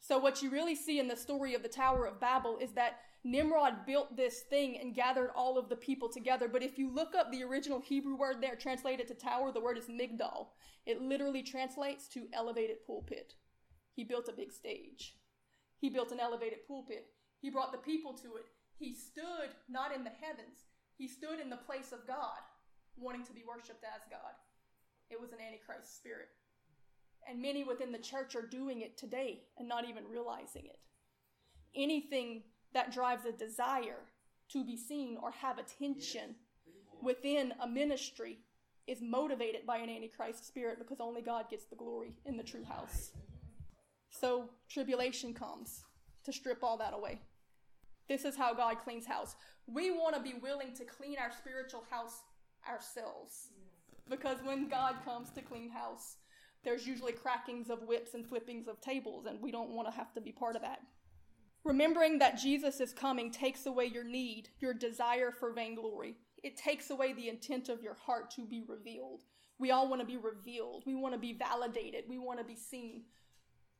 So, 0.00 0.18
what 0.18 0.42
you 0.42 0.50
really 0.50 0.74
see 0.74 0.98
in 0.98 1.08
the 1.08 1.16
story 1.16 1.54
of 1.54 1.62
the 1.62 1.68
Tower 1.68 2.06
of 2.06 2.20
Babel 2.20 2.58
is 2.58 2.72
that 2.72 3.00
Nimrod 3.24 3.86
built 3.86 4.16
this 4.16 4.40
thing 4.40 4.78
and 4.78 4.94
gathered 4.94 5.30
all 5.34 5.56
of 5.58 5.70
the 5.70 5.76
people 5.76 6.10
together. 6.10 6.46
But 6.46 6.62
if 6.62 6.78
you 6.78 6.90
look 6.90 7.14
up 7.14 7.32
the 7.32 7.42
original 7.42 7.80
Hebrew 7.80 8.16
word 8.16 8.42
there, 8.42 8.54
translated 8.54 9.08
to 9.08 9.14
tower, 9.14 9.50
the 9.50 9.60
word 9.60 9.78
is 9.78 9.86
migdal. 9.86 10.48
It 10.84 11.00
literally 11.00 11.42
translates 11.42 12.06
to 12.08 12.28
elevated 12.34 12.86
pulpit. 12.86 13.34
He 13.94 14.04
built 14.04 14.28
a 14.28 14.32
big 14.32 14.52
stage. 14.52 15.16
He 15.78 15.88
built 15.88 16.12
an 16.12 16.20
elevated 16.20 16.66
pulpit. 16.68 17.06
He 17.40 17.48
brought 17.48 17.72
the 17.72 17.78
people 17.78 18.12
to 18.14 18.36
it. 18.36 18.46
He 18.76 18.94
stood 18.94 19.50
not 19.68 19.94
in 19.94 20.04
the 20.04 20.10
heavens, 20.10 20.66
he 20.96 21.08
stood 21.08 21.40
in 21.40 21.50
the 21.50 21.56
place 21.56 21.92
of 21.92 22.06
God, 22.06 22.38
wanting 22.96 23.24
to 23.24 23.32
be 23.32 23.44
worshiped 23.46 23.84
as 23.84 24.02
God. 24.10 24.34
It 25.10 25.20
was 25.20 25.32
an 25.32 25.38
Antichrist 25.44 25.96
spirit. 25.96 26.28
And 27.28 27.40
many 27.40 27.64
within 27.64 27.92
the 27.92 27.98
church 27.98 28.36
are 28.36 28.46
doing 28.46 28.82
it 28.82 28.98
today 28.98 29.44
and 29.58 29.68
not 29.68 29.88
even 29.88 30.04
realizing 30.10 30.66
it. 30.66 30.78
Anything 31.74 32.42
that 32.74 32.92
drives 32.92 33.24
a 33.24 33.32
desire 33.32 34.02
to 34.50 34.64
be 34.64 34.76
seen 34.76 35.16
or 35.22 35.30
have 35.30 35.58
attention 35.58 36.34
within 37.02 37.52
a 37.60 37.66
ministry 37.66 38.38
is 38.86 39.00
motivated 39.00 39.66
by 39.66 39.78
an 39.78 39.88
antichrist 39.88 40.46
spirit 40.46 40.78
because 40.78 41.00
only 41.00 41.22
God 41.22 41.48
gets 41.48 41.64
the 41.64 41.76
glory 41.76 42.14
in 42.26 42.36
the 42.36 42.42
true 42.42 42.64
house. 42.64 43.12
So 44.10 44.50
tribulation 44.68 45.32
comes 45.32 45.84
to 46.24 46.32
strip 46.32 46.62
all 46.62 46.76
that 46.78 46.94
away. 46.94 47.20
This 48.08 48.24
is 48.24 48.36
how 48.36 48.52
God 48.52 48.76
cleans 48.84 49.06
house. 49.06 49.36
We 49.66 49.90
want 49.90 50.14
to 50.14 50.20
be 50.20 50.34
willing 50.34 50.74
to 50.74 50.84
clean 50.84 51.16
our 51.18 51.32
spiritual 51.32 51.84
house 51.90 52.22
ourselves. 52.68 53.48
Because 54.08 54.36
when 54.44 54.68
God 54.68 54.96
comes 55.04 55.30
to 55.30 55.40
clean 55.40 55.70
house, 55.70 56.16
there's 56.62 56.86
usually 56.86 57.12
crackings 57.12 57.70
of 57.70 57.82
whips 57.82 58.14
and 58.14 58.26
flippings 58.26 58.68
of 58.68 58.80
tables, 58.80 59.26
and 59.26 59.40
we 59.40 59.50
don't 59.50 59.70
want 59.70 59.88
to 59.88 59.94
have 59.94 60.12
to 60.14 60.20
be 60.20 60.32
part 60.32 60.56
of 60.56 60.62
that. 60.62 60.80
Remembering 61.64 62.18
that 62.18 62.38
Jesus 62.38 62.78
is 62.80 62.92
coming 62.92 63.30
takes 63.30 63.64
away 63.64 63.86
your 63.86 64.04
need, 64.04 64.50
your 64.60 64.74
desire 64.74 65.32
for 65.32 65.52
vainglory. 65.52 66.16
It 66.42 66.58
takes 66.58 66.90
away 66.90 67.14
the 67.14 67.30
intent 67.30 67.70
of 67.70 67.82
your 67.82 67.94
heart 67.94 68.30
to 68.32 68.44
be 68.44 68.62
revealed. 68.68 69.22
We 69.58 69.70
all 69.70 69.88
want 69.88 70.02
to 70.02 70.06
be 70.06 70.18
revealed. 70.18 70.82
We 70.86 70.94
want 70.94 71.14
to 71.14 71.18
be 71.18 71.32
validated. 71.32 72.04
We 72.06 72.18
want 72.18 72.38
to 72.38 72.44
be 72.44 72.56
seen. 72.56 73.04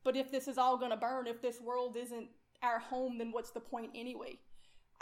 But 0.03 0.15
if 0.15 0.31
this 0.31 0.47
is 0.47 0.57
all 0.57 0.77
going 0.77 0.91
to 0.91 0.97
burn, 0.97 1.27
if 1.27 1.43
this 1.43 1.61
world 1.61 1.95
isn't 1.95 2.27
our 2.63 2.79
home, 2.79 3.19
then 3.19 3.31
what's 3.31 3.51
the 3.51 3.59
point 3.59 3.91
anyway? 3.93 4.39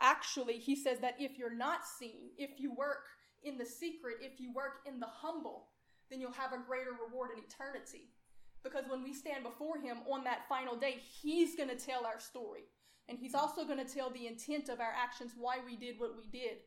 Actually, 0.02 0.58
he 0.58 0.76
says 0.76 1.00
that 1.00 1.16
if 1.20 1.38
you're 1.38 1.56
not 1.56 1.86
seen, 1.86 2.32
if 2.38 2.60
you 2.60 2.74
work 2.76 3.06
in 3.44 3.58
the 3.58 3.66
secret, 3.66 4.18
if 4.20 4.42
you 4.42 4.52
work 4.54 4.80
in 4.86 5.00
the 5.00 5.08
humble, 5.08 5.68
then 6.10 6.20
you'll 6.20 6.32
have 6.32 6.52
a 6.52 6.66
greater 6.68 6.92
reward 6.92 7.30
in 7.38 7.44
eternity. 7.44 8.10
Because 8.64 8.86
when 8.88 9.04
we 9.04 9.14
stand 9.14 9.44
before 9.44 9.78
Him 9.78 9.98
on 10.10 10.24
that 10.24 10.48
final 10.48 10.76
day, 10.76 10.98
He's 11.22 11.56
going 11.56 11.70
to 11.70 11.76
tell 11.76 12.06
our 12.06 12.20
story. 12.20 12.64
And 13.10 13.18
He's 13.20 13.36
also 13.36 13.66
going 13.66 13.86
to 13.86 13.94
tell 13.94 14.10
the 14.10 14.28
intent 14.28 14.70
of 14.70 14.80
our 14.80 14.94
actions, 14.96 15.34
why 15.38 15.58
we 15.66 15.76
did 15.76 16.00
what 16.00 16.16
we 16.18 16.26
did. 16.28 16.58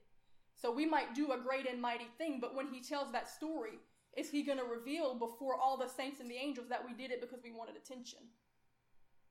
So 0.54 0.72
we 0.72 0.86
might 0.86 1.14
do 1.14 1.32
a 1.32 1.38
great 1.38 1.68
and 1.68 1.80
mighty 1.80 2.08
thing, 2.18 2.38
but 2.40 2.54
when 2.54 2.68
He 2.68 2.80
tells 2.80 3.12
that 3.12 3.28
story, 3.28 3.78
is 4.16 4.30
He 4.30 4.42
going 4.42 4.58
to 4.58 4.64
reveal 4.64 5.14
before 5.14 5.56
all 5.56 5.76
the 5.76 5.88
saints 5.88 6.20
and 6.20 6.30
the 6.30 6.36
angels 6.36 6.68
that 6.68 6.84
we 6.84 6.94
did 6.94 7.10
it 7.10 7.20
because 7.20 7.40
we 7.42 7.52
wanted 7.52 7.76
attention? 7.76 8.20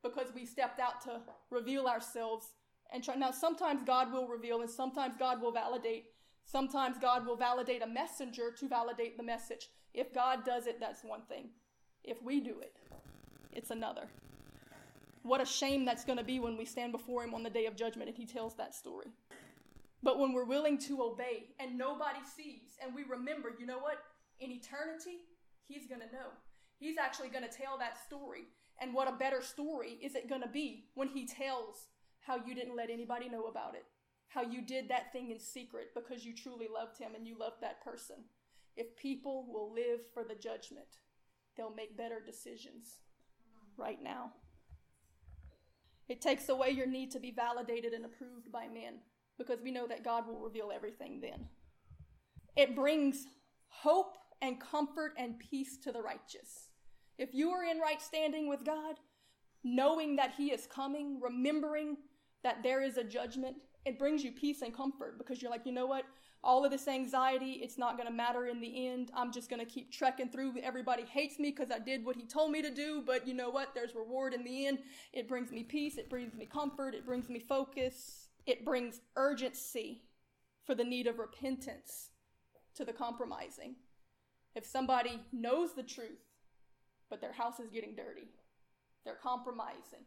Because 0.02 0.28
we 0.34 0.46
stepped 0.46 0.80
out 0.80 1.00
to 1.02 1.20
reveal 1.50 1.86
ourselves 1.86 2.46
and 2.92 3.02
try. 3.02 3.16
Now, 3.16 3.32
sometimes 3.32 3.82
God 3.84 4.12
will 4.12 4.28
reveal, 4.28 4.60
and 4.60 4.70
sometimes 4.70 5.14
God 5.18 5.40
will 5.40 5.52
validate. 5.52 6.06
Sometimes 6.44 6.96
God 6.98 7.26
will 7.26 7.36
validate 7.36 7.82
a 7.82 7.86
messenger 7.86 8.52
to 8.52 8.68
validate 8.68 9.16
the 9.16 9.24
message. 9.24 9.68
If 9.92 10.14
God 10.14 10.44
does 10.44 10.68
it, 10.68 10.78
that's 10.78 11.02
one 11.02 11.22
thing. 11.22 11.48
If 12.04 12.22
we 12.22 12.38
do 12.40 12.60
it, 12.60 12.76
it's 13.52 13.70
another. 13.70 14.08
What 15.26 15.40
a 15.40 15.46
shame 15.46 15.84
that's 15.84 16.04
going 16.04 16.18
to 16.18 16.24
be 16.24 16.38
when 16.38 16.56
we 16.56 16.64
stand 16.64 16.92
before 16.92 17.24
Him 17.24 17.34
on 17.34 17.42
the 17.42 17.50
day 17.50 17.66
of 17.66 17.76
judgment 17.76 18.08
and 18.08 18.16
He 18.16 18.26
tells 18.26 18.54
that 18.56 18.74
story. 18.74 19.06
But 20.02 20.18
when 20.18 20.32
we're 20.32 20.44
willing 20.44 20.78
to 20.78 21.02
obey 21.02 21.48
and 21.58 21.76
nobody 21.76 22.20
sees, 22.36 22.76
and 22.82 22.94
we 22.94 23.02
remember, 23.02 23.50
you 23.58 23.66
know 23.66 23.78
what? 23.78 23.98
In 24.40 24.50
eternity, 24.50 25.18
He's 25.66 25.86
going 25.86 26.00
to 26.00 26.12
know. 26.12 26.28
He's 26.78 26.98
actually 26.98 27.28
going 27.28 27.42
to 27.48 27.56
tell 27.56 27.78
that 27.78 27.98
story. 28.06 28.44
And 28.80 28.94
what 28.94 29.08
a 29.08 29.16
better 29.16 29.42
story 29.42 29.98
is 30.02 30.14
it 30.14 30.28
going 30.28 30.42
to 30.42 30.48
be 30.48 30.84
when 30.94 31.08
He 31.08 31.26
tells 31.26 31.88
how 32.20 32.36
you 32.44 32.54
didn't 32.54 32.76
let 32.76 32.90
anybody 32.90 33.28
know 33.28 33.44
about 33.44 33.74
it, 33.74 33.84
how 34.28 34.42
you 34.42 34.60
did 34.60 34.88
that 34.88 35.12
thing 35.12 35.30
in 35.30 35.38
secret 35.38 35.88
because 35.94 36.24
you 36.24 36.34
truly 36.34 36.66
loved 36.72 36.98
Him 36.98 37.12
and 37.16 37.26
you 37.26 37.38
loved 37.38 37.60
that 37.62 37.82
person. 37.82 38.16
If 38.76 38.96
people 38.96 39.46
will 39.48 39.72
live 39.72 40.00
for 40.12 40.22
the 40.22 40.34
judgment, 40.34 41.00
they'll 41.56 41.74
make 41.74 41.96
better 41.96 42.20
decisions 42.24 43.00
right 43.78 44.02
now. 44.02 44.32
It 46.08 46.20
takes 46.20 46.48
away 46.48 46.70
your 46.70 46.86
need 46.86 47.10
to 47.12 47.20
be 47.20 47.32
validated 47.32 47.92
and 47.92 48.04
approved 48.04 48.52
by 48.52 48.68
men 48.68 49.00
because 49.38 49.60
we 49.62 49.70
know 49.70 49.86
that 49.86 50.04
God 50.04 50.26
will 50.26 50.40
reveal 50.40 50.70
everything 50.74 51.20
then. 51.20 51.46
It 52.56 52.74
brings 52.74 53.26
hope 53.68 54.16
and 54.40 54.60
comfort 54.60 55.12
and 55.18 55.38
peace 55.38 55.76
to 55.78 55.92
the 55.92 56.02
righteous. 56.02 56.68
If 57.18 57.34
you 57.34 57.50
are 57.50 57.64
in 57.64 57.78
right 57.78 58.00
standing 58.00 58.48
with 58.48 58.64
God, 58.64 58.96
knowing 59.64 60.16
that 60.16 60.34
He 60.36 60.52
is 60.52 60.66
coming, 60.66 61.20
remembering 61.20 61.96
that 62.44 62.62
there 62.62 62.82
is 62.82 62.96
a 62.96 63.04
judgment, 63.04 63.56
it 63.84 63.98
brings 63.98 64.22
you 64.22 64.32
peace 64.32 64.62
and 64.62 64.74
comfort 64.74 65.18
because 65.18 65.42
you're 65.42 65.50
like, 65.50 65.66
you 65.66 65.72
know 65.72 65.86
what? 65.86 66.04
All 66.44 66.64
of 66.64 66.70
this 66.70 66.86
anxiety, 66.86 67.60
it's 67.62 67.76
not 67.76 67.96
going 67.96 68.06
to 68.06 68.14
matter 68.14 68.46
in 68.46 68.60
the 68.60 68.86
end. 68.86 69.10
I'm 69.14 69.32
just 69.32 69.50
going 69.50 69.58
to 69.60 69.66
keep 69.66 69.90
trekking 69.90 70.28
through. 70.28 70.54
Everybody 70.62 71.04
hates 71.04 71.38
me 71.38 71.50
because 71.50 71.72
I 71.72 71.80
did 71.80 72.04
what 72.04 72.16
he 72.16 72.24
told 72.24 72.52
me 72.52 72.62
to 72.62 72.70
do, 72.70 73.02
but 73.04 73.26
you 73.26 73.34
know 73.34 73.50
what? 73.50 73.74
There's 73.74 73.94
reward 73.94 74.32
in 74.32 74.44
the 74.44 74.66
end. 74.66 74.78
It 75.12 75.28
brings 75.28 75.50
me 75.50 75.64
peace. 75.64 75.98
It 75.98 76.08
brings 76.08 76.34
me 76.34 76.46
comfort. 76.46 76.94
It 76.94 77.04
brings 77.04 77.28
me 77.28 77.40
focus. 77.40 78.28
It 78.46 78.64
brings 78.64 79.00
urgency 79.16 80.02
for 80.64 80.74
the 80.74 80.84
need 80.84 81.06
of 81.06 81.18
repentance 81.18 82.10
to 82.76 82.84
the 82.84 82.92
compromising. 82.92 83.74
If 84.54 84.64
somebody 84.64 85.20
knows 85.32 85.74
the 85.74 85.82
truth, 85.82 86.22
but 87.10 87.20
their 87.20 87.32
house 87.32 87.60
is 87.60 87.70
getting 87.70 87.94
dirty, 87.94 88.28
they're 89.04 89.18
compromising, 89.22 90.04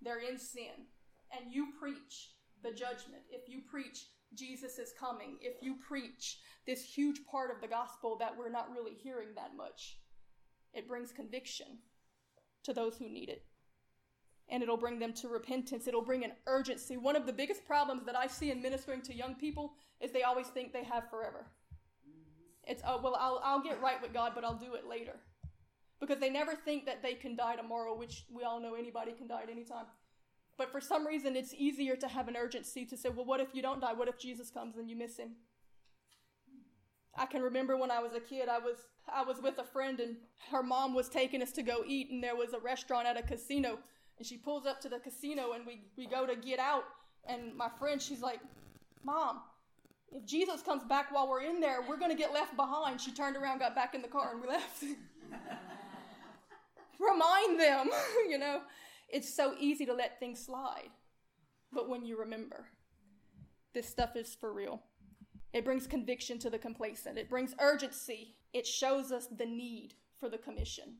they're 0.00 0.20
in 0.20 0.38
sin, 0.38 0.86
and 1.32 1.52
you 1.52 1.68
preach 1.80 2.30
the 2.62 2.70
judgment, 2.70 3.22
if 3.30 3.48
you 3.48 3.60
preach 3.68 4.06
Jesus 4.34 4.78
is 4.78 4.92
coming, 4.98 5.36
if 5.40 5.62
you 5.62 5.76
preach 5.86 6.38
this 6.66 6.82
huge 6.82 7.24
part 7.26 7.50
of 7.50 7.60
the 7.60 7.68
gospel 7.68 8.16
that 8.18 8.36
we're 8.36 8.50
not 8.50 8.70
really 8.72 8.94
hearing 8.94 9.28
that 9.36 9.56
much, 9.56 9.98
it 10.72 10.88
brings 10.88 11.12
conviction 11.12 11.66
to 12.64 12.72
those 12.72 12.96
who 12.96 13.08
need 13.08 13.28
it. 13.28 13.44
And 14.48 14.62
it'll 14.62 14.76
bring 14.76 14.98
them 14.98 15.12
to 15.14 15.28
repentance. 15.28 15.86
It'll 15.86 16.04
bring 16.04 16.24
an 16.24 16.32
urgency. 16.46 16.96
One 16.96 17.16
of 17.16 17.26
the 17.26 17.32
biggest 17.32 17.64
problems 17.66 18.04
that 18.06 18.16
I 18.16 18.26
see 18.26 18.50
in 18.50 18.60
ministering 18.60 19.02
to 19.02 19.14
young 19.14 19.34
people 19.34 19.74
is 20.00 20.12
they 20.12 20.24
always 20.24 20.48
think 20.48 20.72
they 20.72 20.84
have 20.84 21.08
forever. 21.10 21.46
It's, 22.64 22.82
oh, 22.86 23.00
well, 23.02 23.16
I'll, 23.18 23.40
I'll 23.42 23.62
get 23.62 23.80
right 23.80 24.00
with 24.00 24.12
God, 24.12 24.32
but 24.34 24.44
I'll 24.44 24.54
do 24.54 24.74
it 24.74 24.86
later. 24.88 25.16
Because 26.00 26.18
they 26.18 26.30
never 26.30 26.54
think 26.54 26.86
that 26.86 27.02
they 27.02 27.14
can 27.14 27.36
die 27.36 27.56
tomorrow, 27.56 27.96
which 27.96 28.24
we 28.32 28.44
all 28.44 28.60
know 28.60 28.74
anybody 28.74 29.12
can 29.12 29.26
die 29.26 29.42
at 29.42 29.50
any 29.50 29.64
time. 29.64 29.86
But 30.62 30.70
for 30.70 30.80
some 30.80 31.04
reason, 31.04 31.34
it's 31.34 31.52
easier 31.52 31.96
to 31.96 32.06
have 32.06 32.28
an 32.28 32.36
urgency 32.36 32.86
to 32.86 32.96
say, 32.96 33.08
well, 33.08 33.24
what 33.24 33.40
if 33.40 33.48
you 33.52 33.62
don't 33.62 33.80
die? 33.80 33.94
What 33.94 34.06
if 34.06 34.16
Jesus 34.16 34.48
comes 34.48 34.76
and 34.76 34.88
you 34.88 34.94
miss 34.94 35.16
him? 35.16 35.30
I 37.16 37.26
can 37.26 37.42
remember 37.42 37.76
when 37.76 37.90
I 37.90 37.98
was 37.98 38.12
a 38.12 38.20
kid, 38.20 38.48
I 38.48 38.58
was 38.58 38.76
I 39.12 39.24
was 39.24 39.42
with 39.42 39.58
a 39.58 39.64
friend 39.64 39.98
and 39.98 40.14
her 40.52 40.62
mom 40.62 40.94
was 40.94 41.08
taking 41.08 41.42
us 41.42 41.50
to 41.52 41.62
go 41.62 41.82
eat 41.84 42.12
and 42.12 42.22
there 42.22 42.36
was 42.36 42.52
a 42.52 42.60
restaurant 42.60 43.08
at 43.08 43.18
a 43.18 43.22
casino 43.22 43.80
and 44.18 44.24
she 44.24 44.36
pulls 44.36 44.64
up 44.64 44.80
to 44.82 44.88
the 44.88 45.00
casino 45.00 45.54
and 45.54 45.66
we, 45.66 45.80
we 45.98 46.06
go 46.06 46.26
to 46.26 46.36
get 46.36 46.60
out 46.60 46.84
and 47.26 47.56
my 47.56 47.68
friend 47.80 48.00
she's 48.00 48.22
like, 48.22 48.38
Mom, 49.02 49.40
if 50.12 50.24
Jesus 50.24 50.62
comes 50.62 50.84
back 50.84 51.12
while 51.12 51.28
we're 51.28 51.42
in 51.42 51.58
there, 51.58 51.80
we're 51.88 51.98
gonna 51.98 52.14
get 52.14 52.32
left 52.32 52.54
behind. 52.54 53.00
She 53.00 53.10
turned 53.10 53.36
around, 53.36 53.58
got 53.58 53.74
back 53.74 53.96
in 53.96 54.00
the 54.00 54.06
car, 54.06 54.30
and 54.30 54.40
we 54.40 54.46
left. 54.46 54.80
Remind 57.00 57.58
them, 57.58 57.90
you 58.30 58.38
know. 58.38 58.60
It's 59.12 59.32
so 59.32 59.54
easy 59.58 59.84
to 59.86 59.94
let 59.94 60.18
things 60.18 60.44
slide. 60.44 60.90
But 61.70 61.88
when 61.88 62.04
you 62.04 62.18
remember, 62.18 62.66
this 63.74 63.88
stuff 63.88 64.16
is 64.16 64.34
for 64.34 64.52
real. 64.52 64.82
It 65.52 65.64
brings 65.64 65.86
conviction 65.86 66.38
to 66.40 66.50
the 66.50 66.58
complacent, 66.58 67.18
it 67.18 67.28
brings 67.28 67.54
urgency, 67.60 68.36
it 68.54 68.66
shows 68.66 69.12
us 69.12 69.26
the 69.26 69.46
need 69.46 69.94
for 70.18 70.30
the 70.30 70.38
commission. 70.38 70.96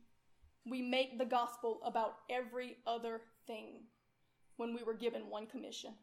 We 0.67 0.83
make 0.83 1.19
the 1.19 1.25
gospel 1.25 1.81
about 1.85 2.17
every 2.31 2.77
other 2.87 3.23
thing 3.47 3.85
when 4.57 4.75
we 4.75 4.83
were 4.83 4.95
given 4.95 5.23
one 5.29 5.47
commission 5.47 5.95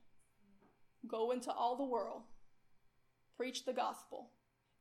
go 1.07 1.31
into 1.31 1.51
all 1.51 1.77
the 1.77 1.83
world, 1.85 2.23
preach 3.37 3.65
the 3.65 3.73
gospel, 3.73 4.31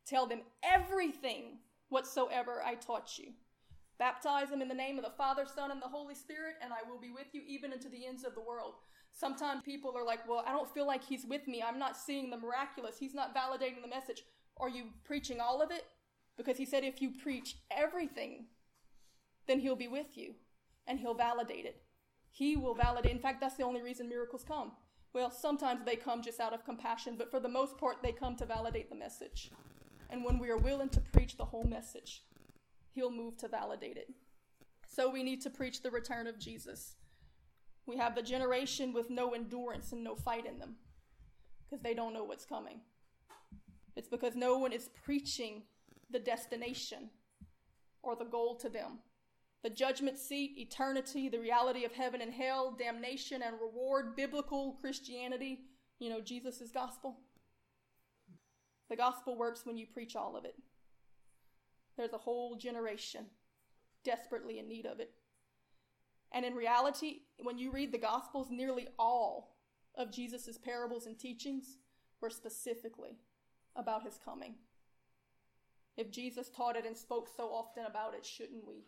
tell 0.06 0.26
them 0.26 0.40
everything 0.62 1.58
whatsoever 1.90 2.62
I 2.64 2.74
taught 2.74 3.18
you. 3.18 3.32
Baptize 3.98 4.50
them 4.50 4.62
in 4.62 4.68
the 4.68 4.74
name 4.74 4.96
of 4.96 5.04
the 5.04 5.10
Father, 5.10 5.44
Son, 5.52 5.72
and 5.72 5.82
the 5.82 5.88
Holy 5.88 6.14
Spirit, 6.14 6.54
and 6.62 6.72
I 6.72 6.88
will 6.88 7.00
be 7.00 7.10
with 7.10 7.26
you 7.32 7.42
even 7.46 7.72
into 7.72 7.88
the 7.88 8.06
ends 8.06 8.24
of 8.24 8.34
the 8.34 8.40
world. 8.40 8.74
Sometimes 9.12 9.62
people 9.64 9.96
are 9.96 10.04
like, 10.04 10.28
Well, 10.28 10.44
I 10.46 10.52
don't 10.52 10.72
feel 10.72 10.86
like 10.86 11.02
He's 11.02 11.26
with 11.26 11.48
me. 11.48 11.62
I'm 11.62 11.78
not 11.78 11.96
seeing 11.96 12.30
the 12.30 12.36
miraculous. 12.36 12.96
He's 12.98 13.14
not 13.14 13.34
validating 13.34 13.82
the 13.82 13.88
message. 13.88 14.22
Are 14.58 14.68
you 14.68 14.84
preaching 15.04 15.40
all 15.40 15.60
of 15.60 15.72
it? 15.72 15.84
Because 16.36 16.56
He 16.56 16.64
said, 16.64 16.84
If 16.84 17.02
you 17.02 17.10
preach 17.10 17.56
everything, 17.70 18.46
then 19.48 19.58
He'll 19.58 19.74
be 19.74 19.88
with 19.88 20.16
you 20.16 20.34
and 20.86 21.00
He'll 21.00 21.14
validate 21.14 21.64
it. 21.64 21.82
He 22.30 22.56
will 22.56 22.74
validate. 22.74 23.10
In 23.10 23.18
fact, 23.18 23.40
that's 23.40 23.56
the 23.56 23.64
only 23.64 23.82
reason 23.82 24.08
miracles 24.08 24.44
come. 24.46 24.72
Well, 25.12 25.30
sometimes 25.32 25.80
they 25.84 25.96
come 25.96 26.22
just 26.22 26.38
out 26.38 26.52
of 26.52 26.64
compassion, 26.64 27.16
but 27.18 27.30
for 27.30 27.40
the 27.40 27.48
most 27.48 27.78
part, 27.78 27.96
they 28.02 28.12
come 28.12 28.36
to 28.36 28.46
validate 28.46 28.90
the 28.90 28.96
message. 28.96 29.50
And 30.10 30.24
when 30.24 30.38
we 30.38 30.50
are 30.50 30.56
willing 30.56 30.90
to 30.90 31.00
preach 31.00 31.36
the 31.36 31.44
whole 31.46 31.64
message, 31.64 32.22
he'll 32.94 33.10
move 33.10 33.36
to 33.38 33.48
validate 33.48 33.96
it. 33.96 34.08
So 34.86 35.10
we 35.10 35.22
need 35.22 35.42
to 35.42 35.50
preach 35.50 35.82
the 35.82 35.90
return 35.90 36.26
of 36.26 36.38
Jesus. 36.38 36.96
We 37.86 37.96
have 37.96 38.14
the 38.14 38.22
generation 38.22 38.92
with 38.92 39.10
no 39.10 39.34
endurance 39.34 39.92
and 39.92 40.02
no 40.04 40.14
fight 40.14 40.46
in 40.46 40.58
them 40.58 40.76
because 41.64 41.82
they 41.82 41.94
don't 41.94 42.12
know 42.12 42.24
what's 42.24 42.44
coming. 42.44 42.80
It's 43.96 44.08
because 44.08 44.36
no 44.36 44.58
one 44.58 44.72
is 44.72 44.90
preaching 45.04 45.62
the 46.10 46.18
destination 46.18 47.10
or 48.02 48.16
the 48.16 48.24
goal 48.24 48.56
to 48.56 48.68
them. 48.68 48.98
The 49.62 49.70
judgment 49.70 50.18
seat, 50.18 50.54
eternity, 50.56 51.28
the 51.28 51.40
reality 51.40 51.84
of 51.84 51.92
heaven 51.92 52.20
and 52.20 52.32
hell, 52.32 52.76
damnation 52.78 53.42
and 53.42 53.56
reward, 53.60 54.14
biblical 54.14 54.78
Christianity, 54.80 55.62
you 55.98 56.10
know, 56.10 56.20
Jesus' 56.20 56.70
gospel. 56.72 57.18
The 58.88 58.96
gospel 58.96 59.36
works 59.36 59.66
when 59.66 59.76
you 59.76 59.86
preach 59.86 60.14
all 60.14 60.36
of 60.36 60.44
it. 60.44 60.54
There's 61.98 62.12
a 62.12 62.18
whole 62.18 62.54
generation 62.54 63.26
desperately 64.04 64.60
in 64.60 64.68
need 64.68 64.86
of 64.86 65.00
it. 65.00 65.10
And 66.30 66.44
in 66.44 66.54
reality, 66.54 67.22
when 67.42 67.58
you 67.58 67.72
read 67.72 67.90
the 67.90 67.98
Gospels, 67.98 68.46
nearly 68.50 68.86
all 68.98 69.56
of 69.96 70.12
Jesus' 70.12 70.56
parables 70.56 71.06
and 71.06 71.18
teachings 71.18 71.76
were 72.20 72.30
specifically 72.30 73.18
about 73.74 74.04
his 74.04 74.16
coming. 74.24 74.54
If 75.96 76.12
Jesus 76.12 76.48
taught 76.48 76.76
it 76.76 76.86
and 76.86 76.96
spoke 76.96 77.28
so 77.36 77.46
often 77.48 77.84
about 77.84 78.14
it, 78.14 78.24
shouldn't 78.24 78.66
we? 78.66 78.84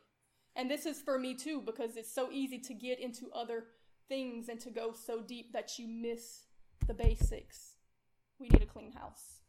And 0.55 0.71
this 0.71 0.87
is 0.87 1.01
for 1.01 1.19
me 1.19 1.35
too, 1.35 1.61
because 1.61 1.97
it's 1.97 2.15
so 2.15 2.31
easy 2.31 2.61
to 2.61 2.75
get 2.75 3.01
into 3.01 3.29
other 3.35 3.65
things 4.09 4.49
and 4.49 4.61
to 4.61 4.71
go 4.71 4.93
so 4.93 5.21
deep 5.21 5.53
that 5.53 5.81
you 5.81 5.89
miss 5.89 6.47
the 6.87 6.95
basics. 6.95 7.75
We 8.39 8.49
need 8.49 8.63
a 8.63 8.67
clean 8.67 8.93
house. 8.93 9.41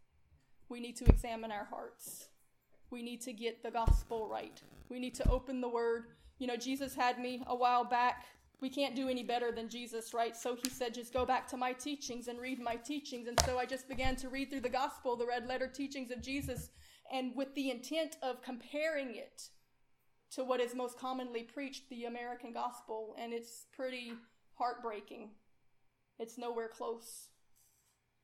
We 0.68 0.80
need 0.80 0.96
to 0.98 1.06
examine 1.06 1.52
our 1.52 1.66
hearts 1.66 2.30
we 2.92 3.02
need 3.02 3.22
to 3.22 3.34
get 3.34 3.64
the 3.64 3.72
gospel 3.72 4.28
right. 4.28 4.62
We 4.90 5.00
need 5.00 5.16
to 5.16 5.30
open 5.30 5.62
the 5.62 5.70
word. 5.70 6.08
You 6.40 6.48
know, 6.48 6.58
Jesus 6.58 6.94
had 6.94 7.20
me 7.20 7.42
a 7.48 7.56
while 7.56 7.86
back. 7.86 8.26
We 8.60 8.70
can't 8.70 8.96
do 8.96 9.10
any 9.10 9.24
better 9.24 9.52
than 9.52 9.70
Jesus, 9.70 10.14
right? 10.14 10.36
So 10.36 10.56
he 10.62 10.70
said, 10.70 10.94
just 10.94 11.14
go 11.14 11.26
back 11.26 11.48
to 11.48 11.58
my 11.58 11.74
teachings 11.74 12.28
and 12.28 12.40
read 12.40 12.60
my 12.60 12.76
teachings. 12.76 13.28
And 13.28 13.40
so 13.46 13.58
I 13.58 13.66
just 13.66 13.88
began 13.88 14.16
to 14.18 14.30
read 14.30 14.52
through 14.52 14.62
the 14.62 14.70
gospel, 14.70 15.16
the 15.16 15.26
red 15.26 15.48
letter 15.48 15.68
teachings 15.68 16.12
of 16.12 16.22
Jesus, 16.22 16.70
and 17.12 17.36
with 17.36 17.54
the 17.56 17.72
intent 17.72 18.18
of 18.22 18.44
comparing 18.44 19.16
it 19.16 19.50
to 20.32 20.44
what 20.44 20.62
is 20.62 20.76
most 20.76 21.00
commonly 21.00 21.44
preached, 21.44 21.90
the 21.90 22.06
American 22.06 22.54
gospel. 22.54 23.16
And 23.18 23.34
it's 23.34 23.66
pretty 23.74 24.14
heartbreaking. 24.54 25.30
It's 26.20 26.38
nowhere 26.38 26.70
close. 26.70 27.30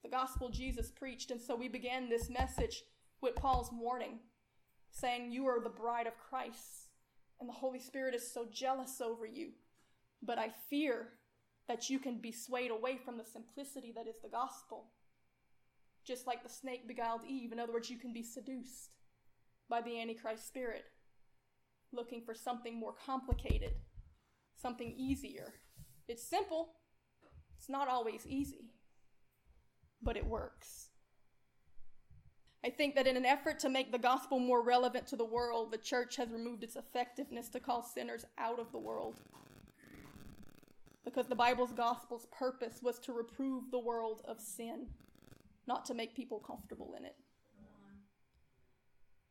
The 0.04 0.10
gospel 0.10 0.50
Jesus 0.50 0.92
preached. 0.92 1.32
And 1.32 1.42
so 1.42 1.56
we 1.56 1.68
began 1.68 2.10
this 2.10 2.30
message 2.30 2.84
with 3.22 3.36
Paul's 3.36 3.72
warning 3.74 4.20
saying, 5.00 5.32
You 5.32 5.48
are 5.48 5.62
the 5.62 5.70
bride 5.70 6.08
of 6.08 6.14
Christ, 6.18 6.90
and 7.40 7.48
the 7.48 7.54
Holy 7.54 7.80
Spirit 7.80 8.16
is 8.16 8.34
so 8.34 8.46
jealous 8.52 9.00
over 9.02 9.26
you. 9.26 9.50
But 10.22 10.40
I 10.40 10.50
fear 10.70 11.10
that 11.68 11.90
you 11.90 12.00
can 12.00 12.20
be 12.20 12.32
swayed 12.32 12.72
away 12.72 12.98
from 12.98 13.18
the 13.18 13.26
simplicity 13.26 13.94
that 13.96 14.08
is 14.08 14.16
the 14.24 14.30
gospel. 14.30 14.86
Just 16.06 16.26
like 16.26 16.44
the 16.44 16.50
snake 16.50 16.88
beguiled 16.88 17.22
Eve. 17.28 17.52
In 17.52 17.60
other 17.60 17.74
words, 17.74 17.90
you 17.90 17.98
can 17.98 18.14
be 18.14 18.24
seduced 18.24 18.92
by 19.70 19.82
the 19.82 20.00
Antichrist 20.00 20.48
spirit, 20.48 20.86
looking 21.92 22.22
for 22.26 22.34
something 22.34 22.80
more 22.80 22.94
complicated, 23.06 23.74
something 24.56 24.94
easier. 24.98 25.54
It's 26.08 26.24
simple, 26.24 26.70
it's 27.58 27.70
not 27.70 27.90
always 27.90 28.26
easy, 28.26 28.72
but 30.02 30.16
it 30.16 30.26
works. 30.26 30.90
I 32.68 32.70
think 32.70 32.96
that 32.96 33.08
in 33.08 33.16
an 33.16 33.26
effort 33.26 33.60
to 33.60 33.70
make 33.70 33.94
the 33.94 33.98
gospel 33.98 34.40
more 34.40 34.62
relevant 34.62 35.08
to 35.08 35.16
the 35.16 35.24
world, 35.24 35.72
the 35.72 35.78
church 35.78 36.18
has 36.18 36.30
removed 36.32 36.66
its 36.66 36.76
effectiveness 36.76 37.48
to 37.50 37.62
call 37.62 37.82
sinners 37.82 38.26
out 38.38 38.60
of 38.60 38.74
the 38.74 38.78
world. 38.78 39.22
Because 41.06 41.28
the 41.28 41.36
Bible's 41.36 41.72
gospel's 41.72 42.28
purpose 42.38 42.80
was 42.84 43.00
to 43.00 43.14
reprove 43.14 43.72
the 43.72 43.80
world 43.80 44.22
of 44.28 44.42
sin, 44.42 44.88
not 45.66 45.86
to 45.86 45.94
make 45.94 46.14
people 46.14 46.40
comfortable 46.40 46.94
in 46.98 47.06
it. 47.06 47.16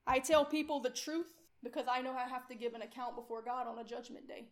I 0.06 0.18
tell 0.18 0.46
people 0.46 0.80
the 0.80 0.88
truth 0.88 1.34
because 1.62 1.84
I 1.92 2.00
know 2.00 2.14
I 2.14 2.26
have 2.26 2.48
to 2.48 2.54
give 2.54 2.72
an 2.72 2.80
account 2.80 3.16
before 3.16 3.42
God 3.42 3.66
on 3.66 3.78
a 3.78 3.84
judgment 3.84 4.26
day. 4.26 4.46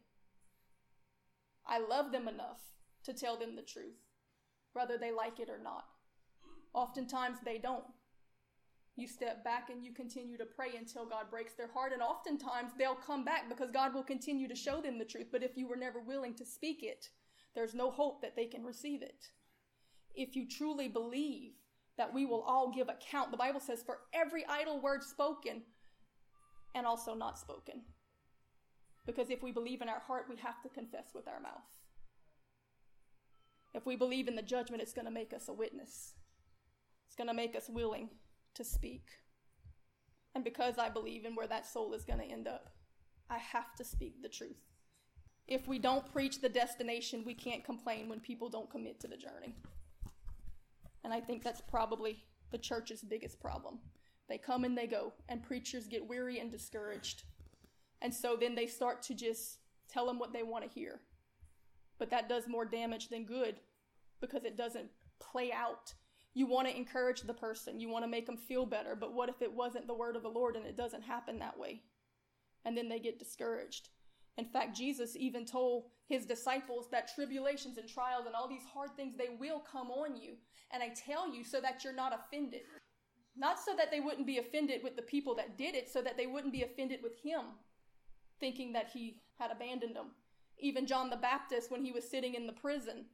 I 1.66 1.78
love 1.78 2.12
them 2.12 2.28
enough 2.28 2.60
to 3.04 3.14
tell 3.14 3.38
them 3.38 3.56
the 3.56 3.62
truth, 3.62 3.96
whether 4.74 4.98
they 4.98 5.10
like 5.10 5.40
it 5.40 5.48
or 5.48 5.58
not. 5.58 5.86
Oftentimes 6.74 7.38
they 7.46 7.56
don't. 7.56 7.84
You 8.96 9.08
step 9.08 9.42
back 9.42 9.70
and 9.70 9.84
you 9.84 9.92
continue 9.92 10.38
to 10.38 10.44
pray 10.44 10.76
until 10.78 11.04
God 11.04 11.28
breaks 11.28 11.54
their 11.54 11.70
heart, 11.72 11.92
and 11.92 12.00
oftentimes 12.00 12.72
they'll 12.78 12.94
come 12.94 13.24
back 13.24 13.48
because 13.48 13.70
God 13.72 13.92
will 13.92 14.04
continue 14.04 14.46
to 14.46 14.54
show 14.54 14.80
them 14.80 14.98
the 14.98 15.04
truth. 15.04 15.26
But 15.32 15.42
if 15.42 15.56
you 15.56 15.66
were 15.66 15.76
never 15.76 15.98
willing 16.00 16.34
to 16.34 16.46
speak 16.46 16.82
it, 16.82 17.08
there's 17.54 17.74
no 17.74 17.90
hope 17.90 18.22
that 18.22 18.36
they 18.36 18.46
can 18.46 18.64
receive 18.64 19.02
it. 19.02 19.30
If 20.14 20.36
you 20.36 20.48
truly 20.48 20.86
believe 20.86 21.54
that 21.98 22.14
we 22.14 22.24
will 22.24 22.42
all 22.42 22.72
give 22.72 22.88
account, 22.88 23.32
the 23.32 23.36
Bible 23.36 23.60
says, 23.60 23.82
for 23.82 23.98
every 24.12 24.44
idle 24.48 24.80
word 24.80 25.02
spoken 25.02 25.62
and 26.74 26.86
also 26.86 27.14
not 27.14 27.38
spoken. 27.38 27.82
Because 29.06 29.28
if 29.28 29.42
we 29.42 29.50
believe 29.50 29.82
in 29.82 29.88
our 29.88 30.00
heart, 30.00 30.26
we 30.30 30.36
have 30.36 30.62
to 30.62 30.68
confess 30.68 31.08
with 31.14 31.26
our 31.26 31.40
mouth. 31.40 31.62
If 33.74 33.86
we 33.86 33.96
believe 33.96 34.28
in 34.28 34.36
the 34.36 34.42
judgment, 34.42 34.82
it's 34.82 34.92
going 34.92 35.04
to 35.04 35.10
make 35.10 35.32
us 35.34 35.48
a 35.48 35.52
witness. 35.52 36.14
It's 37.06 37.16
going 37.16 37.28
to 37.28 37.34
make 37.34 37.56
us 37.56 37.68
willing 37.68 38.08
to 38.54 38.64
speak. 38.64 39.06
And 40.34 40.44
because 40.44 40.78
I 40.78 40.88
believe 40.88 41.24
in 41.24 41.34
where 41.34 41.46
that 41.46 41.66
soul 41.66 41.94
is 41.94 42.04
going 42.04 42.18
to 42.18 42.24
end 42.24 42.48
up, 42.48 42.70
I 43.30 43.38
have 43.38 43.74
to 43.76 43.84
speak 43.84 44.22
the 44.22 44.28
truth. 44.28 44.62
If 45.46 45.68
we 45.68 45.78
don't 45.78 46.10
preach 46.10 46.40
the 46.40 46.48
destination, 46.48 47.22
we 47.24 47.34
can't 47.34 47.64
complain 47.64 48.08
when 48.08 48.20
people 48.20 48.48
don't 48.48 48.70
commit 48.70 49.00
to 49.00 49.08
the 49.08 49.16
journey. 49.16 49.54
And 51.04 51.12
I 51.12 51.20
think 51.20 51.42
that's 51.42 51.60
probably 51.60 52.24
the 52.50 52.58
church's 52.58 53.02
biggest 53.02 53.40
problem. 53.40 53.78
They 54.28 54.38
come 54.38 54.64
and 54.64 54.76
they 54.76 54.86
go, 54.86 55.12
and 55.28 55.42
preachers 55.42 55.86
get 55.86 56.08
weary 56.08 56.38
and 56.38 56.50
discouraged. 56.50 57.24
And 58.00 58.12
so 58.12 58.36
then 58.40 58.54
they 58.54 58.66
start 58.66 59.02
to 59.02 59.14
just 59.14 59.58
tell 59.88 60.06
them 60.06 60.18
what 60.18 60.32
they 60.32 60.42
want 60.42 60.64
to 60.64 60.70
hear. 60.70 61.00
But 61.98 62.10
that 62.10 62.28
does 62.28 62.48
more 62.48 62.64
damage 62.64 63.08
than 63.08 63.24
good 63.24 63.56
because 64.20 64.44
it 64.44 64.56
doesn't 64.56 64.88
play 65.20 65.52
out 65.52 65.92
you 66.34 66.46
want 66.46 66.68
to 66.68 66.76
encourage 66.76 67.22
the 67.22 67.34
person, 67.34 67.80
you 67.80 67.88
want 67.88 68.04
to 68.04 68.10
make 68.10 68.26
them 68.26 68.36
feel 68.36 68.66
better, 68.66 68.96
but 68.96 69.14
what 69.14 69.28
if 69.28 69.40
it 69.40 69.52
wasn't 69.52 69.86
the 69.86 69.94
word 69.94 70.16
of 70.16 70.22
the 70.22 70.28
Lord 70.28 70.56
and 70.56 70.66
it 70.66 70.76
doesn't 70.76 71.02
happen 71.02 71.38
that 71.38 71.58
way? 71.58 71.82
And 72.64 72.76
then 72.76 72.88
they 72.88 72.98
get 72.98 73.18
discouraged. 73.18 73.90
In 74.36 74.44
fact, 74.44 74.76
Jesus 74.76 75.14
even 75.16 75.46
told 75.46 75.84
his 76.08 76.26
disciples 76.26 76.88
that 76.90 77.14
tribulations 77.14 77.78
and 77.78 77.88
trials 77.88 78.26
and 78.26 78.34
all 78.34 78.48
these 78.48 78.64
hard 78.72 78.90
things, 78.96 79.14
they 79.16 79.36
will 79.38 79.60
come 79.60 79.90
on 79.90 80.16
you. 80.16 80.32
And 80.72 80.82
I 80.82 80.88
tell 80.88 81.32
you 81.32 81.44
so 81.44 81.60
that 81.60 81.84
you're 81.84 81.92
not 81.92 82.12
offended. 82.12 82.62
Not 83.36 83.60
so 83.60 83.72
that 83.76 83.90
they 83.92 84.00
wouldn't 84.00 84.26
be 84.26 84.38
offended 84.38 84.82
with 84.82 84.96
the 84.96 85.02
people 85.02 85.34
that 85.36 85.56
did 85.56 85.74
it, 85.74 85.88
so 85.88 86.02
that 86.02 86.16
they 86.16 86.26
wouldn't 86.26 86.52
be 86.52 86.62
offended 86.62 87.00
with 87.02 87.16
him, 87.22 87.42
thinking 88.40 88.72
that 88.72 88.90
he 88.92 89.20
had 89.38 89.50
abandoned 89.50 89.94
them. 89.94 90.10
Even 90.58 90.86
John 90.86 91.10
the 91.10 91.16
Baptist, 91.16 91.70
when 91.70 91.84
he 91.84 91.92
was 91.92 92.08
sitting 92.08 92.34
in 92.34 92.46
the 92.46 92.52
prison, 92.52 93.06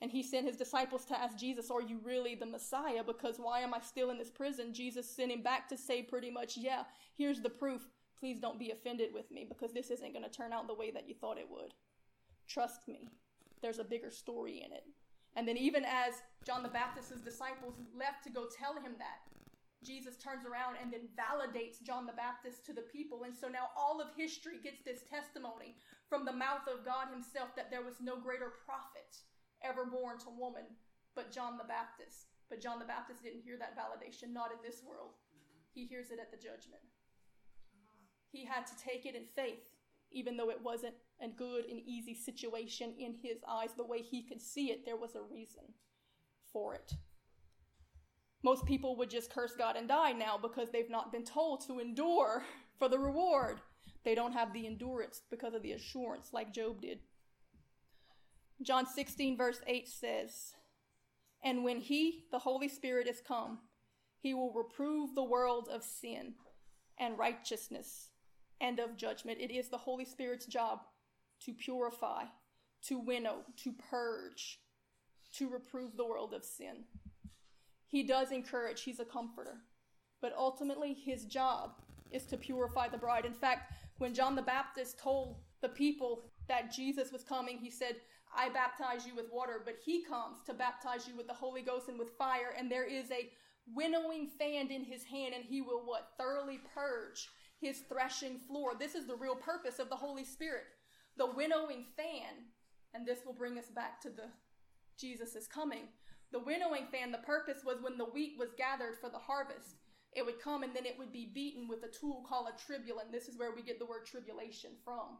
and 0.00 0.10
he 0.10 0.22
sent 0.22 0.46
his 0.46 0.56
disciples 0.56 1.04
to 1.06 1.18
ask 1.18 1.36
Jesus, 1.36 1.70
Are 1.70 1.82
you 1.82 1.98
really 2.02 2.34
the 2.34 2.46
Messiah? 2.46 3.02
Because 3.04 3.38
why 3.38 3.60
am 3.60 3.74
I 3.74 3.80
still 3.80 4.10
in 4.10 4.18
this 4.18 4.30
prison? 4.30 4.72
Jesus 4.72 5.08
sent 5.08 5.32
him 5.32 5.42
back 5.42 5.68
to 5.68 5.76
say, 5.76 6.02
pretty 6.02 6.30
much, 6.30 6.56
Yeah, 6.56 6.84
here's 7.16 7.40
the 7.40 7.50
proof. 7.50 7.88
Please 8.18 8.40
don't 8.40 8.58
be 8.58 8.70
offended 8.70 9.10
with 9.12 9.30
me 9.30 9.46
because 9.48 9.72
this 9.72 9.90
isn't 9.90 10.12
going 10.12 10.24
to 10.24 10.30
turn 10.30 10.52
out 10.52 10.66
the 10.66 10.74
way 10.74 10.90
that 10.90 11.08
you 11.08 11.14
thought 11.14 11.38
it 11.38 11.48
would. 11.50 11.74
Trust 12.48 12.88
me, 12.88 13.10
there's 13.62 13.78
a 13.78 13.84
bigger 13.84 14.10
story 14.10 14.62
in 14.64 14.72
it. 14.72 14.84
And 15.36 15.46
then, 15.46 15.56
even 15.56 15.84
as 15.84 16.14
John 16.44 16.62
the 16.62 16.68
Baptist's 16.68 17.20
disciples 17.20 17.74
left 17.96 18.24
to 18.24 18.30
go 18.30 18.46
tell 18.50 18.74
him 18.74 18.94
that, 18.98 19.22
Jesus 19.84 20.16
turns 20.16 20.44
around 20.44 20.76
and 20.82 20.92
then 20.92 21.06
validates 21.14 21.82
John 21.82 22.06
the 22.06 22.12
Baptist 22.18 22.66
to 22.66 22.72
the 22.72 22.86
people. 22.90 23.22
And 23.22 23.34
so 23.34 23.46
now 23.46 23.70
all 23.76 24.00
of 24.00 24.08
history 24.16 24.58
gets 24.62 24.82
this 24.82 25.06
testimony 25.06 25.76
from 26.08 26.24
the 26.24 26.32
mouth 26.32 26.66
of 26.66 26.84
God 26.84 27.06
Himself 27.12 27.54
that 27.54 27.70
there 27.70 27.82
was 27.82 28.02
no 28.02 28.18
greater 28.18 28.50
prophet 28.66 29.22
ever 29.64 29.84
born 29.84 30.18
to 30.20 30.30
woman 30.30 30.64
but 31.18 31.32
John 31.32 31.58
the 31.58 31.64
Baptist. 31.64 32.26
But 32.48 32.62
John 32.62 32.78
the 32.78 32.84
Baptist 32.84 33.24
didn't 33.24 33.42
hear 33.42 33.56
that 33.58 33.76
validation, 33.76 34.32
not 34.32 34.52
in 34.52 34.58
this 34.62 34.82
world. 34.88 35.10
He 35.74 35.84
hears 35.84 36.12
it 36.12 36.20
at 36.20 36.30
the 36.30 36.36
judgment. 36.36 36.80
He 38.30 38.44
had 38.44 38.68
to 38.68 38.72
take 38.78 39.04
it 39.04 39.16
in 39.16 39.24
faith, 39.34 39.68
even 40.12 40.36
though 40.36 40.48
it 40.48 40.62
wasn't 40.62 40.94
a 41.20 41.26
good 41.26 41.64
and 41.64 41.80
easy 41.84 42.14
situation 42.14 42.94
in 43.00 43.14
his 43.20 43.38
eyes. 43.48 43.70
The 43.76 43.84
way 43.84 44.00
he 44.00 44.22
could 44.22 44.40
see 44.40 44.70
it, 44.70 44.86
there 44.86 44.96
was 44.96 45.16
a 45.16 45.22
reason 45.22 45.64
for 46.52 46.76
it. 46.76 46.92
Most 48.44 48.64
people 48.64 48.96
would 48.96 49.10
just 49.10 49.32
curse 49.34 49.56
God 49.58 49.74
and 49.74 49.88
die 49.88 50.12
now 50.12 50.38
because 50.40 50.70
they've 50.70 50.88
not 50.88 51.10
been 51.10 51.24
told 51.24 51.66
to 51.66 51.80
endure 51.80 52.44
for 52.78 52.88
the 52.88 52.98
reward. 52.98 53.60
They 54.04 54.14
don't 54.14 54.32
have 54.34 54.52
the 54.52 54.68
endurance 54.68 55.22
because 55.30 55.54
of 55.54 55.62
the 55.62 55.72
assurance, 55.72 56.28
like 56.32 56.54
Job 56.54 56.80
did. 56.80 57.00
John 58.62 58.86
16, 58.86 59.36
verse 59.36 59.60
8 59.66 59.88
says, 59.88 60.52
And 61.44 61.64
when 61.64 61.80
He, 61.80 62.24
the 62.32 62.40
Holy 62.40 62.68
Spirit, 62.68 63.06
is 63.06 63.20
come, 63.26 63.58
He 64.20 64.34
will 64.34 64.52
reprove 64.52 65.14
the 65.14 65.24
world 65.24 65.68
of 65.72 65.82
sin 65.82 66.34
and 66.98 67.18
righteousness 67.18 68.10
and 68.60 68.80
of 68.80 68.96
judgment. 68.96 69.38
It 69.40 69.52
is 69.52 69.68
the 69.68 69.78
Holy 69.78 70.04
Spirit's 70.04 70.46
job 70.46 70.80
to 71.44 71.52
purify, 71.52 72.24
to 72.86 72.98
winnow, 72.98 73.42
to 73.58 73.72
purge, 73.72 74.58
to 75.34 75.48
reprove 75.48 75.96
the 75.96 76.06
world 76.06 76.34
of 76.34 76.44
sin. 76.44 76.84
He 77.86 78.02
does 78.02 78.32
encourage, 78.32 78.82
He's 78.82 79.00
a 79.00 79.04
comforter. 79.04 79.58
But 80.20 80.34
ultimately, 80.36 80.94
His 80.94 81.24
job 81.24 81.80
is 82.10 82.26
to 82.26 82.36
purify 82.36 82.88
the 82.88 82.98
bride. 82.98 83.24
In 83.24 83.34
fact, 83.34 83.72
when 83.98 84.14
John 84.14 84.34
the 84.34 84.42
Baptist 84.42 84.98
told 84.98 85.36
the 85.60 85.68
people 85.68 86.24
that 86.48 86.72
Jesus 86.72 87.12
was 87.12 87.24
coming, 87.24 87.58
he 87.58 87.70
said, 87.70 87.96
I 88.36 88.48
baptize 88.50 89.06
you 89.06 89.14
with 89.14 89.32
water, 89.32 89.62
but 89.64 89.76
he 89.84 90.04
comes 90.04 90.38
to 90.46 90.54
baptize 90.54 91.08
you 91.08 91.16
with 91.16 91.26
the 91.26 91.34
Holy 91.34 91.62
Ghost 91.62 91.88
and 91.88 91.98
with 91.98 92.16
fire, 92.18 92.54
and 92.56 92.70
there 92.70 92.84
is 92.84 93.10
a 93.10 93.30
winnowing 93.74 94.28
fan 94.38 94.70
in 94.70 94.84
his 94.84 95.04
hand, 95.04 95.34
and 95.34 95.44
he 95.44 95.60
will 95.60 95.82
what? 95.84 96.10
Thoroughly 96.18 96.60
purge 96.74 97.28
his 97.60 97.80
threshing 97.88 98.38
floor. 98.46 98.72
This 98.78 98.94
is 98.94 99.06
the 99.06 99.16
real 99.16 99.34
purpose 99.34 99.78
of 99.78 99.88
the 99.88 99.96
Holy 99.96 100.24
Spirit. 100.24 100.64
The 101.16 101.26
winnowing 101.26 101.84
fan, 101.96 102.46
and 102.94 103.06
this 103.06 103.20
will 103.26 103.32
bring 103.32 103.58
us 103.58 103.68
back 103.74 104.00
to 104.02 104.10
the 104.10 104.28
Jesus 104.98 105.36
is 105.36 105.46
coming. 105.46 105.88
The 106.32 106.40
winnowing 106.40 106.86
fan, 106.92 107.12
the 107.12 107.18
purpose 107.18 107.62
was 107.64 107.80
when 107.80 107.96
the 107.96 108.04
wheat 108.04 108.34
was 108.38 108.50
gathered 108.58 108.98
for 109.00 109.08
the 109.08 109.18
harvest, 109.18 109.76
it 110.12 110.24
would 110.24 110.40
come 110.40 110.62
and 110.62 110.74
then 110.74 110.86
it 110.86 110.98
would 110.98 111.12
be 111.12 111.30
beaten 111.32 111.68
with 111.68 111.84
a 111.84 111.88
tool 111.88 112.24
called 112.28 112.48
a 112.48 112.72
tribulum. 112.72 113.12
This 113.12 113.28
is 113.28 113.38
where 113.38 113.54
we 113.54 113.62
get 113.62 113.78
the 113.78 113.86
word 113.86 114.06
tribulation 114.06 114.70
from. 114.84 115.18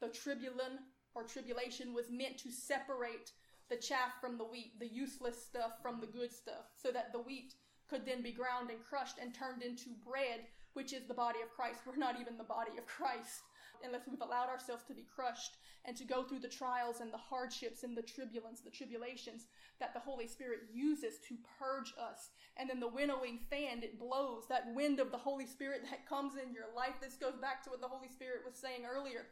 The 0.00 0.08
tribulum 0.08 0.78
or 1.16 1.24
tribulation 1.24 1.94
was 1.94 2.10
meant 2.10 2.36
to 2.36 2.52
separate 2.52 3.32
the 3.70 3.76
chaff 3.76 4.20
from 4.20 4.36
the 4.36 4.44
wheat, 4.44 4.78
the 4.78 4.86
useless 4.86 5.42
stuff 5.42 5.80
from 5.82 5.98
the 5.98 6.06
good 6.06 6.30
stuff, 6.30 6.70
so 6.80 6.92
that 6.92 7.10
the 7.10 7.18
wheat 7.18 7.54
could 7.88 8.04
then 8.04 8.22
be 8.22 8.30
ground 8.30 8.70
and 8.70 8.84
crushed 8.84 9.16
and 9.20 9.34
turned 9.34 9.62
into 9.62 9.90
bread, 10.06 10.44
which 10.74 10.92
is 10.92 11.06
the 11.08 11.14
body 11.14 11.38
of 11.42 11.50
Christ. 11.50 11.80
We're 11.86 11.96
not 11.96 12.20
even 12.20 12.36
the 12.36 12.44
body 12.44 12.76
of 12.76 12.86
Christ 12.86 13.42
unless 13.84 14.06
we've 14.08 14.22
allowed 14.22 14.48
ourselves 14.48 14.84
to 14.84 14.94
be 14.94 15.04
crushed 15.04 15.58
and 15.84 15.96
to 15.96 16.04
go 16.04 16.22
through 16.22 16.40
the 16.40 16.48
trials 16.48 17.00
and 17.00 17.12
the 17.12 17.18
hardships 17.18 17.82
and 17.82 17.96
the 17.96 18.02
tribulance, 18.02 18.60
the 18.60 18.70
tribulations 18.70 19.48
that 19.80 19.92
the 19.92 20.00
Holy 20.00 20.26
Spirit 20.26 20.60
uses 20.72 21.18
to 21.28 21.36
purge 21.58 21.92
us. 22.00 22.30
And 22.56 22.68
then 22.68 22.80
the 22.80 22.88
winnowing 22.88 23.38
fan, 23.50 23.82
it 23.82 23.98
blows 23.98 24.44
that 24.48 24.74
wind 24.74 24.98
of 24.98 25.10
the 25.10 25.18
Holy 25.18 25.46
Spirit 25.46 25.82
that 25.90 26.08
comes 26.08 26.34
in 26.34 26.54
your 26.54 26.72
life. 26.74 26.94
This 27.00 27.16
goes 27.16 27.36
back 27.36 27.62
to 27.64 27.70
what 27.70 27.80
the 27.80 27.88
Holy 27.88 28.08
Spirit 28.08 28.40
was 28.46 28.56
saying 28.56 28.82
earlier 28.88 29.26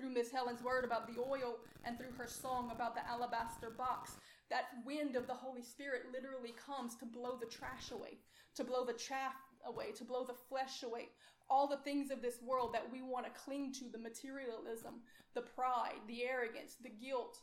through 0.00 0.10
Miss 0.10 0.30
Helen's 0.30 0.62
word 0.62 0.84
about 0.84 1.06
the 1.06 1.20
oil 1.20 1.58
and 1.84 1.98
through 1.98 2.12
her 2.16 2.26
song 2.26 2.70
about 2.72 2.94
the 2.94 3.06
alabaster 3.06 3.70
box. 3.70 4.12
That 4.48 4.64
wind 4.84 5.14
of 5.14 5.26
the 5.26 5.34
Holy 5.34 5.62
Spirit 5.62 6.04
literally 6.12 6.54
comes 6.66 6.96
to 6.96 7.04
blow 7.04 7.36
the 7.38 7.46
trash 7.46 7.90
away, 7.92 8.18
to 8.56 8.64
blow 8.64 8.84
the 8.84 8.94
chaff 8.94 9.34
away, 9.66 9.92
to 9.92 10.04
blow 10.04 10.24
the 10.24 10.34
flesh 10.48 10.82
away. 10.82 11.08
All 11.50 11.68
the 11.68 11.76
things 11.78 12.10
of 12.10 12.22
this 12.22 12.40
world 12.42 12.72
that 12.72 12.90
we 12.90 13.02
want 13.02 13.26
to 13.26 13.40
cling 13.40 13.72
to 13.74 13.84
the 13.92 13.98
materialism, 13.98 15.02
the 15.34 15.42
pride, 15.42 16.00
the 16.08 16.24
arrogance, 16.24 16.76
the 16.82 16.88
guilt, 16.88 17.38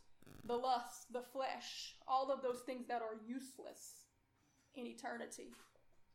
the 0.45 0.55
lust, 0.55 1.13
the 1.13 1.21
flesh, 1.21 1.95
all 2.07 2.31
of 2.31 2.41
those 2.41 2.61
things 2.65 2.87
that 2.87 3.01
are 3.01 3.21
useless 3.27 4.05
in 4.75 4.87
eternity. 4.87 5.51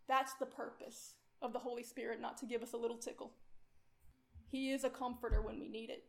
That's 0.09 0.34
the 0.34 0.47
purpose 0.47 1.14
of 1.40 1.53
the 1.53 1.59
Holy 1.59 1.82
Spirit, 1.82 2.20
not 2.20 2.36
to 2.38 2.47
give 2.47 2.62
us 2.62 2.72
a 2.72 2.78
little 2.78 2.97
tickle. 2.97 3.32
He 4.51 4.72
is 4.72 4.84
a 4.84 4.90
comforter 4.90 5.40
when 5.40 5.61
we 5.61 5.68
need 5.68 5.88
it 5.88 6.05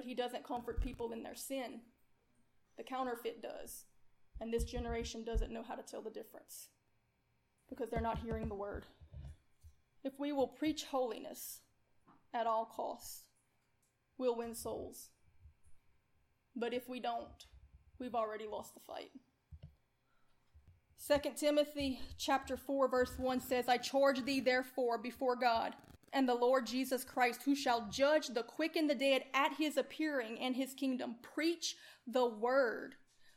but 0.00 0.08
he 0.08 0.14
doesn't 0.14 0.48
comfort 0.48 0.80
people 0.80 1.12
in 1.12 1.22
their 1.22 1.34
sin. 1.34 1.80
The 2.78 2.82
counterfeit 2.82 3.42
does. 3.42 3.84
And 4.40 4.50
this 4.50 4.64
generation 4.64 5.24
doesn't 5.24 5.52
know 5.52 5.62
how 5.62 5.74
to 5.74 5.82
tell 5.82 6.00
the 6.00 6.08
difference 6.08 6.68
because 7.68 7.90
they're 7.90 8.00
not 8.00 8.20
hearing 8.20 8.48
the 8.48 8.54
word. 8.54 8.86
If 10.02 10.18
we 10.18 10.32
will 10.32 10.46
preach 10.46 10.84
holiness 10.84 11.60
at 12.32 12.46
all 12.46 12.64
costs, 12.64 13.24
we'll 14.16 14.38
win 14.38 14.54
souls. 14.54 15.10
But 16.56 16.72
if 16.72 16.88
we 16.88 16.98
don't, 16.98 17.44
we've 17.98 18.14
already 18.14 18.46
lost 18.50 18.72
the 18.72 18.80
fight. 18.80 19.10
2 21.06 21.32
Timothy 21.36 22.00
chapter 22.16 22.56
4 22.56 22.88
verse 22.88 23.12
1 23.18 23.40
says, 23.40 23.68
I 23.68 23.76
charge 23.76 24.24
thee 24.24 24.40
therefore 24.40 24.96
before 24.96 25.36
God 25.36 25.74
and 26.12 26.28
the 26.28 26.34
Lord 26.34 26.66
Jesus 26.66 27.04
Christ, 27.04 27.42
who 27.44 27.54
shall 27.54 27.88
judge 27.90 28.28
the 28.28 28.42
quick 28.42 28.76
and 28.76 28.88
the 28.88 28.94
dead 28.94 29.24
at 29.34 29.54
his 29.54 29.76
appearing 29.76 30.38
and 30.40 30.56
his 30.56 30.74
kingdom. 30.74 31.16
Preach 31.22 31.76
the 32.06 32.26
word. 32.26 32.96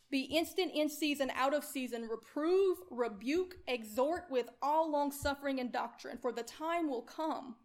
Be 0.09 0.21
instant 0.21 0.71
in 0.76 0.89
season, 0.89 1.32
out 1.36 1.55
of 1.55 1.63
season. 1.63 2.07
Reprove, 2.07 2.78
rebuke, 2.91 3.55
exhort 3.67 4.26
with 4.30 4.47
all 4.61 4.91
long 4.91 5.11
suffering 5.11 5.59
and 5.59 5.71
doctrine. 5.71 6.19
For 6.21 6.32
the 6.32 6.43
time 6.43 6.88
will 6.88 7.01
come 7.01 7.55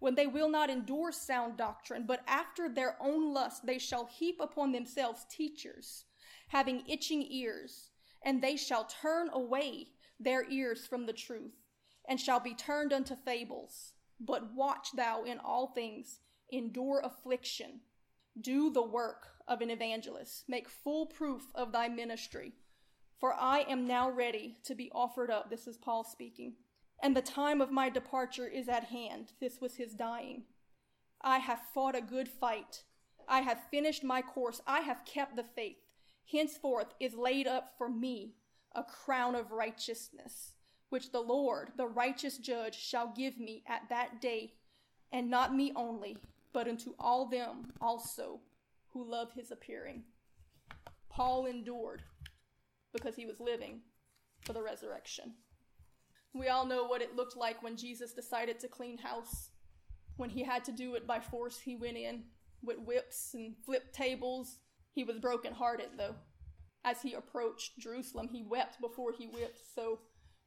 when 0.00 0.14
they 0.14 0.26
will 0.26 0.50
not 0.50 0.68
endure 0.68 1.10
sound 1.10 1.56
doctrine, 1.56 2.04
but 2.06 2.22
after 2.26 2.68
their 2.68 2.98
own 3.00 3.32
lust 3.32 3.64
they 3.64 3.78
shall 3.78 4.04
heap 4.04 4.38
upon 4.38 4.70
themselves 4.70 5.24
teachers, 5.30 6.04
having 6.48 6.82
itching 6.86 7.26
ears, 7.30 7.88
and 8.22 8.42
they 8.42 8.54
shall 8.54 8.84
turn 8.84 9.30
away 9.32 9.86
their 10.20 10.46
ears 10.50 10.86
from 10.86 11.06
the 11.06 11.12
truth, 11.14 11.54
and 12.06 12.20
shall 12.20 12.38
be 12.38 12.54
turned 12.54 12.92
unto 12.92 13.16
fables. 13.16 13.93
But 14.20 14.54
watch 14.54 14.92
thou 14.92 15.24
in 15.24 15.38
all 15.38 15.68
things, 15.68 16.20
endure 16.50 17.00
affliction, 17.02 17.80
do 18.40 18.70
the 18.70 18.82
work 18.82 19.28
of 19.46 19.60
an 19.60 19.70
evangelist, 19.70 20.44
make 20.48 20.68
full 20.68 21.06
proof 21.06 21.44
of 21.54 21.72
thy 21.72 21.88
ministry. 21.88 22.52
For 23.18 23.34
I 23.34 23.60
am 23.60 23.86
now 23.86 24.10
ready 24.10 24.58
to 24.64 24.74
be 24.74 24.90
offered 24.94 25.30
up. 25.30 25.50
This 25.50 25.66
is 25.66 25.76
Paul 25.76 26.04
speaking. 26.04 26.54
And 27.02 27.16
the 27.16 27.22
time 27.22 27.60
of 27.60 27.70
my 27.70 27.90
departure 27.90 28.46
is 28.46 28.68
at 28.68 28.84
hand. 28.84 29.32
This 29.40 29.60
was 29.60 29.76
his 29.76 29.94
dying. 29.94 30.44
I 31.20 31.38
have 31.38 31.60
fought 31.72 31.96
a 31.96 32.00
good 32.00 32.28
fight. 32.28 32.84
I 33.28 33.40
have 33.40 33.68
finished 33.70 34.04
my 34.04 34.22
course. 34.22 34.60
I 34.66 34.80
have 34.80 35.04
kept 35.04 35.36
the 35.36 35.44
faith. 35.44 35.76
Henceforth 36.30 36.94
is 37.00 37.14
laid 37.14 37.46
up 37.46 37.74
for 37.76 37.88
me 37.88 38.34
a 38.74 38.82
crown 38.82 39.34
of 39.34 39.52
righteousness 39.52 40.53
which 40.90 41.12
the 41.12 41.20
Lord, 41.20 41.72
the 41.76 41.86
righteous 41.86 42.38
judge, 42.38 42.76
shall 42.76 43.12
give 43.16 43.38
me 43.38 43.64
at 43.68 43.88
that 43.88 44.20
day, 44.20 44.54
and 45.12 45.30
not 45.30 45.54
me 45.54 45.72
only, 45.74 46.16
but 46.52 46.68
unto 46.68 46.94
all 46.98 47.26
them 47.26 47.72
also 47.80 48.40
who 48.90 49.08
love 49.08 49.32
his 49.34 49.50
appearing. 49.50 50.04
Paul 51.10 51.46
endured 51.46 52.02
because 52.92 53.16
he 53.16 53.26
was 53.26 53.40
living 53.40 53.80
for 54.44 54.52
the 54.52 54.62
resurrection. 54.62 55.34
We 56.32 56.48
all 56.48 56.66
know 56.66 56.84
what 56.84 57.02
it 57.02 57.14
looked 57.14 57.36
like 57.36 57.62
when 57.62 57.76
Jesus 57.76 58.12
decided 58.12 58.58
to 58.60 58.68
clean 58.68 58.98
house. 58.98 59.50
When 60.16 60.30
he 60.30 60.42
had 60.42 60.64
to 60.64 60.72
do 60.72 60.94
it 60.94 61.06
by 61.06 61.20
force, 61.20 61.60
he 61.60 61.76
went 61.76 61.96
in 61.96 62.24
with 62.62 62.78
whips 62.78 63.34
and 63.34 63.54
flipped 63.64 63.94
tables. 63.94 64.58
He 64.92 65.04
was 65.04 65.18
brokenhearted, 65.18 65.90
though. 65.96 66.16
As 66.84 67.02
he 67.02 67.14
approached 67.14 67.78
Jerusalem, 67.78 68.28
he 68.28 68.42
wept 68.42 68.80
before 68.80 69.12
he 69.12 69.26
whipped. 69.26 69.60
So 69.74 70.00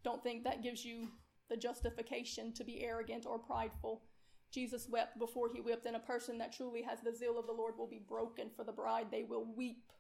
don't 0.07 0.23
think 0.23 0.45
that 0.45 0.63
gives 0.63 0.85
you 0.85 1.09
the 1.49 1.57
justification 1.57 2.53
to 2.53 2.63
be 2.63 2.81
arrogant 2.81 3.25
or 3.25 3.37
prideful. 3.37 4.03
Jesus 4.53 4.87
wept 4.89 5.19
before 5.19 5.49
he 5.53 5.59
whipped, 5.59 5.85
and 5.85 5.97
a 5.97 5.99
person 5.99 6.37
that 6.37 6.53
truly 6.53 6.81
has 6.81 6.99
the 7.01 7.13
zeal 7.13 7.37
of 7.37 7.45
the 7.45 7.51
Lord 7.51 7.77
will 7.77 7.89
be 7.89 7.99
broken 8.07 8.49
for 8.55 8.63
the 8.63 8.71
bride. 8.71 9.07
They 9.11 9.23
will 9.23 9.45
weep 9.57 9.91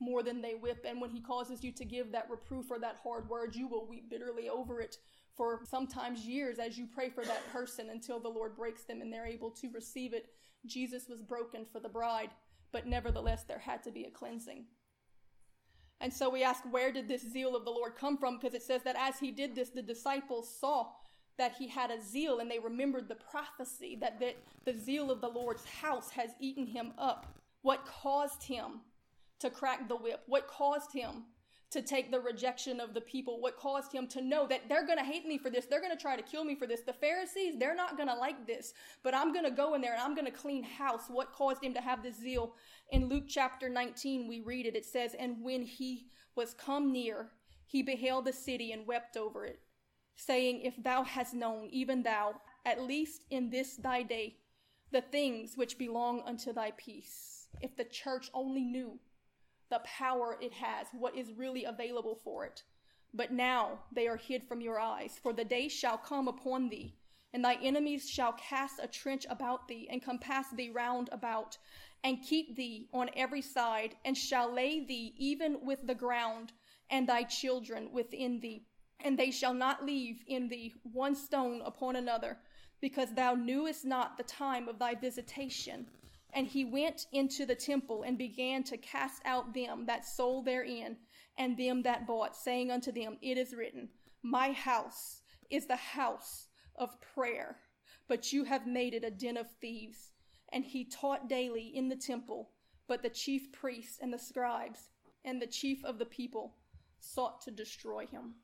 more 0.00 0.24
than 0.24 0.42
they 0.42 0.54
whip. 0.54 0.84
And 0.84 1.00
when 1.00 1.10
he 1.10 1.20
causes 1.20 1.62
you 1.62 1.70
to 1.70 1.84
give 1.84 2.10
that 2.10 2.28
reproof 2.28 2.72
or 2.72 2.80
that 2.80 2.98
hard 3.04 3.28
word, 3.28 3.54
you 3.54 3.68
will 3.68 3.86
weep 3.86 4.10
bitterly 4.10 4.48
over 4.48 4.80
it 4.80 4.96
for 5.36 5.60
sometimes 5.70 6.26
years 6.26 6.58
as 6.58 6.76
you 6.76 6.88
pray 6.92 7.08
for 7.08 7.24
that 7.24 7.48
person 7.52 7.90
until 7.90 8.18
the 8.18 8.28
Lord 8.28 8.56
breaks 8.56 8.82
them 8.82 9.00
and 9.00 9.12
they're 9.12 9.26
able 9.28 9.52
to 9.52 9.70
receive 9.70 10.12
it. 10.12 10.26
Jesus 10.66 11.08
was 11.08 11.22
broken 11.22 11.66
for 11.70 11.78
the 11.78 11.88
bride, 11.88 12.30
but 12.72 12.88
nevertheless, 12.88 13.44
there 13.44 13.60
had 13.60 13.84
to 13.84 13.92
be 13.92 14.06
a 14.06 14.10
cleansing. 14.10 14.64
And 16.00 16.12
so 16.12 16.28
we 16.28 16.42
ask, 16.42 16.62
where 16.70 16.92
did 16.92 17.08
this 17.08 17.22
zeal 17.22 17.54
of 17.54 17.64
the 17.64 17.70
Lord 17.70 17.94
come 17.96 18.18
from? 18.18 18.38
Because 18.38 18.54
it 18.54 18.62
says 18.62 18.82
that 18.82 18.96
as 18.98 19.18
he 19.20 19.30
did 19.30 19.54
this, 19.54 19.68
the 19.68 19.82
disciples 19.82 20.52
saw 20.60 20.88
that 21.38 21.54
he 21.58 21.68
had 21.68 21.90
a 21.90 22.00
zeal 22.00 22.40
and 22.40 22.50
they 22.50 22.58
remembered 22.58 23.08
the 23.08 23.14
prophecy 23.14 23.96
that, 24.00 24.20
that 24.20 24.36
the 24.64 24.76
zeal 24.76 25.10
of 25.10 25.20
the 25.20 25.28
Lord's 25.28 25.64
house 25.64 26.10
has 26.10 26.30
eaten 26.40 26.66
him 26.66 26.92
up. 26.98 27.38
What 27.62 27.86
caused 27.86 28.42
him 28.42 28.80
to 29.38 29.50
crack 29.50 29.88
the 29.88 29.96
whip? 29.96 30.22
What 30.26 30.48
caused 30.48 30.92
him 30.92 31.24
to 31.72 31.80
take 31.80 32.10
the 32.10 32.20
rejection 32.20 32.80
of 32.80 32.92
the 32.92 33.00
people, 33.00 33.40
what 33.40 33.56
caused 33.56 33.92
him 33.92 34.06
to 34.06 34.20
know 34.20 34.46
that 34.46 34.68
they're 34.68 34.86
going 34.86 34.98
to 34.98 35.04
hate 35.04 35.26
me 35.26 35.38
for 35.38 35.48
this. 35.48 35.64
They're 35.64 35.80
going 35.80 35.96
to 35.96 36.00
try 36.00 36.16
to 36.16 36.22
kill 36.22 36.44
me 36.44 36.54
for 36.54 36.66
this. 36.66 36.82
The 36.82 36.92
Pharisees, 36.92 37.54
they're 37.58 37.74
not 37.74 37.96
going 37.96 38.10
to 38.10 38.14
like 38.14 38.46
this, 38.46 38.74
but 39.02 39.14
I'm 39.14 39.32
going 39.32 39.46
to 39.46 39.50
go 39.50 39.72
in 39.72 39.80
there 39.80 39.94
and 39.94 40.02
I'm 40.02 40.14
going 40.14 40.26
to 40.26 40.30
clean 40.30 40.62
house. 40.62 41.04
What 41.08 41.32
caused 41.32 41.64
him 41.64 41.72
to 41.72 41.80
have 41.80 42.02
this 42.02 42.16
zeal? 42.16 42.54
In 42.92 43.08
Luke 43.08 43.24
chapter 43.26 43.70
19, 43.70 44.28
we 44.28 44.42
read 44.42 44.66
it. 44.66 44.76
It 44.76 44.84
says, 44.84 45.14
And 45.18 45.42
when 45.42 45.62
he 45.62 46.08
was 46.36 46.52
come 46.52 46.92
near, 46.92 47.30
he 47.64 47.82
beheld 47.82 48.26
the 48.26 48.34
city 48.34 48.70
and 48.70 48.86
wept 48.86 49.16
over 49.16 49.46
it, 49.46 49.60
saying, 50.14 50.60
If 50.60 50.74
thou 50.76 51.02
hast 51.02 51.32
known, 51.32 51.70
even 51.72 52.02
thou, 52.02 52.34
at 52.66 52.82
least 52.82 53.22
in 53.30 53.48
this 53.48 53.76
thy 53.76 54.02
day, 54.02 54.36
the 54.90 55.00
things 55.00 55.56
which 55.56 55.78
belong 55.78 56.20
unto 56.26 56.52
thy 56.52 56.72
peace. 56.72 57.46
If 57.62 57.74
the 57.78 57.84
church 57.84 58.30
only 58.34 58.62
knew 58.62 58.98
the 59.70 59.80
power 59.84 60.36
it 60.42 60.52
has, 60.52 60.88
what 60.92 61.16
is 61.16 61.32
really 61.32 61.64
available 61.64 62.20
for 62.22 62.44
it. 62.44 62.62
But 63.14 63.32
now 63.32 63.78
they 63.90 64.06
are 64.06 64.18
hid 64.18 64.44
from 64.44 64.60
your 64.60 64.78
eyes, 64.78 65.18
for 65.22 65.32
the 65.32 65.46
day 65.46 65.68
shall 65.68 65.96
come 65.96 66.28
upon 66.28 66.68
thee, 66.68 66.94
and 67.32 67.42
thy 67.42 67.54
enemies 67.54 68.06
shall 68.06 68.34
cast 68.34 68.80
a 68.82 68.86
trench 68.86 69.24
about 69.30 69.66
thee, 69.66 69.88
and 69.90 70.04
compass 70.04 70.48
thee 70.54 70.68
round 70.68 71.08
about, 71.10 71.56
and 72.04 72.22
keep 72.22 72.56
thee 72.56 72.88
on 72.92 73.10
every 73.14 73.42
side, 73.42 73.94
and 74.04 74.16
shall 74.16 74.52
lay 74.52 74.84
thee 74.84 75.14
even 75.16 75.64
with 75.64 75.86
the 75.86 75.94
ground, 75.94 76.52
and 76.90 77.08
thy 77.08 77.22
children 77.22 77.90
within 77.92 78.40
thee. 78.40 78.66
And 79.04 79.18
they 79.18 79.30
shall 79.30 79.54
not 79.54 79.84
leave 79.84 80.22
in 80.26 80.48
thee 80.48 80.74
one 80.82 81.14
stone 81.14 81.62
upon 81.64 81.96
another, 81.96 82.38
because 82.80 83.14
thou 83.14 83.34
knewest 83.34 83.84
not 83.84 84.16
the 84.16 84.24
time 84.24 84.68
of 84.68 84.78
thy 84.78 84.94
visitation. 84.94 85.86
And 86.34 86.46
he 86.46 86.64
went 86.64 87.06
into 87.12 87.46
the 87.46 87.54
temple 87.54 88.02
and 88.02 88.18
began 88.18 88.62
to 88.64 88.76
cast 88.76 89.22
out 89.24 89.54
them 89.54 89.86
that 89.86 90.04
sold 90.04 90.46
therein 90.46 90.96
and 91.38 91.56
them 91.56 91.82
that 91.82 92.06
bought, 92.06 92.36
saying 92.36 92.70
unto 92.70 92.90
them, 92.90 93.18
It 93.22 93.38
is 93.38 93.54
written, 93.54 93.88
My 94.22 94.52
house 94.52 95.22
is 95.50 95.66
the 95.66 95.76
house 95.76 96.48
of 96.76 97.00
prayer, 97.00 97.58
but 98.08 98.32
you 98.32 98.44
have 98.44 98.66
made 98.66 98.94
it 98.94 99.04
a 99.04 99.10
den 99.10 99.36
of 99.36 99.46
thieves. 99.60 100.11
And 100.52 100.64
he 100.64 100.84
taught 100.84 101.28
daily 101.28 101.72
in 101.74 101.88
the 101.88 101.96
temple, 101.96 102.50
but 102.86 103.02
the 103.02 103.08
chief 103.08 103.52
priests 103.52 103.98
and 104.02 104.12
the 104.12 104.18
scribes 104.18 104.90
and 105.24 105.40
the 105.40 105.46
chief 105.46 105.82
of 105.84 105.98
the 105.98 106.04
people 106.04 106.56
sought 107.00 107.40
to 107.42 107.50
destroy 107.50 108.06
him. 108.06 108.34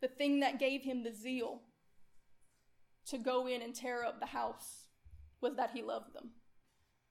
The 0.00 0.08
thing 0.08 0.40
that 0.40 0.58
gave 0.58 0.82
him 0.82 1.02
the 1.02 1.12
zeal 1.12 1.62
to 3.06 3.18
go 3.18 3.46
in 3.46 3.62
and 3.62 3.74
tear 3.74 4.04
up 4.04 4.20
the 4.20 4.26
house 4.26 4.88
was 5.40 5.56
that 5.56 5.70
he 5.74 5.82
loved 5.82 6.14
them. 6.14 6.30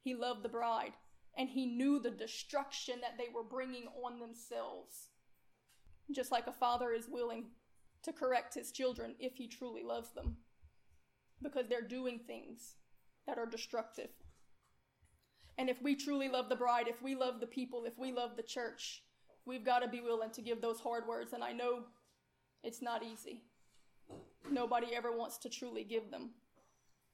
He 0.02 0.16
loved 0.16 0.44
the 0.44 0.50
bride, 0.50 0.94
and 1.38 1.50
he 1.50 1.66
knew 1.66 2.00
the 2.00 2.12
destruction 2.12 3.02
that 3.02 3.18
they 3.18 3.28
were 3.34 3.44
bringing 3.44 3.88
on 4.04 4.20
themselves. 4.20 5.10
Just 6.12 6.32
like 6.32 6.48
a 6.48 6.54
father 6.54 6.92
is 6.94 7.10
willing 7.10 7.48
to 8.04 8.14
correct 8.14 8.54
his 8.54 8.72
children 8.72 9.16
if 9.20 9.36
he 9.36 9.48
truly 9.48 9.84
loves 9.84 10.14
them, 10.14 10.38
because 11.44 11.68
they're 11.68 11.82
doing 11.82 12.20
things 12.26 12.76
that 13.28 13.38
are 13.38 13.46
destructive. 13.46 14.10
And 15.58 15.70
if 15.70 15.82
we 15.82 15.96
truly 15.96 16.30
love 16.30 16.50
the 16.50 16.56
bride, 16.56 16.88
if 16.88 17.02
we 17.02 17.16
love 17.16 17.40
the 17.40 17.48
people, 17.48 17.84
if 17.86 17.98
we 17.98 18.12
love 18.12 18.32
the 18.36 18.44
church, 18.44 19.04
we've 19.46 19.66
got 19.66 19.80
to 19.80 19.88
be 19.88 20.02
willing 20.02 20.32
to 20.32 20.42
give 20.42 20.62
those 20.62 20.80
hard 20.80 21.08
words. 21.08 21.34
And 21.34 21.44
I 21.44 21.52
know 21.52 21.84
it's 22.64 22.82
not 22.82 23.04
easy. 23.04 23.42
Nobody 24.50 24.96
ever 24.96 25.16
wants 25.16 25.38
to 25.40 25.50
truly 25.50 25.84
give 25.84 26.12
them. 26.12 26.32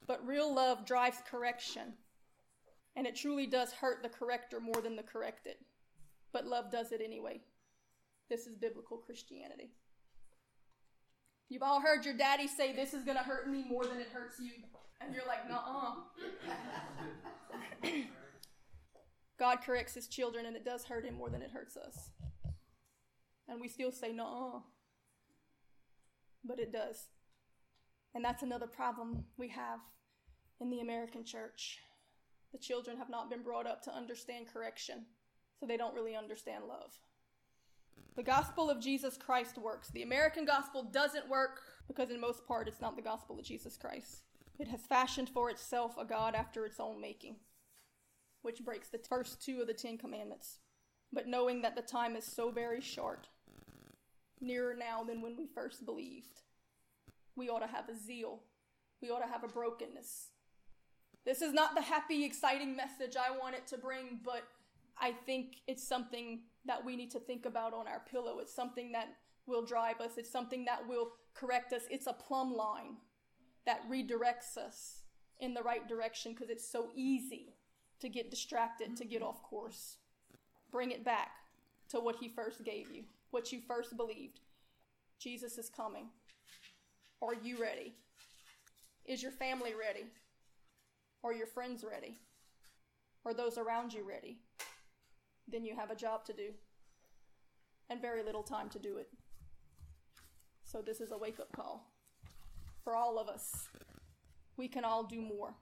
But 0.08 0.26
real 0.28 0.54
love 0.54 0.86
drives 0.86 1.18
correction. 1.30 1.94
And 2.96 3.08
it 3.08 3.16
truly 3.16 3.48
does 3.48 3.72
hurt 3.72 4.04
the 4.04 4.10
corrector 4.10 4.60
more 4.60 4.82
than 4.82 4.96
the 4.96 5.04
corrected. 5.04 5.56
But 6.32 6.46
love 6.46 6.72
does 6.72 6.92
it 6.92 7.02
anyway. 7.04 7.42
This 8.30 8.46
is 8.46 8.56
biblical 8.56 8.98
Christianity. 8.98 9.72
You've 11.50 11.64
all 11.64 11.82
heard 11.82 12.06
your 12.06 12.18
daddy 12.18 12.48
say, 12.48 12.74
This 12.74 12.94
is 12.94 13.04
going 13.04 13.18
to 13.18 13.24
hurt 13.24 13.50
me 13.50 13.64
more 13.68 13.86
than 13.86 14.00
it 14.00 14.10
hurts 14.14 14.40
you. 14.40 14.52
And 15.02 15.14
you're 15.14 15.28
like, 15.28 15.40
uh. 15.52 15.96
God 19.38 19.58
corrects 19.66 19.94
his 19.94 20.08
children, 20.08 20.46
and 20.46 20.56
it 20.56 20.64
does 20.64 20.86
hurt 20.86 21.06
him 21.06 21.16
more 21.16 21.30
than 21.30 21.42
it 21.42 21.52
hurts 21.52 21.76
us. 21.76 22.10
And 23.48 23.60
we 23.60 23.68
still 23.68 23.92
say, 23.92 24.16
uh. 24.18 24.60
But 26.46 26.60
it 26.60 26.72
does. 26.72 27.08
And 28.16 28.24
that's 28.24 28.44
another 28.44 28.68
problem 28.68 29.26
we 29.38 29.50
have 29.50 29.80
in 30.62 30.70
the 30.70 30.82
American 30.82 31.26
church. 31.26 31.80
The 32.52 32.60
children 32.60 32.98
have 32.98 33.10
not 33.10 33.30
been 33.30 33.42
brought 33.42 33.66
up 33.68 33.82
to 33.84 33.96
understand 33.96 34.48
correction. 34.52 35.06
So 35.60 35.66
they 35.66 35.78
don't 35.78 35.96
really 35.96 36.16
understand 36.16 36.66
love. 36.68 36.92
The 38.16 38.24
gospel 38.24 38.70
of 38.70 38.80
Jesus 38.80 39.18
Christ 39.18 39.58
works. 39.58 39.90
The 39.90 40.04
American 40.04 40.46
gospel 40.46 40.84
doesn't 40.84 41.30
work 41.30 41.62
because, 41.88 42.12
in 42.12 42.22
most 42.22 42.46
part, 42.46 42.68
it's 42.68 42.82
not 42.82 42.96
the 42.96 43.02
gospel 43.02 43.40
of 43.40 43.46
Jesus 43.46 43.76
Christ. 43.78 44.24
It 44.60 44.68
has 44.68 44.82
fashioned 44.82 45.30
for 45.30 45.50
itself 45.50 45.96
a 45.98 46.06
God 46.06 46.36
after 46.36 46.66
its 46.66 46.80
own 46.80 47.02
making, 47.02 47.38
which 48.42 48.64
breaks 48.64 48.90
the 48.90 49.00
first 49.00 49.44
two 49.44 49.62
of 49.62 49.68
the 49.68 49.74
Ten 49.74 49.98
Commandments. 49.98 50.60
But 51.12 51.28
knowing 51.28 51.62
that 51.62 51.76
the 51.76 51.82
time 51.82 52.16
is 52.16 52.24
so 52.24 52.52
very 52.52 52.82
short, 52.82 53.28
nearer 54.40 54.76
now 54.76 55.04
than 55.04 55.22
when 55.22 55.36
we 55.38 55.48
first 55.48 55.86
believed, 55.86 56.42
we 57.36 57.50
ought 57.50 57.60
to 57.60 57.68
have 57.68 57.90
a 57.90 57.96
zeal. 57.96 58.42
We 59.02 59.10
ought 59.10 59.26
to 59.26 59.32
have 59.32 59.44
a 59.44 59.48
brokenness. 59.48 60.30
This 61.26 61.42
is 61.42 61.54
not 61.54 61.76
the 61.76 61.82
happy, 61.82 62.24
exciting 62.24 62.76
message 62.76 63.16
I 63.16 63.36
want 63.38 63.56
it 63.56 63.66
to 63.68 63.78
bring, 63.78 64.20
but 64.24 64.44
I 65.00 65.12
think 65.26 65.62
it's 65.68 65.88
something 65.88 66.42
that 66.66 66.84
we 66.84 66.96
need 66.96 67.12
to 67.12 67.20
think 67.20 67.46
about 67.46 67.74
on 67.74 67.88
our 67.88 68.02
pillow. 68.10 68.40
It's 68.40 68.54
something 68.54 68.92
that 68.92 69.08
will 69.46 69.66
drive 69.66 70.00
us, 70.00 70.12
it's 70.18 70.32
something 70.32 70.66
that 70.66 70.88
will 70.88 71.10
correct 71.34 71.74
us. 71.74 71.84
It's 71.90 72.08
a 72.08 72.14
plumb 72.14 72.54
line 72.54 72.98
that 73.66 73.90
redirects 73.90 74.58
us 74.58 75.04
in 75.40 75.54
the 75.54 75.62
right 75.62 75.88
direction 75.88 76.34
because 76.34 76.50
it's 76.50 76.68
so 76.68 76.90
easy 76.96 77.54
to 78.00 78.10
get 78.10 78.30
distracted, 78.30 78.98
to 78.98 79.06
get 79.06 79.22
off 79.22 79.42
course. 79.44 79.98
Bring 80.72 80.92
it 80.92 81.06
back 81.06 81.32
to 81.90 82.00
what 82.00 82.18
He 82.18 82.30
first 82.30 82.64
gave 82.64 82.92
you, 82.92 83.04
what 83.32 83.52
you 83.52 83.62
first 83.68 83.96
believed. 83.96 84.40
Jesus 85.20 85.58
is 85.58 85.70
coming. 85.70 86.08
Are 87.22 87.36
you 87.36 87.58
ready? 87.62 87.94
Is 89.06 89.22
your 89.22 89.32
family 89.32 89.74
ready? 89.74 90.06
Are 91.24 91.34
your 91.34 91.48
friends 91.48 91.86
ready? 91.90 92.20
Are 93.26 93.34
those 93.34 93.58
around 93.58 93.94
you 93.94 94.08
ready? 94.08 94.40
Then 95.48 95.64
you 95.64 95.76
have 95.76 95.92
a 95.92 95.96
job 95.96 96.26
to 96.26 96.34
do 96.34 96.50
and 97.90 98.02
very 98.02 98.24
little 98.24 98.44
time 98.44 98.70
to 98.70 98.80
do 98.80 98.98
it. 98.98 99.08
So, 100.66 100.82
this 100.82 101.00
is 101.00 101.12
a 101.12 101.18
wake 101.18 101.40
up 101.40 101.52
call 101.54 101.93
for 102.84 102.96
all 102.96 103.18
of 103.18 103.28
us. 103.28 103.70
We 104.58 104.68
can 104.68 104.84
all 104.84 105.04
do 105.04 105.22
more. 105.22 105.56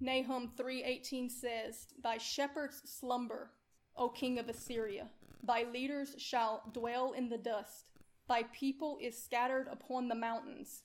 Nahum 0.00 0.48
3:18 0.56 1.28
says, 1.28 1.88
"Thy 1.98 2.18
shepherds 2.18 2.90
slumber, 2.90 3.52
O 3.96 4.08
king 4.08 4.38
of 4.38 4.48
Assyria. 4.48 5.10
Thy 5.42 5.62
leaders 5.64 6.14
shall 6.18 6.68
dwell 6.72 7.12
in 7.12 7.28
the 7.28 7.38
dust. 7.38 7.86
Thy 8.26 8.44
people 8.44 8.98
is 9.00 9.22
scattered 9.22 9.68
upon 9.68 10.08
the 10.08 10.14
mountains, 10.14 10.84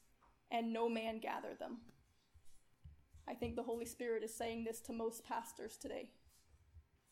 and 0.52 0.74
no 0.74 0.90
man 0.90 1.20
gather 1.20 1.56
them." 1.56 1.94
I 3.28 3.36
think 3.36 3.56
the 3.56 3.64
Holy 3.64 3.86
Spirit 3.86 4.24
is 4.24 4.36
saying 4.36 4.66
this 4.66 4.82
to 4.82 4.94
most 4.94 5.24
pastors 5.24 5.78
today. 5.78 6.12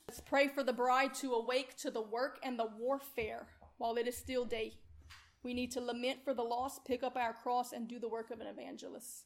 Let's 0.08 0.22
pray 0.22 0.48
for 0.48 0.64
the 0.64 0.74
bride 0.74 1.14
to 1.16 1.34
awake 1.34 1.76
to 1.78 1.90
the 1.90 2.02
work 2.02 2.38
and 2.44 2.60
the 2.60 2.66
warfare 2.66 3.48
while 3.78 3.98
it 3.98 4.08
is 4.08 4.18
still 4.18 4.46
day. 4.46 4.78
We 5.44 5.54
need 5.54 5.72
to 5.72 5.82
lament 5.82 6.20
for 6.24 6.34
the 6.34 6.44
lost, 6.44 6.86
pick 6.86 7.04
up 7.04 7.18
our 7.18 7.34
cross, 7.34 7.74
and 7.74 7.88
do 7.88 8.00
the 8.00 8.10
work 8.10 8.32
of 8.32 8.40
an 8.40 8.48
evangelist. 8.48 9.26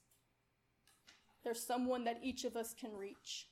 There's 1.43 1.63
someone 1.63 2.03
that 2.05 2.19
each 2.23 2.43
of 2.43 2.55
us 2.55 2.73
can 2.73 2.93
reach. 2.93 3.47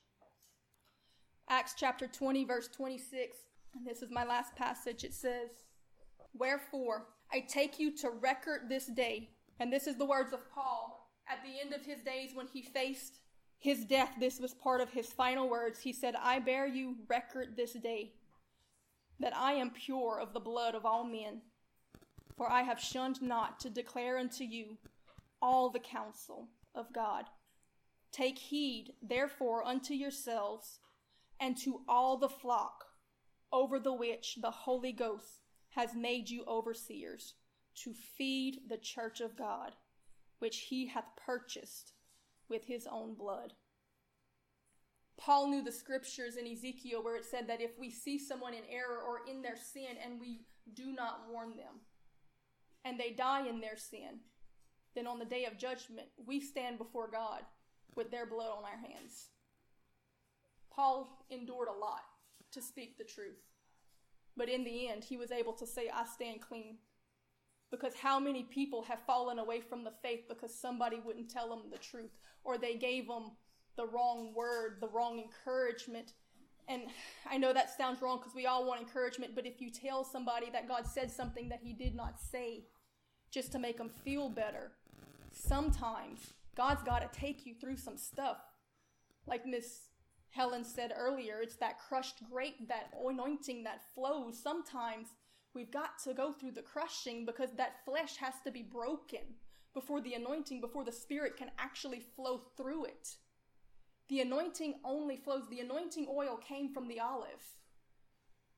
Acts 1.47 1.75
chapter 1.77 2.07
20, 2.07 2.43
verse 2.43 2.67
26, 2.67 3.37
and 3.75 3.85
this 3.85 4.01
is 4.01 4.09
my 4.09 4.25
last 4.25 4.55
passage. 4.55 5.03
It 5.03 5.13
says, 5.13 5.49
Wherefore, 6.33 7.05
I 7.31 7.41
take 7.41 7.79
you 7.79 7.95
to 7.97 8.09
record 8.09 8.61
this 8.67 8.87
day. 8.87 9.29
And 9.59 9.71
this 9.71 9.87
is 9.87 9.95
the 9.95 10.05
words 10.05 10.33
of 10.33 10.49
Paul 10.53 11.11
at 11.29 11.39
the 11.43 11.61
end 11.61 11.73
of 11.73 11.85
his 11.85 12.01
days 12.01 12.31
when 12.33 12.47
he 12.47 12.61
faced 12.61 13.19
his 13.57 13.85
death. 13.85 14.11
This 14.19 14.39
was 14.39 14.53
part 14.53 14.81
of 14.81 14.91
his 14.91 15.07
final 15.07 15.49
words. 15.49 15.79
He 15.79 15.93
said, 15.93 16.15
I 16.21 16.39
bear 16.39 16.67
you 16.67 16.95
record 17.09 17.55
this 17.55 17.73
day 17.73 18.13
that 19.19 19.35
I 19.35 19.53
am 19.53 19.71
pure 19.71 20.19
of 20.19 20.33
the 20.33 20.39
blood 20.41 20.75
of 20.75 20.85
all 20.85 21.05
men, 21.05 21.41
for 22.35 22.51
I 22.51 22.63
have 22.63 22.79
shunned 22.79 23.21
not 23.21 23.59
to 23.61 23.69
declare 23.69 24.17
unto 24.17 24.43
you 24.43 24.77
all 25.41 25.69
the 25.69 25.79
counsel 25.79 26.49
of 26.73 26.93
God. 26.93 27.25
Take 28.11 28.37
heed, 28.37 28.93
therefore, 29.01 29.63
unto 29.65 29.93
yourselves 29.93 30.79
and 31.39 31.57
to 31.57 31.81
all 31.87 32.17
the 32.17 32.29
flock 32.29 32.85
over 33.51 33.79
the 33.79 33.93
which 33.93 34.37
the 34.41 34.51
Holy 34.51 34.91
Ghost 34.91 35.41
has 35.69 35.93
made 35.95 36.29
you 36.29 36.43
overseers, 36.47 37.35
to 37.75 37.93
feed 37.93 38.61
the 38.69 38.77
church 38.77 39.19
of 39.19 39.37
God, 39.37 39.73
which 40.39 40.67
he 40.69 40.87
hath 40.87 41.15
purchased 41.17 41.93
with 42.49 42.65
his 42.65 42.87
own 42.89 43.13
blood. 43.13 43.53
Paul 45.17 45.49
knew 45.49 45.63
the 45.63 45.71
scriptures 45.71 46.35
in 46.35 46.47
Ezekiel 46.47 47.03
where 47.03 47.15
it 47.15 47.25
said 47.25 47.47
that 47.47 47.61
if 47.61 47.71
we 47.79 47.89
see 47.89 48.17
someone 48.17 48.53
in 48.53 48.63
error 48.69 48.99
or 49.05 49.21
in 49.29 49.41
their 49.41 49.57
sin 49.57 49.97
and 50.03 50.19
we 50.19 50.41
do 50.73 50.93
not 50.93 51.21
warn 51.29 51.55
them, 51.57 51.81
and 52.85 52.99
they 52.99 53.11
die 53.11 53.47
in 53.47 53.59
their 53.59 53.75
sin, 53.75 54.19
then 54.95 55.07
on 55.07 55.19
the 55.19 55.25
day 55.25 55.45
of 55.45 55.57
judgment, 55.57 56.07
we 56.25 56.39
stand 56.39 56.77
before 56.77 57.09
God 57.11 57.41
with 57.95 58.11
their 58.11 58.25
blood 58.25 58.51
on 58.57 58.63
our 58.63 58.77
hands. 58.77 59.29
Paul 60.73 61.25
endured 61.29 61.67
a 61.67 61.77
lot 61.77 62.01
to 62.51 62.61
speak 62.61 62.97
the 62.97 63.03
truth. 63.03 63.41
But 64.37 64.49
in 64.49 64.63
the 64.63 64.89
end, 64.89 65.03
he 65.03 65.17
was 65.17 65.31
able 65.31 65.53
to 65.53 65.65
say, 65.65 65.89
I 65.93 66.05
stand 66.05 66.41
clean. 66.41 66.77
Because 67.71 67.93
how 67.95 68.19
many 68.19 68.43
people 68.43 68.83
have 68.83 68.99
fallen 69.07 69.39
away 69.39 69.59
from 69.59 69.83
the 69.83 69.93
faith 70.01 70.25
because 70.29 70.53
somebody 70.53 71.01
wouldn't 71.03 71.29
tell 71.29 71.49
them 71.49 71.63
the 71.71 71.77
truth 71.77 72.11
or 72.43 72.57
they 72.57 72.75
gave 72.75 73.07
them 73.07 73.31
the 73.75 73.87
wrong 73.87 74.33
word, 74.35 74.77
the 74.79 74.87
wrong 74.87 75.19
encouragement. 75.19 76.13
And 76.67 76.83
I 77.29 77.37
know 77.37 77.53
that 77.53 77.75
sounds 77.75 78.01
wrong 78.01 78.19
because 78.19 78.35
we 78.35 78.45
all 78.45 78.65
want 78.65 78.81
encouragement, 78.81 79.35
but 79.35 79.45
if 79.45 79.61
you 79.61 79.71
tell 79.71 80.03
somebody 80.03 80.49
that 80.51 80.67
God 80.67 80.85
said 80.85 81.11
something 81.11 81.49
that 81.49 81.59
he 81.61 81.73
did 81.73 81.95
not 81.95 82.19
say 82.19 82.65
just 83.31 83.51
to 83.51 83.59
make 83.59 83.77
them 83.77 83.89
feel 83.89 84.29
better, 84.29 84.71
sometimes 85.31 86.33
God's 86.55 86.83
got 86.83 86.99
to 86.99 87.19
take 87.19 87.45
you 87.45 87.53
through 87.53 87.77
some 87.77 87.97
stuff. 87.97 88.37
Like 89.27 89.45
Miss 89.45 89.89
Helen 90.29 90.63
said 90.63 90.93
earlier, 90.97 91.41
it's 91.41 91.55
that 91.57 91.79
crushed 91.79 92.21
grape, 92.31 92.67
that 92.67 92.93
anointing 93.05 93.63
that 93.63 93.81
flows. 93.93 94.37
Sometimes 94.41 95.07
we've 95.53 95.71
got 95.71 95.97
to 96.03 96.13
go 96.13 96.33
through 96.33 96.51
the 96.51 96.61
crushing 96.61 97.25
because 97.25 97.51
that 97.57 97.83
flesh 97.85 98.17
has 98.17 98.35
to 98.45 98.51
be 98.51 98.61
broken 98.61 99.35
before 99.73 100.01
the 100.01 100.13
anointing, 100.13 100.61
before 100.61 100.83
the 100.83 100.91
Spirit 100.91 101.37
can 101.37 101.51
actually 101.59 102.01
flow 102.15 102.41
through 102.57 102.85
it. 102.85 103.15
The 104.07 104.21
anointing 104.21 104.75
only 104.83 105.17
flows, 105.17 105.43
the 105.49 105.59
anointing 105.59 106.07
oil 106.09 106.37
came 106.37 106.73
from 106.73 106.87
the 106.87 106.99
olive. 106.99 107.43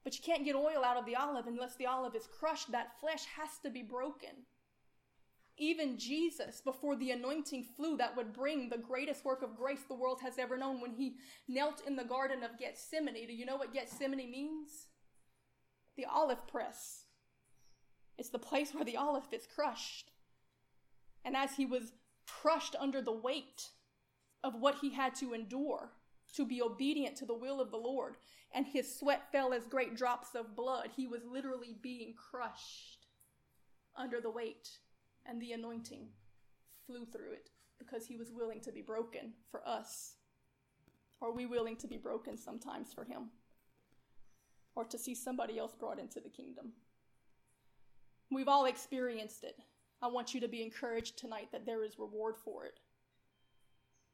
But 0.04 0.16
you 0.16 0.24
can't 0.24 0.46
get 0.46 0.56
oil 0.56 0.84
out 0.86 0.98
of 0.98 1.06
the 1.06 1.16
olive 1.16 1.48
unless 1.48 1.76
the 1.76 1.86
olive 1.86 2.16
is 2.16 2.28
crushed. 2.28 2.72
That 2.72 3.00
flesh 3.00 3.26
has 3.38 3.50
to 3.64 3.70
be 3.70 3.82
broken. 3.82 4.46
Even 5.58 5.98
Jesus, 5.98 6.62
before 6.62 6.96
the 6.96 7.12
anointing 7.12 7.66
flew 7.76 7.98
that 7.98 8.16
would 8.16 8.32
bring 8.32 8.70
the 8.70 8.78
greatest 8.78 9.26
work 9.26 9.42
of 9.42 9.56
grace 9.56 9.82
the 9.88 9.96
world 9.96 10.20
has 10.22 10.38
ever 10.38 10.58
known, 10.58 10.80
when 10.80 10.94
he 10.94 11.16
knelt 11.48 11.82
in 11.88 11.96
the 11.96 12.04
Garden 12.04 12.44
of 12.44 12.60
Gethsemane, 12.60 13.26
do 13.26 13.34
you 13.34 13.46
know 13.46 13.58
what 13.58 13.74
Gethsemane 13.74 14.30
means? 14.30 14.88
The 15.96 16.06
olive 16.06 16.48
press. 16.48 17.06
It's 18.18 18.30
the 18.30 18.40
place 18.40 18.74
where 18.74 18.86
the 18.86 18.98
olive 18.98 19.24
is 19.32 19.48
crushed. 19.48 20.12
And 21.26 21.36
as 21.36 21.56
he 21.56 21.66
was 21.66 21.94
crushed 22.28 22.76
under 22.80 23.02
the 23.02 23.12
weight 23.12 23.70
of 24.44 24.56
what 24.56 24.76
he 24.82 24.94
had 24.94 25.16
to 25.16 25.34
endure 25.34 25.92
to 26.36 26.46
be 26.46 26.62
obedient 26.62 27.16
to 27.18 27.26
the 27.26 27.34
will 27.34 27.60
of 27.60 27.72
the 27.72 27.78
Lord, 27.78 28.18
and 28.54 28.68
his 28.68 29.00
sweat 29.00 29.32
fell 29.32 29.54
as 29.54 29.66
great 29.66 29.96
drops 29.96 30.36
of 30.36 30.56
blood, 30.56 30.90
he 30.96 31.08
was 31.08 31.22
literally 31.26 31.76
being 31.82 32.14
crushed 32.14 33.08
under 33.96 34.22
the 34.22 34.30
weight, 34.30 34.70
and 35.28 35.42
the 35.42 35.52
anointing 35.52 36.08
flew 36.86 37.06
through 37.06 37.34
it 37.34 37.50
because 37.78 38.06
he 38.06 38.16
was 38.16 38.32
willing 38.32 38.62
to 38.62 38.72
be 38.72 38.82
broken 38.82 39.34
for 39.52 39.68
us. 39.68 40.16
Are 41.22 41.32
we 41.32 41.46
willing 41.46 41.76
to 41.78 41.88
be 41.88 41.98
broken 41.98 42.38
sometimes 42.38 42.94
for 42.94 43.04
him? 43.04 43.30
Or 44.76 44.86
to 44.86 44.98
see 44.98 45.16
somebody 45.16 45.58
else 45.58 45.74
brought 45.74 46.00
into 46.00 46.20
the 46.20 46.30
kingdom? 46.30 46.74
We've 48.32 48.48
all 48.48 48.66
experienced 48.66 49.44
it. 49.44 49.56
I 50.02 50.08
want 50.08 50.34
you 50.34 50.42
to 50.42 50.48
be 50.48 50.62
encouraged 50.62 51.18
tonight 51.18 51.50
that 51.52 51.66
there 51.66 51.84
is 51.84 51.98
reward 51.98 52.36
for 52.38 52.66
it. 52.66 52.80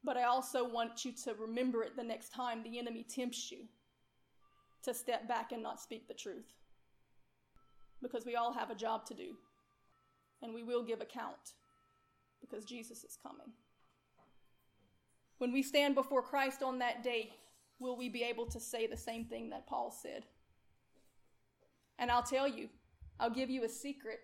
But 0.03 0.17
I 0.17 0.23
also 0.23 0.67
want 0.67 1.05
you 1.05 1.11
to 1.23 1.33
remember 1.33 1.83
it 1.83 1.95
the 1.95 2.03
next 2.03 2.29
time 2.33 2.63
the 2.63 2.79
enemy 2.79 3.03
tempts 3.03 3.51
you 3.51 3.65
to 4.83 4.93
step 4.93 5.27
back 5.27 5.51
and 5.51 5.63
not 5.63 5.81
speak 5.81 6.07
the 6.07 6.13
truth. 6.13 6.53
Because 8.01 8.25
we 8.25 8.35
all 8.35 8.53
have 8.53 8.69
a 8.69 8.75
job 8.75 9.05
to 9.07 9.13
do, 9.13 9.35
and 10.43 10.53
we 10.53 10.63
will 10.63 10.83
give 10.83 11.01
account 11.01 11.53
because 12.41 12.65
Jesus 12.65 13.03
is 13.03 13.17
coming. 13.23 13.53
When 15.39 15.51
we 15.51 15.63
stand 15.63 15.95
before 15.95 16.21
Christ 16.21 16.61
on 16.61 16.79
that 16.79 17.03
day, 17.03 17.31
will 17.79 17.97
we 17.97 18.09
be 18.09 18.23
able 18.23 18.45
to 18.47 18.59
say 18.59 18.85
the 18.85 18.97
same 18.97 19.25
thing 19.25 19.49
that 19.49 19.67
Paul 19.67 19.91
said? 19.91 20.25
And 21.97 22.11
I'll 22.11 22.23
tell 22.23 22.47
you, 22.47 22.69
I'll 23.19 23.29
give 23.29 23.49
you 23.49 23.63
a 23.63 23.69
secret 23.69 24.19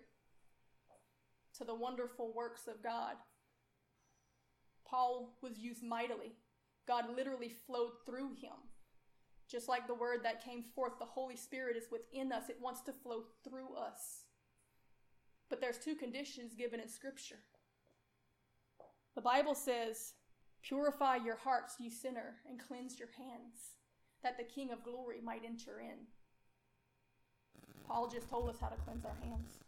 to 1.58 1.64
the 1.64 1.74
wonderful 1.74 2.32
works 2.34 2.68
of 2.68 2.82
God. 2.82 3.16
Paul 4.86 5.36
was 5.42 5.58
used 5.58 5.82
mightily. 5.82 6.32
God 6.86 7.04
literally 7.16 7.54
flowed 7.66 7.92
through 8.04 8.34
him 8.34 8.56
Just 9.48 9.68
like 9.68 9.86
the 9.86 9.94
word 9.94 10.20
that 10.24 10.44
came 10.44 10.62
forth, 10.62 10.98
the 10.98 11.04
Holy 11.04 11.36
Spirit 11.36 11.76
is 11.76 11.88
within 11.90 12.32
us. 12.32 12.48
It 12.48 12.58
wants 12.60 12.82
to 12.82 12.92
flow 12.92 13.24
through 13.44 13.74
us. 13.76 14.24
But 15.50 15.60
there's 15.60 15.78
two 15.78 15.96
conditions 15.96 16.54
given 16.54 16.80
in 16.80 16.88
Scripture. 16.88 17.40
The 19.16 19.20
Bible 19.20 19.54
says, 19.54 20.14
Purify 20.62 21.16
your 21.16 21.36
hearts, 21.36 21.74
you 21.80 21.90
sinner, 21.90 22.36
and 22.48 22.60
cleanse 22.60 22.98
your 22.98 23.08
hands, 23.18 23.74
that 24.22 24.38
the 24.38 24.44
King 24.44 24.70
of 24.70 24.84
glory 24.84 25.20
might 25.22 25.42
enter 25.44 25.80
in. 25.80 26.06
Paul 27.86 28.08
just 28.08 28.30
told 28.30 28.48
us 28.48 28.60
how 28.60 28.68
to 28.68 28.76
cleanse 28.76 29.04
our 29.04 29.16
hands. 29.22 29.58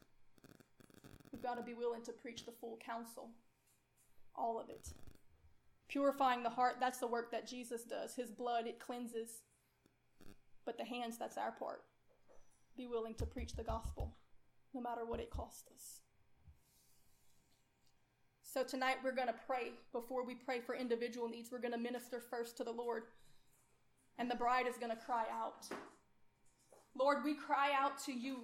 We've 1.33 1.43
got 1.43 1.57
to 1.57 1.63
be 1.63 1.75
willing 1.75 2.03
to 2.03 2.13
preach 2.13 2.45
the 2.45 2.53
full 2.53 2.79
counsel, 2.85 3.31
all 4.37 4.61
of 4.61 4.69
it. 4.69 4.91
Purifying 5.89 6.43
the 6.43 6.51
heart, 6.51 6.77
that's 6.79 6.99
the 6.99 7.07
work 7.07 7.33
that 7.33 7.49
Jesus 7.49 7.83
does. 7.83 8.15
His 8.15 8.31
blood, 8.31 8.67
it 8.67 8.79
cleanses. 8.79 9.43
But 10.65 10.79
the 10.79 10.85
hands, 10.85 11.19
that's 11.19 11.37
our 11.37 11.53
part. 11.53 11.83
Be 12.77 12.87
willing 12.87 13.15
to 13.17 13.27
preach 13.27 13.55
the 13.55 13.65
gospel, 13.65 14.15
no 14.75 14.81
matter 14.81 15.05
what 15.07 15.21
it 15.21 15.31
costs 15.31 15.65
us. 15.75 16.01
So 18.43 18.63
tonight 18.63 18.97
we're 19.03 19.15
going 19.15 19.29
to 19.29 19.35
pray. 19.47 19.73
Before 19.93 20.27
we 20.27 20.35
pray 20.35 20.61
for 20.61 20.75
individual 20.75 21.29
needs, 21.29 21.51
we're 21.51 21.59
going 21.59 21.73
to 21.73 21.79
minister 21.79 22.21
first 22.21 22.57
to 22.59 22.65
the 22.65 22.71
Lord. 22.71 23.05
And 24.19 24.31
the 24.31 24.35
bride 24.35 24.67
is 24.67 24.77
going 24.77 24.91
to 24.91 25.03
cry 25.03 25.25
out. 25.33 25.67
Lord, 26.95 27.19
we 27.25 27.35
cry 27.35 27.71
out 27.75 27.99
to 28.05 28.13
you. 28.13 28.37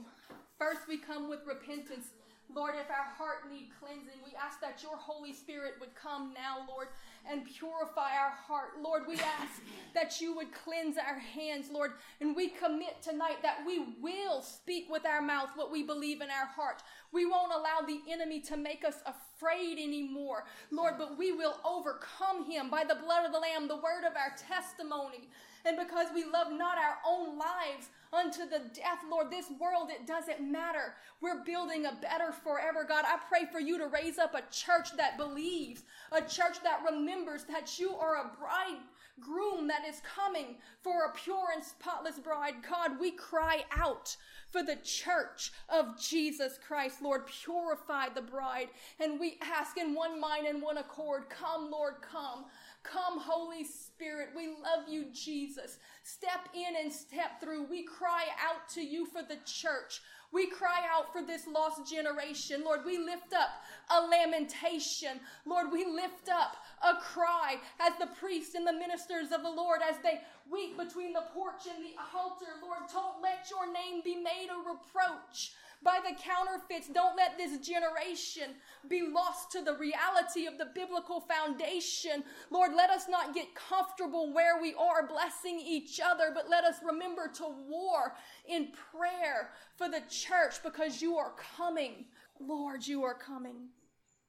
First, 0.59 0.83
we 0.89 0.97
come 0.97 1.29
with 1.29 1.41
repentance 1.47 2.07
Lord, 2.55 2.75
if 2.81 2.91
our 2.91 3.05
heart 3.17 3.51
need 3.51 3.69
cleansing, 3.79 4.21
we 4.25 4.33
ask 4.35 4.61
that 4.61 4.83
your 4.83 4.97
Holy 4.97 5.35
Spirit 5.35 5.75
would 5.81 5.95
come 5.95 6.33
now, 6.33 6.65
Lord, 6.67 6.89
and 7.31 7.45
purify 7.45 8.17
our 8.17 8.31
heart. 8.31 8.81
Lord, 8.83 9.03
we 9.07 9.15
ask 9.17 9.61
that 9.95 10.21
you 10.21 10.35
would 10.35 10.53
cleanse 10.53 10.97
our 10.97 11.19
hands, 11.19 11.69
Lord, 11.71 11.93
and 12.21 12.35
we 12.35 12.49
commit 12.49 13.03
tonight 13.03 13.43
that 13.43 13.59
we 13.67 13.85
will 14.01 14.41
speak 14.41 14.89
with 14.91 15.05
our 15.05 15.21
mouth 15.21 15.51
what 15.57 15.71
we 15.71 15.83
believe 15.83 16.23
in 16.23 16.31
our 16.31 16.47
heart. 16.47 16.83
We 17.13 17.27
won't 17.27 17.53
allow 17.53 17.87
the 17.87 18.01
enemy 18.11 18.41
to 18.43 18.57
make 18.57 18.85
us 18.85 19.03
afraid 19.05 19.79
anymore, 19.79 20.45
Lord, 20.71 20.95
but 20.99 21.19
we 21.19 21.33
will 21.33 21.57
overcome 21.67 22.51
him 22.51 22.71
by 22.71 22.85
the 22.85 22.95
blood 22.95 23.27
of 23.27 23.33
the 23.33 23.41
Lamb, 23.41 23.69
the 23.69 23.77
word 23.77 24.05
of 24.09 24.17
our 24.17 24.35
testimony. 24.37 25.29
And 25.65 25.77
because 25.77 26.09
we 26.15 26.25
love 26.25 26.53
not 26.53 26.79
our 26.79 26.99
own 27.07 27.39
lives, 27.39 27.89
unto 28.13 28.41
the 28.49 28.63
death, 28.73 29.01
Lord. 29.11 29.31
This 29.31 29.51
world, 29.61 29.91
it 29.91 30.07
doesn't 30.07 30.41
matter. 30.41 30.95
We're 31.21 31.45
building 31.45 31.87
a 31.87 31.99
better 32.01 32.33
forever, 32.33 32.85
God. 32.89 33.05
I 33.07 33.19
pray 33.29 33.47
for 33.51 33.61
you 33.61 33.79
to 33.79 33.87
raise 33.87 34.19
up 34.19 34.35
a 34.35 34.43
church 34.51 34.97
that 34.97 35.19
believes, 35.19 35.83
a 36.13 36.21
church 36.21 36.63
that 36.63 36.83
remembers 36.89 37.45
that 37.45 37.79
you 37.79 37.95
are 37.95 38.17
a 38.17 38.31
bridegroom 38.39 39.69
that 39.69 39.87
is 39.87 40.01
coming 40.15 40.57
for 40.83 41.05
a 41.05 41.13
pure 41.13 41.49
and 41.55 41.63
spotless 41.63 42.19
bride. 42.19 42.55
God, 42.69 42.99
we 43.01 43.11
cry 43.11 43.65
out 43.77 44.17
for 44.51 44.63
the 44.63 44.77
church 44.77 45.53
of 45.69 46.01
Jesus 46.01 46.59
Christ. 46.67 47.03
Lord, 47.03 47.27
purify 47.27 48.09
the 48.15 48.23
bride. 48.23 48.69
And 48.99 49.21
we 49.21 49.39
ask 49.43 49.77
in 49.77 49.95
one 49.95 50.19
mind 50.19 50.47
and 50.47 50.63
one 50.63 50.79
accord, 50.79 51.29
come, 51.29 51.71
Lord, 51.71 51.97
come. 52.01 52.47
Come, 52.83 53.19
Holy 53.19 53.65
Spirit. 53.65 54.31
We 54.35 54.49
love 54.49 54.89
you, 54.89 55.07
Jesus. 55.13 55.79
Step 56.03 56.49
in 56.55 56.83
and 56.83 56.93
step 56.93 57.41
through. 57.41 57.65
We 57.65 57.83
cry 57.83 58.25
out 58.41 58.69
to 58.75 58.81
you 58.81 59.07
for 59.07 59.23
the 59.23 59.39
church. 59.45 60.01
We 60.31 60.47
cry 60.47 60.83
out 60.91 61.13
for 61.13 61.23
this 61.23 61.47
lost 61.47 61.91
generation. 61.91 62.63
Lord, 62.65 62.81
we 62.85 62.99
lift 62.99 63.33
up 63.33 63.49
a 63.91 64.01
lamentation. 64.07 65.21
Lord, 65.47 65.73
we 65.73 65.87
lift 65.87 66.29
up 66.29 66.57
a 66.83 66.97
cry 67.01 67.57
as 67.81 67.95
the 67.99 68.15
priests 68.19 68.55
and 68.55 68.67
the 68.67 68.73
ministers 68.73 69.33
of 69.33 69.43
the 69.43 69.51
Lord 69.51 69.81
as 69.89 69.97
they 70.03 70.21
weep 70.51 70.77
between 70.77 71.15
the 71.15 71.25
porch 71.35 71.67
and 71.69 71.83
the 71.85 71.97
altar. 72.17 72.53
Lord, 72.63 72.81
don't 72.93 73.23
let 73.23 73.49
your 73.51 73.73
name 73.73 74.03
be 74.05 74.17
made 74.17 74.49
a 74.51 74.59
reproach 74.59 75.53
by 75.83 76.01
the 76.03 76.17
counterfeits. 76.21 76.89
Don't 76.89 77.17
let 77.17 77.39
this 77.39 77.59
generation 77.59 78.55
be 78.89 79.03
lost 79.03 79.53
to 79.53 79.63
the 79.63 79.75
reality 79.75 80.47
of 80.47 80.59
the 80.59 80.69
biblical 80.75 81.21
foundation. 81.21 82.25
Lord, 82.51 82.73
let 82.75 82.91
us 82.91 83.07
not 83.09 83.35
get 83.35 83.55
comfortable 83.55 84.33
where 84.33 84.61
we 84.61 84.75
are 84.75 85.07
blessing 85.07 85.61
each 85.61 86.01
other, 86.05 86.31
but 86.35 86.49
let 86.49 86.65
us 86.65 86.77
remember 86.85 87.29
to 87.35 87.49
war 87.69 88.15
in 88.47 88.69
prayer 88.93 89.51
for 89.77 89.89
the 89.89 90.03
church 90.09 90.63
because 90.63 91.01
you 91.01 91.17
are 91.17 91.33
coming. 91.57 92.07
Lord, 92.41 92.87
you 92.87 93.05
are 93.05 93.15
coming. 93.15 93.69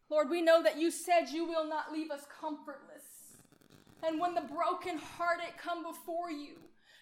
Lord, 0.09 0.29
we 0.29 0.41
know 0.41 0.63
that 0.63 0.79
you 0.79 0.89
said 0.89 1.29
you 1.29 1.45
will 1.45 1.67
not 1.67 1.93
leave 1.93 2.09
us 2.09 2.25
comfortless. 2.39 3.03
And 4.03 4.19
when 4.19 4.33
the 4.33 4.41
brokenhearted 4.41 5.57
come 5.57 5.83
before 5.83 6.31
you, 6.31 6.55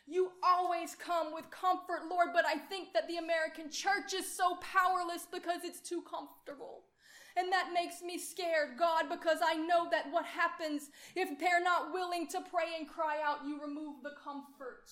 you 0.07 0.31
always 0.41 0.95
come 0.95 1.33
with 1.33 1.51
comfort, 1.51 2.07
Lord, 2.09 2.29
but 2.33 2.45
I 2.45 2.55
think 2.57 2.93
that 2.93 3.07
the 3.07 3.17
American 3.17 3.69
church 3.69 4.13
is 4.13 4.25
so 4.25 4.55
powerless 4.61 5.27
because 5.31 5.63
it's 5.63 5.81
too 5.81 6.01
comfortable. 6.01 6.83
And 7.35 7.51
that 7.51 7.69
makes 7.73 8.01
me 8.01 8.17
scared, 8.17 8.79
God, 8.79 9.09
because 9.09 9.39
I 9.45 9.55
know 9.55 9.87
that 9.91 10.11
what 10.11 10.25
happens 10.25 10.89
if 11.15 11.37
they're 11.37 11.63
not 11.63 11.93
willing 11.93 12.27
to 12.29 12.41
pray 12.41 12.79
and 12.79 12.87
cry 12.87 13.17
out, 13.23 13.45
you 13.45 13.61
remove 13.61 14.01
the 14.01 14.15
comfort. 14.23 14.89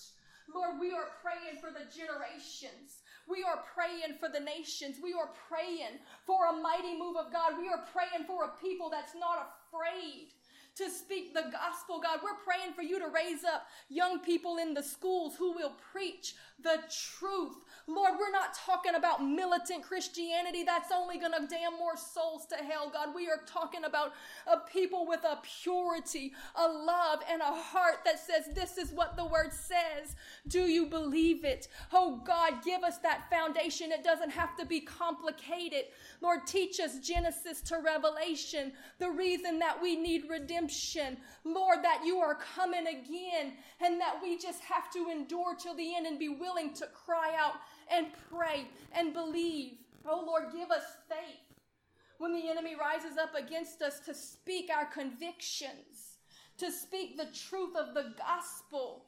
Lord, 0.54 0.78
we 0.78 0.92
are 0.92 1.10
praying 1.24 1.58
for 1.60 1.72
the 1.72 1.90
generations. 1.90 3.02
We 3.26 3.42
are 3.42 3.64
praying 3.74 4.18
for 4.20 4.28
the 4.28 4.38
nations. 4.38 5.02
We 5.02 5.12
are 5.12 5.30
praying 5.48 5.98
for 6.24 6.46
a 6.46 6.52
mighty 6.52 6.94
move 6.96 7.16
of 7.16 7.32
God. 7.32 7.58
We 7.58 7.66
are 7.66 7.82
praying 7.90 8.28
for 8.28 8.44
a 8.44 8.54
people 8.62 8.90
that's 8.90 9.16
not 9.18 9.58
afraid 9.66 10.35
to 10.76 10.90
speak 10.90 11.32
the 11.32 11.44
gospel, 11.50 12.00
God. 12.00 12.20
We're 12.22 12.44
praying 12.44 12.74
for 12.74 12.82
you 12.82 12.98
to 12.98 13.06
raise 13.08 13.44
up 13.44 13.66
young 13.88 14.20
people 14.20 14.58
in 14.58 14.74
the 14.74 14.82
schools 14.82 15.34
who 15.36 15.52
will 15.52 15.72
preach 15.92 16.34
the 16.62 16.78
truth. 17.18 17.56
Lord, 17.86 18.12
we're 18.18 18.32
not 18.32 18.54
talking 18.54 18.94
about 18.94 19.24
militant 19.24 19.82
Christianity. 19.82 20.64
That's 20.64 20.90
only 20.92 21.18
going 21.18 21.32
to 21.32 21.46
damn 21.46 21.78
more 21.78 21.96
souls 21.96 22.46
to 22.46 22.56
hell, 22.56 22.90
God. 22.92 23.14
We 23.14 23.28
are 23.28 23.40
talking 23.46 23.84
about 23.84 24.12
a 24.46 24.58
people 24.58 25.06
with 25.06 25.24
a 25.24 25.38
purity, 25.62 26.32
a 26.54 26.66
love, 26.66 27.20
and 27.30 27.40
a 27.40 27.44
heart 27.44 27.98
that 28.04 28.18
says, 28.18 28.54
This 28.54 28.76
is 28.76 28.92
what 28.92 29.16
the 29.16 29.24
word 29.24 29.52
says. 29.52 30.16
Do 30.48 30.62
you 30.62 30.86
believe 30.86 31.44
it? 31.44 31.68
Oh, 31.92 32.20
God, 32.24 32.64
give 32.64 32.82
us 32.82 32.98
that 32.98 33.30
foundation. 33.30 33.92
It 33.92 34.04
doesn't 34.04 34.30
have 34.30 34.56
to 34.56 34.66
be 34.66 34.80
complicated. 34.80 35.84
Lord, 36.20 36.46
teach 36.46 36.80
us 36.80 36.98
Genesis 36.98 37.60
to 37.62 37.78
Revelation, 37.78 38.72
the 38.98 39.10
reason 39.10 39.58
that 39.60 39.80
we 39.80 39.96
need 39.96 40.28
redemption. 40.66 41.16
Lord, 41.44 41.82
that 41.82 42.02
you 42.04 42.18
are 42.18 42.36
coming 42.56 42.86
again 42.86 43.52
and 43.80 44.00
that 44.00 44.16
we 44.22 44.38
just 44.38 44.62
have 44.64 44.90
to 44.92 45.08
endure 45.10 45.54
till 45.54 45.74
the 45.74 45.94
end 45.94 46.06
and 46.06 46.18
be 46.18 46.28
willing 46.28 46.72
to 46.74 46.86
cry 46.86 47.32
out 47.38 47.54
and 47.90 48.06
pray 48.30 48.66
and 48.92 49.12
believe. 49.12 49.74
Oh 50.08 50.24
Lord, 50.26 50.44
give 50.52 50.70
us 50.70 50.84
faith 51.08 51.60
when 52.18 52.32
the 52.32 52.48
enemy 52.48 52.74
rises 52.74 53.18
up 53.18 53.34
against 53.34 53.82
us 53.82 54.00
to 54.00 54.14
speak 54.14 54.70
our 54.74 54.86
convictions, 54.86 56.18
to 56.58 56.70
speak 56.70 57.16
the 57.16 57.28
truth 57.48 57.76
of 57.76 57.94
the 57.94 58.14
gospel. 58.18 59.04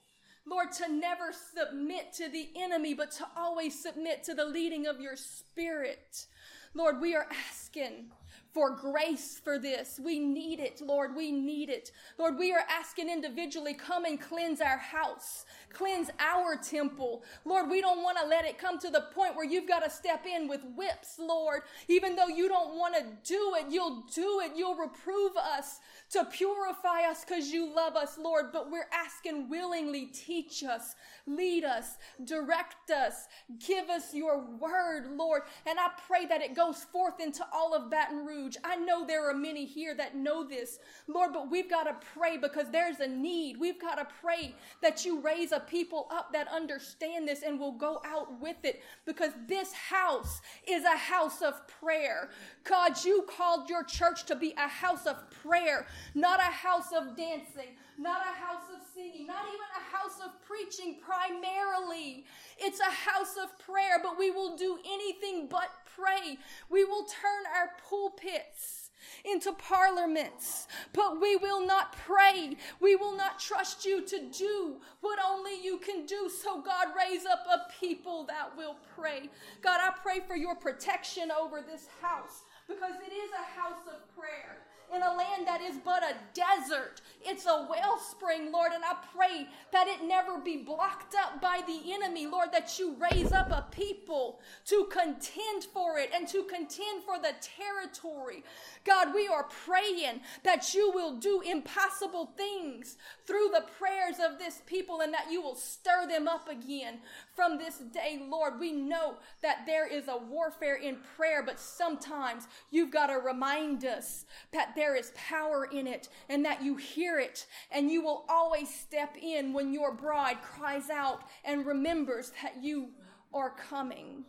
Lord, 0.47 0.73
to 0.73 0.91
never 0.91 1.31
submit 1.33 2.13
to 2.15 2.29
the 2.29 2.49
enemy, 2.57 2.95
but 2.95 3.11
to 3.13 3.27
always 3.37 3.81
submit 3.81 4.25
to 4.25 4.35
the 4.35 4.47
leading 4.47 4.87
of 4.87 5.01
your 5.01 5.17
spirit. 5.17 6.27
Lord, 6.75 7.01
we 7.01 7.15
are 7.15 7.27
asking 7.51 8.11
for 8.59 8.71
grace 8.71 9.41
for 9.45 9.57
this. 9.57 10.01
We 10.03 10.19
need 10.19 10.59
it, 10.59 10.81
Lord. 10.81 11.15
We 11.15 11.31
need 11.31 11.69
it. 11.69 11.93
Lord, 12.19 12.37
we 12.37 12.53
are 12.53 12.65
asking 12.69 13.09
individually, 13.09 13.73
come 13.73 14.05
and 14.05 14.21
cleanse 14.21 14.61
our 14.61 14.79
house, 14.79 15.47
cleanse 15.73 16.11
our 16.19 16.57
temple. 16.57 17.23
Lord, 17.45 17.71
we 17.71 17.81
don't 17.81 18.03
want 18.03 18.19
to 18.19 18.27
let 18.27 18.45
it 18.45 18.59
come 18.59 18.81
to 18.81 18.91
the 18.91 19.03
point 19.15 19.37
where 19.37 19.45
you've 19.45 19.69
got 19.69 19.85
to 19.85 19.91
step 19.91 20.27
in 20.27 20.49
with 20.49 20.65
whips, 20.77 21.21
Lord. 21.21 21.63
Even 21.87 22.17
though 22.17 22.27
you 22.27 22.49
don't 22.49 22.77
want 22.77 22.97
to 22.97 23.05
do 23.23 23.55
it, 23.61 23.67
you'll 23.71 24.03
do 24.13 24.41
it. 24.45 24.51
You'll 24.57 24.75
reprove 24.75 25.37
us 25.37 25.79
to 26.11 26.25
purify 26.25 27.03
us 27.09 27.25
because 27.25 27.51
you 27.51 27.75
love 27.75 27.97
us, 27.97 28.19
Lord. 28.19 28.47
But 28.53 28.71
we're 28.71 28.89
asking 28.93 29.49
willingly, 29.49 30.07
teach 30.07 30.65
us, 30.65 30.95
lead 31.27 31.65
us, 31.65 31.99
direct 32.25 32.91
us, 32.91 33.27
give 33.67 33.89
us 33.91 34.15
your 34.15 34.45
word, 34.59 35.11
Lord. 35.17 35.43
And 35.67 35.79
I 35.79 35.91
pray 36.07 36.27
that 36.27 36.41
it 36.41 36.55
goes 36.55 36.85
forth 36.85 37.21
into 37.21 37.45
all 37.53 37.75
of 37.75 37.91
Baton 37.91 38.25
Rouge. 38.25 38.57
I 38.65 38.77
know 38.77 39.07
there 39.07 39.29
are 39.29 39.35
many 39.35 39.65
here 39.65 39.95
that 39.95 40.17
know 40.17 40.45
this, 40.45 40.79
Lord, 41.07 41.33
but 41.33 41.51
we've 41.51 41.71
got 41.71 41.85
to 41.85 42.07
pray 42.15 42.37
because 42.37 42.71
there's 42.71 43.01
a 43.01 43.09
need. 43.09 43.59
We've 43.59 43.81
got 43.81 43.97
to 43.97 44.07
pray 44.21 44.55
that 44.83 45.05
you 45.05 45.21
raise 45.21 45.53
a 45.53 45.61
people 45.61 46.09
up 46.11 46.33
that 46.33 46.49
understand 46.49 47.29
this 47.29 47.43
and 47.43 47.59
will 47.59 47.73
go 47.73 48.01
out 48.05 48.41
with 48.41 48.57
it 48.65 48.83
because 49.05 49.33
this 49.47 49.73
house 49.73 50.41
is 50.67 50.85
a 50.85 50.97
house 50.97 51.43
of 51.43 51.67
prayer. 51.69 52.31
God, 52.65 53.05
you 53.05 53.27
called 53.29 53.69
your 53.69 53.85
church 53.85 54.25
to 54.27 54.37
be 54.37 54.55
a 54.57 54.69
house 54.69 55.07
of 55.07 55.31
prayer, 55.31 55.87
not 56.15 56.41
a 56.41 56.53
house 56.53 56.93
of 56.93 57.17
dancing, 57.17 57.77
not 57.99 58.21
a 58.21 58.35
house 58.41 58.65
of 58.75 58.83
singing, 58.95 59.27
not 59.27 59.45
even 59.47 59.69
a 59.77 59.97
house 59.97 60.21
of 60.25 60.41
preaching 60.43 60.97
primarily. 61.01 62.25
It's 62.59 62.81
a 62.81 63.11
house 63.11 63.37
of 63.43 63.59
prayer, 63.59 64.01
but 64.03 64.19
we 64.19 64.31
will 64.31 64.57
do 64.57 64.79
anything 64.87 65.49
but 65.49 65.71
pray. 65.97 66.39
We 66.71 66.85
will 66.85 67.05
turn 67.05 67.45
our 67.57 67.71
pulpits 67.89 68.91
into 69.25 69.53
parliaments, 69.53 70.69
but 70.93 71.21
we 71.21 71.37
will 71.37 71.67
not 71.67 71.97
pray. 71.97 72.57
We 72.81 72.97
will 72.97 73.17
not 73.17 73.39
trust 73.39 73.85
you 73.85 74.05
to 74.07 74.29
do 74.31 74.77
what 75.01 75.19
only 75.27 75.63
you 75.63 75.79
can 75.79 76.07
do. 76.07 76.31
So, 76.31 76.61
God, 76.61 76.89
raise 76.97 77.25
up 77.27 77.45
a 77.51 77.73
people 77.81 78.25
that 78.27 78.57
will 78.57 78.77
pray. 78.97 79.31
God, 79.63 79.81
I 79.83 79.93
pray 80.03 80.21
for 80.27 80.37
your 80.37 80.55
protection 80.55 81.31
over 81.31 81.61
this 81.61 81.87
house 82.01 82.45
because 82.69 82.95
it 83.07 83.13
is 83.13 83.31
a 83.33 83.61
house 83.61 83.83
of 83.87 84.15
prayer 84.17 84.59
in 84.95 85.03
a 85.03 85.15
land 85.15 85.47
that 85.47 85.61
is 85.61 85.77
but 85.85 86.03
a 86.03 86.15
desert. 86.35 87.01
It's 87.25 87.47
a 87.47 87.67
wellspring, 87.69 88.53
Lord, 88.53 88.73
and 88.73 88.85
I 88.85 88.97
pray 89.15 89.49
that 89.73 89.89
it 89.89 90.07
never 90.07 90.39
be 90.39 90.59
blocked 90.59 91.15
up 91.15 91.41
by 91.41 91.61
the 91.67 91.93
enemy, 91.93 92.27
Lord, 92.27 92.53
that 92.53 92.79
you 92.79 92.97
raise 93.11 93.33
up 93.33 93.51
a 93.51 93.67
people 93.71 94.41
to 94.67 94.89
contend 94.91 95.65
for 95.73 95.99
it 95.99 96.11
and 96.15 96.27
to 96.29 96.45
contend 96.45 97.05
for 97.05 97.19
the 97.19 97.35
territory. 97.41 98.45
God, 98.85 99.15
we 99.15 99.29
are 99.29 99.45
praying 99.45 100.21
that 100.45 100.75
you 100.75 100.91
will 100.95 101.17
do 101.17 101.43
impossible 101.45 102.33
things 102.37 102.97
through 103.27 103.51
the 103.53 103.65
prayers 103.79 104.17
of 104.25 104.39
this 104.39 104.63
people 104.67 105.01
and 105.01 105.13
that 105.13 105.31
you 105.31 105.43
will 105.43 105.55
stir 105.55 106.07
them 106.09 106.29
up 106.29 106.49
again 106.49 106.99
from 107.39 107.57
this 107.57 107.79
day, 107.93 108.21
Lord. 108.29 108.59
We 108.59 108.73
know 108.73 109.15
that 109.43 109.65
there 109.65 109.87
is 109.87 110.09
a 110.09 110.17
warfare 110.17 110.75
in 110.75 110.97
prayer, 111.17 111.41
but 111.41 111.61
sometimes 111.61 112.49
you've 112.73 112.91
got 112.91 113.07
to 113.07 113.19
remind 113.19 113.85
us 113.85 114.27
that 114.53 114.75
there 114.75 114.97
is 114.97 115.13
power 115.15 115.67
in 115.67 115.87
it 115.87 116.09
and 116.29 116.45
that 116.45 116.65
you 116.65 116.75
hear 116.75 117.21
it 117.21 117.47
and 117.71 117.93
you 117.93 118.03
will 118.03 118.25
always 118.29 118.69
step 118.69 119.17
in 119.23 119.53
when 119.53 119.73
your 119.73 119.95
bride 119.95 120.43
cries 120.43 120.91
out 120.91 121.23
and 121.45 121.65
remembers 121.65 122.33
that 122.43 122.61
you 122.61 122.89
are 123.33 123.51
coming. 123.51 124.25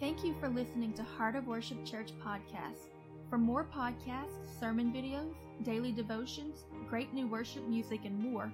Thank 0.00 0.24
you 0.24 0.34
for 0.40 0.48
listening 0.48 0.92
to 0.94 1.04
Heart 1.04 1.36
of 1.36 1.46
Worship 1.46 1.86
Church 1.86 2.10
podcast. 2.20 2.90
For 3.30 3.38
more 3.38 3.64
podcasts, 3.64 4.58
sermon 4.58 4.92
videos, 4.92 5.34
daily 5.62 5.92
devotions, 5.92 6.64
great 6.90 7.14
new 7.14 7.28
worship 7.28 7.68
music, 7.68 8.00
and 8.04 8.18
more, 8.18 8.52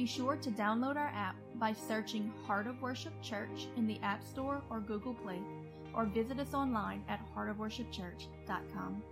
be 0.00 0.06
sure 0.06 0.34
to 0.34 0.50
download 0.52 0.96
our 0.96 1.12
app 1.14 1.36
by 1.56 1.74
searching 1.74 2.32
Heart 2.46 2.66
of 2.66 2.80
Worship 2.80 3.12
Church 3.20 3.66
in 3.76 3.86
the 3.86 4.00
App 4.02 4.24
Store 4.24 4.62
or 4.70 4.80
Google 4.80 5.12
Play 5.12 5.38
or 5.92 6.06
visit 6.06 6.40
us 6.40 6.54
online 6.54 7.04
at 7.06 7.20
heartofworshipchurch.com. 7.36 9.02